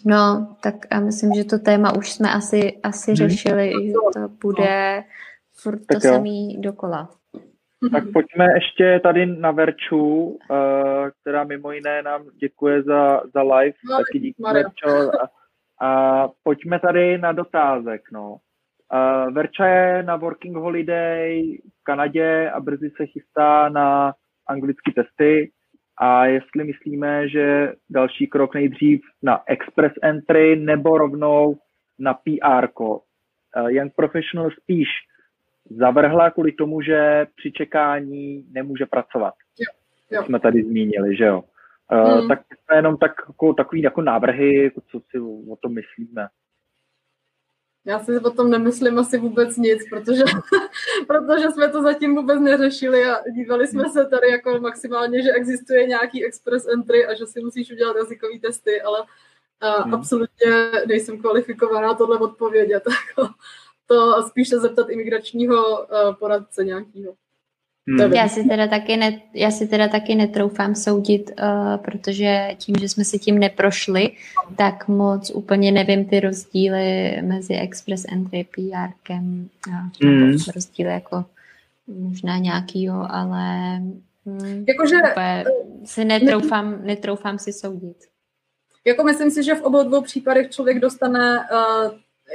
[0.04, 3.16] No, tak a myslím, že to téma už jsme asi, asi hmm.
[3.16, 5.04] řešili, že to bude
[5.52, 7.08] furt to samý dokola.
[7.92, 10.38] Tak pojďme ještě tady na Verču, uh,
[11.20, 15.20] která mimo jiné nám děkuje za, za live, no, taky díky Verčo.
[15.22, 15.30] A,
[15.82, 18.36] a pojďme tady na dotázek, no.
[18.94, 24.14] Uh, Verča je na Working Holiday v Kanadě a brzy se chystá na
[24.46, 25.50] anglické testy
[25.96, 31.56] a jestli myslíme, že další krok nejdřív na Express Entry nebo rovnou
[31.98, 32.68] na PR.
[32.78, 32.98] Uh,
[33.68, 34.88] Young Professional spíš
[35.70, 39.34] zavrhla kvůli tomu, že při čekání nemůže pracovat.
[39.58, 39.78] Jo,
[40.18, 40.24] jo.
[40.24, 41.44] Jsme tady zmínili, že jo.
[41.92, 42.28] Uh, Mm.
[42.28, 45.18] Tak jsme jenom tak, jako, takový jako návrhy, jako co si
[45.50, 46.28] o tom myslíme.
[47.84, 50.22] Já si o tom nemyslím asi vůbec nic, protože,
[51.06, 55.86] protože jsme to zatím vůbec neřešili a dívali jsme se tady jako maximálně, že existuje
[55.86, 59.06] nějaký express entry a že si musíš udělat jazykový testy, ale uh,
[59.84, 59.94] Hmm.
[59.94, 60.50] absolutně
[60.86, 62.82] nejsem kvalifikovaná tohle odpovědět.
[63.08, 63.34] Jako
[63.86, 67.14] to a spíš se zeptat imigračního uh, poradce nějakého.
[67.88, 68.12] Hmm.
[68.12, 72.88] Já si teda taky, ne, já si teda taky netroufám soudit, uh, protože tím, že
[72.88, 74.10] jsme si tím neprošli,
[74.56, 80.36] tak moc úplně nevím ty rozdíly mezi Express Entry, PRkem, a Mm.
[80.54, 81.24] rozdíly jako
[81.86, 83.78] možná nějakýho, ale
[84.26, 85.44] hm, Jakože úplně
[85.84, 87.96] si netroufám, netroufám si soudit.
[88.84, 91.90] Jako myslím si, že v obou dvou případech člověk dostane uh,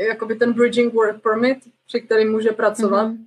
[0.07, 3.03] jakoby ten bridging work permit, při kterým může pracovat.
[3.07, 3.23] Mhm.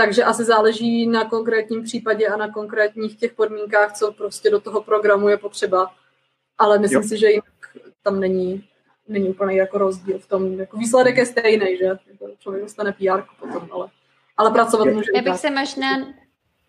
[0.00, 4.82] Takže asi záleží na konkrétním případě a na konkrétních těch podmínkách, co prostě do toho
[4.82, 5.90] programu je potřeba.
[6.58, 7.08] Ale myslím Jo.
[7.08, 7.44] si, že jinak
[8.02, 8.64] tam není,
[9.08, 10.60] není úplně jako rozdíl v tom.
[10.60, 11.84] Jako výsledek je stejný, že?
[11.84, 13.88] Jako člověk dostane PR potom, ale,
[14.36, 14.94] ale pracovat Jo.
[14.94, 15.40] může Já bych tak.
[15.40, 15.90] se možná,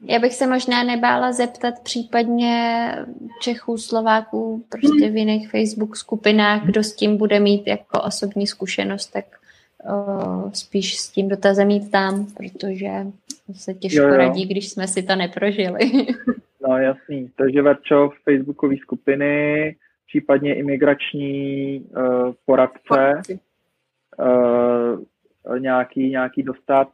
[0.01, 2.95] já bych se možná nebála zeptat případně
[3.41, 9.07] Čechů, Slováků, prostě v jiných Facebook skupinách, kdo s tím bude mít jako osobní zkušenost,
[9.07, 9.25] tak
[9.89, 13.07] o, spíš s tím dotazem jít tam, protože
[13.53, 14.17] se těžko Jo, jo.
[14.17, 15.79] radí, když jsme si to neprožili.
[16.67, 19.75] No jasný, takže Verčo, Facebookové skupiny,
[20.07, 23.21] případně imigrační uh, poradce,
[24.19, 26.87] uh, nějaký, nějaký dostat.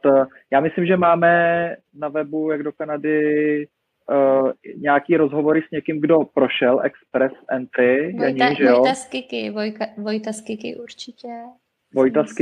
[0.50, 3.66] Já myslím, že máme na webu, jak do Kanady,
[4.10, 8.78] uh, nějaký rozhovory s někým, kdo prošel Express Entry, Vojta, Janí, že jo?
[8.78, 9.08] Vojta z
[9.52, 10.42] Vojka, Vojta z
[10.80, 11.28] určitě.
[11.94, 12.32] Vojta z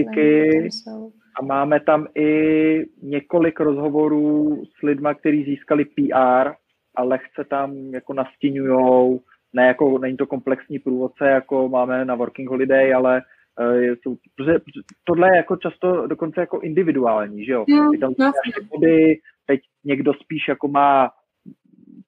[0.71, 1.11] jsou.
[1.41, 6.51] A máme tam i několik rozhovorů s lidma, kteří získali PR
[6.97, 9.21] a lehce tam jako nastíňujou,
[9.53, 13.23] ne jako, není to komplexní průvodce, jako máme na Working Holiday, ale
[13.61, 14.59] uh, je, jsou, protože,
[15.05, 17.65] tohle je jako často dokonce jako individuální, že jo?
[17.69, 21.11] Jo, Ty tam ty body, teď někdo spíš jako má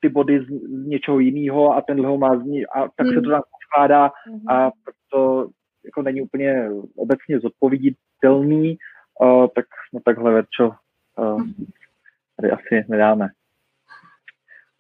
[0.01, 0.47] ty body z,
[0.83, 3.23] z něčeho jiného a tenhle ho má z ní, a tak se Hmm.
[3.23, 4.49] to tam skládá Mhm.
[4.49, 5.49] a proto
[5.89, 8.79] jako není úplně obecně zodpověditelný,
[9.21, 10.71] uh, tak no takhle Verčo
[11.19, 11.43] uh,
[12.41, 13.29] tady asi nedáme.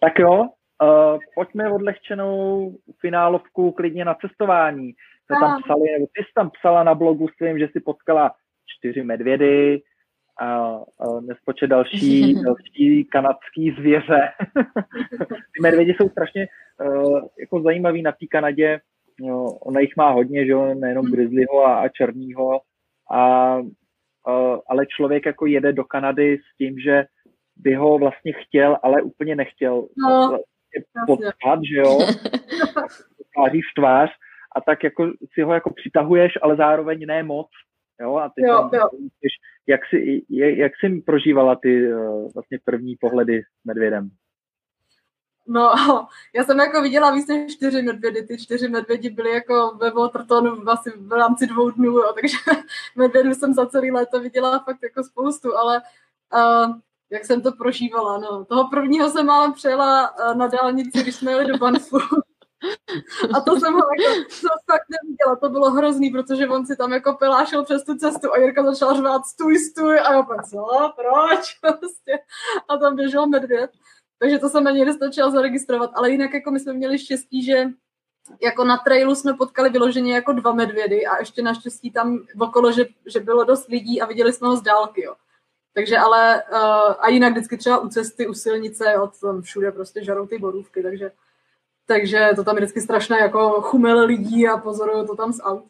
[0.01, 4.93] Tak jo, uh, pojďme odlehčenou finálovku klidně na cestování.
[5.27, 8.35] Jsme tam psali, nebo ty jsi tam psala na blogu svým, že jsi potkala
[8.67, 9.83] čtyři medvědy
[10.41, 14.29] a, a nespočet další, další kanadský zvěře.
[15.55, 16.49] ty medvědi jsou strašně
[16.81, 18.81] uh, jako zajímavý na té Kanadě.
[19.21, 22.61] No, ona jich má hodně, že jo, nejenom grizzlyho a, a černýho.
[23.11, 27.05] A, uh, ale člověk jako jede do Kanady s tím, že
[27.57, 31.99] by ho vlastně chtěl, ale úplně nechtěl No, vlastně potkat, že jo,
[33.35, 34.11] tváří v tvář
[34.57, 37.47] a tak jako si ho jako přitahuješ, ale zároveň ne moc,
[38.01, 38.89] jo, a ty Jo, tam, jo.
[39.69, 44.11] Jak, jsi, jak jsi prožívala ty uh, vlastně první pohledy s medvědem?
[45.49, 45.73] No,
[46.35, 48.23] já jsem jako viděla víc než čtyři medvědy.
[48.23, 52.37] Ty čtyři medvědi byly jako ve Watertonu asi v rámci dvou dnů, jo, takže
[52.97, 55.83] medvědů jsem za celý léto viděla fakt jako spoustu, ale
[56.35, 56.77] uh,
[57.11, 58.45] jak jsem to prožívala, no.
[58.45, 61.99] Toho prvního jsem málem přijela uh, na dálnici, když jsme jeli do Banfu.
[63.35, 66.93] A to jsem ho jako, to fakt neviděla, to bylo hrozný, protože on si tam
[66.93, 70.67] jako pelášel přes tu cestu a Jirka začala řvát stůj, stůj a já pak co,
[70.97, 71.59] proč?
[71.61, 72.19] Prostě.
[72.69, 73.71] A tam běžel medvěd.
[74.19, 77.67] Takže to jsem ani nestačila zaregistrovat, ale jinak jako my jsme měli štěstí, že
[78.43, 82.87] jako na trailu jsme potkali vyloženě jako dva medvědy a ještě naštěstí tam okolo, že,
[83.07, 85.15] že bylo dost lidí a viděli jsme ho z dálky, jo.
[85.75, 90.05] Takže ale, uh, a jinak vždycky třeba u cesty, u silnice, to tam všude prostě
[90.05, 91.13] žarou ty borůvky, takže,
[91.87, 95.65] takže to tam je vždycky strašné jako chumel lidí a pozoruju to tam z aut.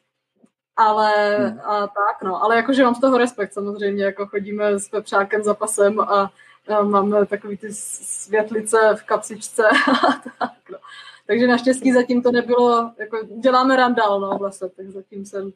[0.77, 1.61] Ale Hmm.
[1.61, 5.55] a tak, no, ale jakože mám z toho respekt samozřejmě, jako chodíme s pepřákem za
[5.55, 6.31] pasem a,
[6.69, 9.69] a máme takový ty světlice v kapsičce
[10.09, 10.79] a tak, no.
[11.27, 15.53] Takže naštěstí zatím to nebylo, jako děláme randál, no, v lese, tak zatím jsem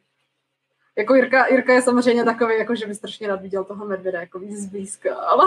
[0.97, 4.39] jako Jirka, Jirka je samozřejmě takový, jako že by strašně rád viděl toho medvěda, jako
[4.39, 5.45] víc zblízka, ale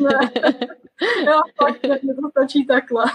[0.00, 0.30] ne,
[1.26, 3.04] jo, fakt, ne, to stačí takhle.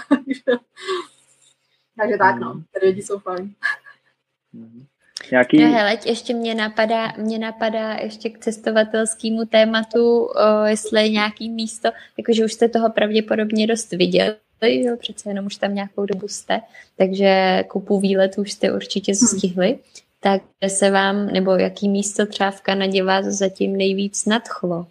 [1.96, 3.54] Takže tak, no, medvědi jsou fajn.
[5.30, 11.08] Nějaký, No hele, ještě mě napadá, mě napadá ještě k cestovatelskému tématu, o, jestli je
[11.08, 16.06] nějaký místo, jakože už jste toho pravděpodobně dost viděli, jo, přece jenom už tam nějakou
[16.06, 16.60] dobu jste,
[16.96, 19.78] takže kupu výletů už jste určitě stihli.
[20.20, 24.86] tak se vám, nebo jaký místo třeba v Kanadě vás zatím nejvíc nadchlo?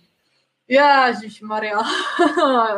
[0.67, 1.79] Ježíš Maria.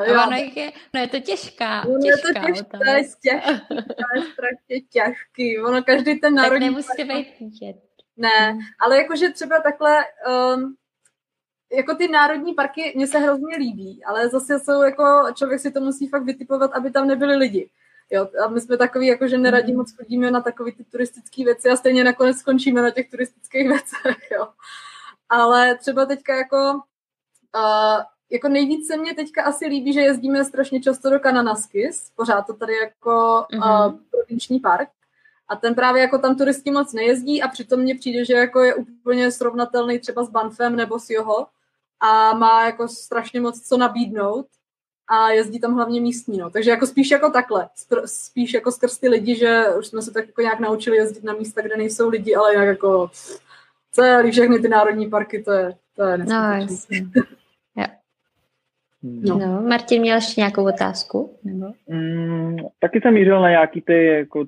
[0.06, 0.26] ja.
[0.26, 4.06] ono, je, no je to těžká, ono těžká je to těžké, to je těžký, to
[4.16, 5.60] je strašně těžký.
[5.60, 6.68] Ono každý ten národní...
[6.68, 7.76] Tak nemusíte být vidět.
[8.18, 10.06] Ne, ale jakože třeba takhle,
[10.56, 10.76] um,
[11.78, 15.04] jako ty národní parky mě se hrozně líbí, ale zase jsou jako,
[15.36, 17.70] člověk si to musí fakt vytipovat, aby tam nebyli lidi.
[18.12, 21.70] Jo, a my jsme takový, jako že neradí moc chodíme na takové ty turistické věci
[21.70, 24.48] a stejně nakonec skončíme na těch turistických věcech, jo.
[25.30, 26.82] Ale třeba teďka jako
[27.56, 32.42] Uh, jako nejvíc se mě teďka asi líbí, že jezdíme strašně často do Kananaskis, pořád
[32.42, 33.88] to tady jako mm-hmm.
[33.88, 34.90] uh, provinční park.
[35.48, 38.76] A ten právě jako tam turisti moc nejezdí a přitom mně přijde, že jako je
[38.76, 41.48] úplně srovnatelný třeba s Banfem nebo s Joho
[42.00, 44.46] a má jako strašně moc co nabídnout
[45.08, 46.50] a jezdí tam hlavně místní, no.
[46.50, 47.70] Takže jako spíš jako takhle,
[48.06, 51.34] spíš jako skrz ty lidi, že už jsme se tak jako nějak naučili jezdit na
[51.34, 53.12] místa, kde nejsou lidi, ale jinak jako
[53.92, 56.68] celý všechny ty národní parky, to je, to je no,
[59.04, 59.38] No.
[59.38, 59.62] no.
[59.62, 61.38] Martin, měl ještě nějakou otázku?
[61.44, 61.66] Nebo?
[61.88, 64.46] Mm, taky jsem mířil na nějaký ty jako,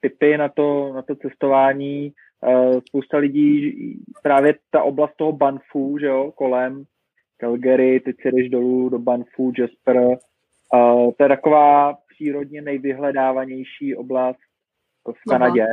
[0.00, 2.12] typy na to, na to cestování.
[2.46, 3.72] Uh, spousta lidí,
[4.22, 6.84] právě ta oblast toho Banfu, že jo, kolem
[7.40, 14.38] Calgary, teď si jdeš dolů do Banfu, Jasper, uh, to je taková přírodně nejvyhledávanější oblast
[15.08, 15.66] v Kanadě.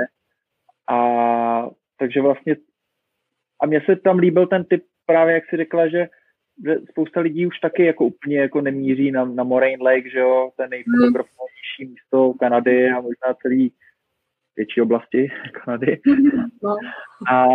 [0.90, 2.56] A takže vlastně
[3.62, 6.08] a mně se tam líbil ten typ právě, jak si řekla, že
[6.64, 10.52] že spousta lidí už taky jako úplně jako nemíří na, na Moraine Lake, že jo,
[10.58, 11.90] ten nejfotografovanější hmm.
[11.90, 13.74] místo Kanady a možná celý
[14.56, 15.28] větší oblasti
[15.66, 16.02] Kanady.
[16.64, 16.76] No.
[17.32, 17.46] A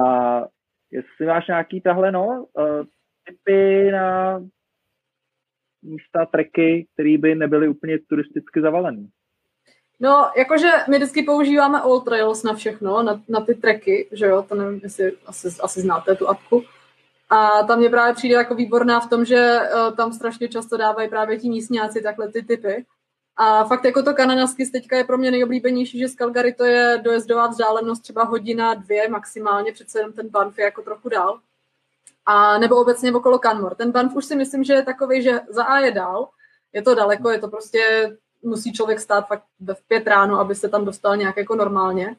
[0.91, 2.85] jestli máš nějaký tahle, no, uh,
[3.25, 4.41] typy na
[5.83, 9.07] místa, treky, které by nebyly úplně turisticky zavalené?
[10.01, 14.43] No, jakože my vždycky používáme All Trails na všechno, na, na ty treky, že jo,
[14.43, 16.65] to nevím, jestli asi, asi znáte tu apku.
[17.31, 21.09] A tam mě právě přijde jako výborná v tom, že uh, tam strašně často dávají
[21.09, 22.87] právě ti místňáci takhle ty typy.
[23.37, 27.01] A fakt jako to kananaský teďka je pro mě nejoblíbenější, že z Calgary to je
[27.05, 31.41] dojezdová vzdálenost třeba hodina, dvě maximálně, přece jenom ten Banff je jako trochu dál.
[32.27, 33.75] A nebo obecně okolo Canmore.
[33.75, 36.29] Ten Banff už si myslím, že je takový, že za A je dál,
[36.73, 39.45] je to daleko, je to prostě, musí člověk stát fakt
[39.75, 42.17] v pět ráno, aby se tam dostal nějak jako normálně.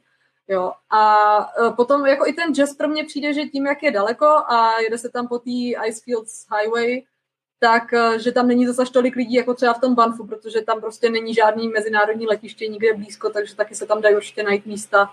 [0.47, 0.71] Jo.
[0.89, 4.25] A e, potom jako i ten jazz pro mě přijde, že tím, jak je daleko
[4.25, 5.51] a jede se tam po té
[5.87, 7.03] Icefields Highway,
[7.59, 10.81] tak e, že tam není zase tolik lidí jako třeba v tom Banfu, protože tam
[10.81, 15.11] prostě není žádný mezinárodní letiště nikde blízko, takže taky se tam dají určitě najít místa,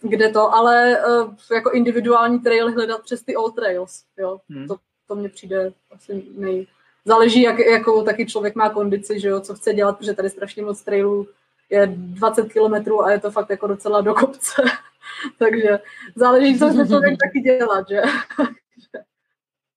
[0.00, 4.40] kde to, ale e, jako individuální trail hledat přes ty old trails, jo.
[4.48, 4.68] Hmm.
[4.68, 4.76] To,
[5.08, 6.66] to mně přijde asi nej...
[7.04, 10.62] Záleží, jak, jakou taky člověk má kondici, že jo, co chce dělat, protože tady strašně
[10.62, 11.26] moc trailů
[11.70, 14.62] je 20 kilometrů a je to fakt jako docela do kopce.
[15.38, 15.80] Takže
[16.14, 18.02] záleží, co se člověk taky dělat, že?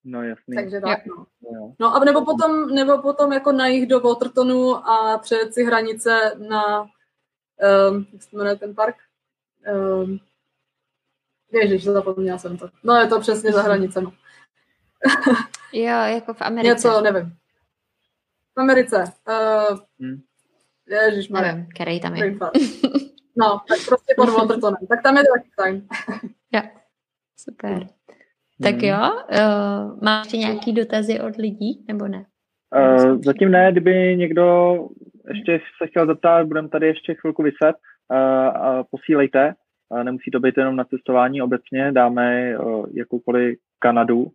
[0.03, 0.55] No jasný.
[0.55, 1.75] Takže tak, no.
[1.79, 6.35] No a nebo potom, nebo potom jako na jich do Watertonu a přejet si hranice
[6.49, 8.95] na, um, jak se jmenuje ten park?
[9.73, 10.19] Um,
[11.51, 12.69] Ježiš, zapomněla jsem to.
[12.83, 14.07] No je to přesně za hranicemi.
[15.73, 16.87] jo, jako v Americe.
[16.87, 17.37] Něco, nevím.
[18.57, 19.03] V Americe.
[19.27, 20.21] Uh, hmm.
[20.95, 22.35] Ježiš, Nevím, který tam je.
[23.37, 24.87] No, tak prostě pod Watertonem.
[24.89, 25.87] Tak tam je to taky fajn.
[26.53, 26.61] Jo,
[27.37, 27.87] super.
[28.63, 28.83] Tak hmm.
[28.83, 28.97] jo,
[29.31, 32.25] uh, máš nějaký dotazy od lidí, nebo ne?
[32.75, 34.77] Uh, zatím ne, kdyby někdo
[35.27, 37.75] ještě se chtěl zeptat, budeme tady ještě chvilku vyset,
[38.11, 39.53] uh, uh, posílejte,
[39.89, 44.31] uh, nemusí to být jenom na cestování, obecně dáme uh, jakoukoliv Kanadu.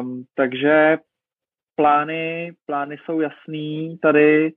[0.00, 0.98] Um, takže
[1.76, 4.52] plány, plány jsou jasný tady,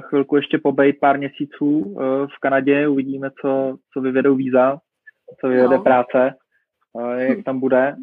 [0.00, 4.78] chvilku ještě pobejt pár měsíců eh, v Kanadě, uvidíme, co, co vyvedou víza,
[5.40, 5.82] co vyvede no.
[5.82, 6.34] práce,
[7.00, 7.96] eh, jak tam bude.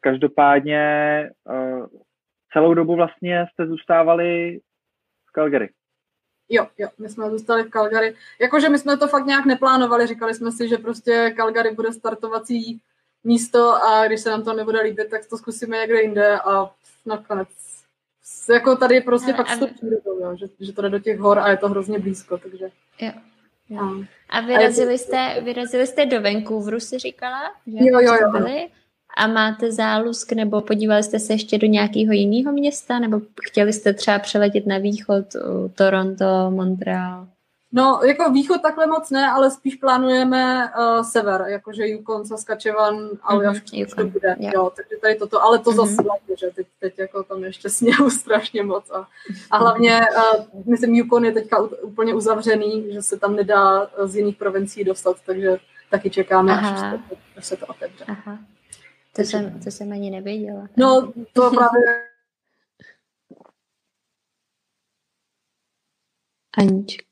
[0.00, 1.30] Každopádně
[2.52, 4.60] celou dobu vlastně jste zůstávali
[5.28, 5.70] v Calgary.
[6.48, 8.14] Jo, jo, my jsme zůstali v Calgary.
[8.40, 12.80] Jakože my jsme to fakt nějak neplánovali, říkali jsme si, že prostě Calgary bude startovací
[13.24, 16.70] místo a když se nám to nebude líbit, tak to zkusíme někde jinde a
[17.06, 17.48] nakonec
[18.52, 19.66] jako tady je prostě fakt a...
[19.66, 22.70] přírodou, že, že to jde do těch hor a je to hrozně blízko, takže...
[23.00, 23.12] Jo.
[23.68, 24.04] jo.
[24.28, 27.40] A vyrazili, jste, vyrazili jste do Vancouveru, si říkala?
[27.66, 28.30] Že jo, jo, jo.
[28.30, 28.68] Byli?
[29.16, 33.92] A máte zálusk, nebo podívali jste se ještě do nějakého jiného města, nebo chtěli jste
[33.92, 35.24] třeba přeletět na východ,
[35.74, 37.28] Toronto, Montreal?
[37.72, 43.66] No, jako východ takhle moc ne, ale spíš plánujeme uh, sever, jakože Yukon, Saskatchewan, Aljaška,
[43.66, 44.54] mm-hmm, to bude, yeah.
[44.54, 45.76] jo, takže tady toto, ale to mm-hmm.
[45.76, 49.08] zase vlastně, že teď, teď jako tam ještě sněhu strašně moc a,
[49.50, 54.36] a hlavně, uh, myslím, Yukon je teďka úplně uzavřený, že se tam nedá z jiných
[54.36, 55.58] provincií dostat, takže
[55.90, 56.90] taky čekáme, Aha.
[56.90, 57.00] až,
[57.36, 58.04] až se to otevře.
[58.08, 58.38] Aha.
[59.16, 60.68] To jsem, to jsem ani nevěděla.
[60.76, 62.10] No, to právě
[66.58, 67.09] Anička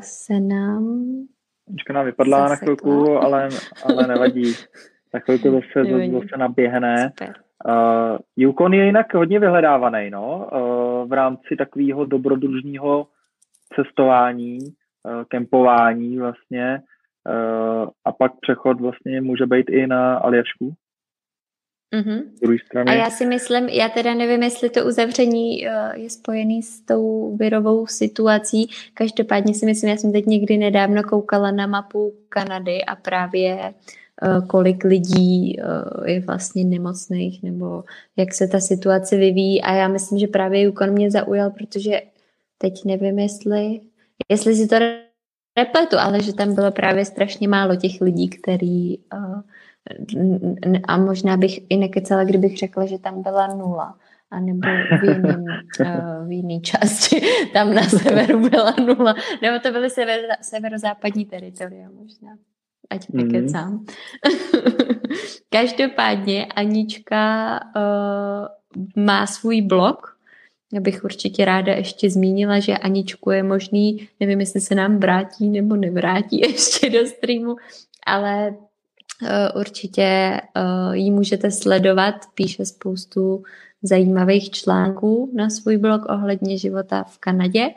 [0.00, 1.04] se nám...
[1.68, 2.50] Anička nám vypadla zasekla.
[2.50, 3.48] na chvilku, ale,
[3.84, 4.52] ale nevadí.
[5.14, 7.12] Na chvilku zase, zase naběhne.
[7.66, 13.06] Uh, Yukon je jinak hodně vyhledávaný, no, uh, v rámci takového dobrodružního
[13.74, 16.82] cestování, uh, kempování vlastně,
[17.28, 20.74] uh, a pak přechod vlastně může být i na Aljašku.
[21.94, 22.22] Mm-hmm.
[22.86, 27.36] A já si myslím, já teda nevím, jestli to uzavření uh, je spojený s tou
[27.36, 28.70] virovou situací.
[28.94, 33.74] Každopádně si myslím, já jsem teď někdy nedávno koukala na mapu Kanady a právě
[34.22, 37.84] uh, kolik lidí uh, je vlastně nemocných nebo
[38.16, 42.02] jak se ta situace vyvíjí a já myslím, že právě Yukon mě zaujal, protože
[42.58, 43.80] teď nevím, jestli,
[44.28, 44.76] jestli si to
[45.58, 48.98] repletu, ale že tam bylo právě strašně málo těch lidí, který
[50.88, 53.98] a možná bych i nekecala, kdybych řekla, že tam byla nula
[54.30, 54.68] a nebo
[55.00, 55.44] v, jiným,
[55.80, 57.20] eh, v jiný části,
[57.52, 62.36] tam na severu byla nula, nebo to byly sever, severozápadní teritoria možná,
[62.90, 63.26] ať mhm.
[63.26, 63.72] nekecám.
[63.72, 63.86] Mm.
[65.50, 70.18] Každopádně Anička uh, má svůj blog,
[70.72, 75.50] já bych určitě ráda ještě zmínila, že Aničku je možný, nevím, jestli se nám vrátí
[75.50, 77.56] nebo nevrátí ještě do streamu,
[78.06, 78.56] ale
[79.54, 83.42] určitě eh, ji můžete sledovat, píše spoustu
[83.82, 87.68] zajímavých článků na svůj blog ohledně života v Kanadě.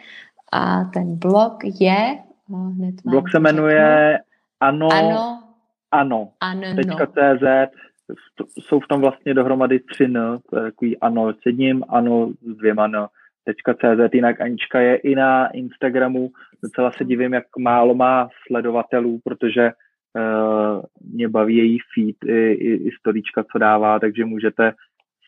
[0.53, 2.17] A ten blog je...
[2.53, 4.19] Eh, hned blog se jmenuje
[4.59, 5.43] ano, ano,
[5.91, 6.95] ano, ano no.
[6.95, 7.71] .cz
[8.59, 12.57] jsou v tom vlastně dohromady tři n, to je takový ano s jedním, ano s
[12.57, 13.07] dvěma n,
[13.77, 16.31] .cz, jinak Anička je i na Instagramu,
[16.63, 19.71] docela se divím, jak málo má sledovatelů, protože
[20.15, 20.81] Uh,
[21.13, 24.73] mě baví její feed i, i, i storíčka, co dává, takže můžete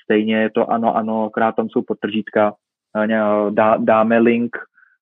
[0.03, 2.53] stejně, je to ano, ano, akorát tam jsou potržítka,
[2.95, 4.57] uh, dá, dáme link,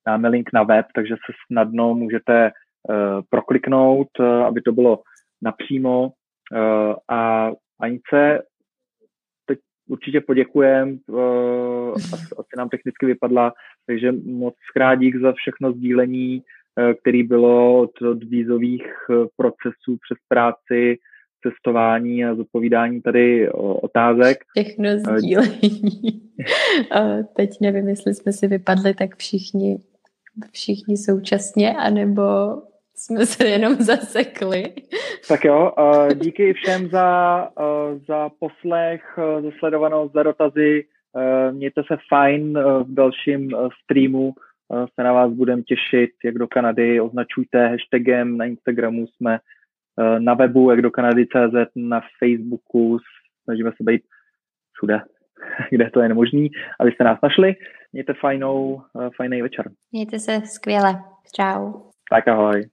[0.07, 2.51] dáme link na web, takže se snadno můžete
[2.89, 4.99] uh, prokliknout, uh, aby to bylo
[5.41, 6.01] napřímo.
[6.03, 8.43] Uh, a Anice
[9.45, 9.59] teď
[9.89, 13.53] určitě poděkujem, uh, asi, asi nám technicky vypadla,
[13.87, 16.60] takže moc krát dík za všechno sdílení, Eh,
[17.01, 20.97] který bylo od, od vízových eh, procesů přes práci,
[21.43, 24.37] cestování a zodpovídání tady otázek.
[24.57, 26.31] Všechno eh, sdílení.
[27.35, 29.77] Teď nevím, jestli jsme si vypadli tak všichni,
[30.51, 32.23] všichni současně, anebo
[32.95, 34.63] jsme se jenom zasekli.
[35.27, 35.71] Tak jo,
[36.13, 37.49] díky všem za,
[38.07, 40.85] za poslech, za sledovanost, za dotazy.
[41.51, 42.53] Mějte se fajn
[42.83, 43.51] v dalším
[43.83, 44.33] streamu
[44.71, 49.39] se na vás budeme těšit, jak do Kanady, označujte hashtagem, na Instagramu jsme
[49.99, 52.97] eh, na webu, jak do Kanady.cz, na Facebooku,
[53.43, 54.01] snažíme se být
[54.73, 55.01] všude,
[55.69, 56.49] kde to je nemožný,
[56.79, 57.55] abyste nás našli.
[57.93, 59.71] Mějte fajnou, eh, fajný večer.
[59.91, 60.93] Mějte se skvěle.
[61.35, 61.73] Čau.
[62.09, 62.65] Tak ahoj.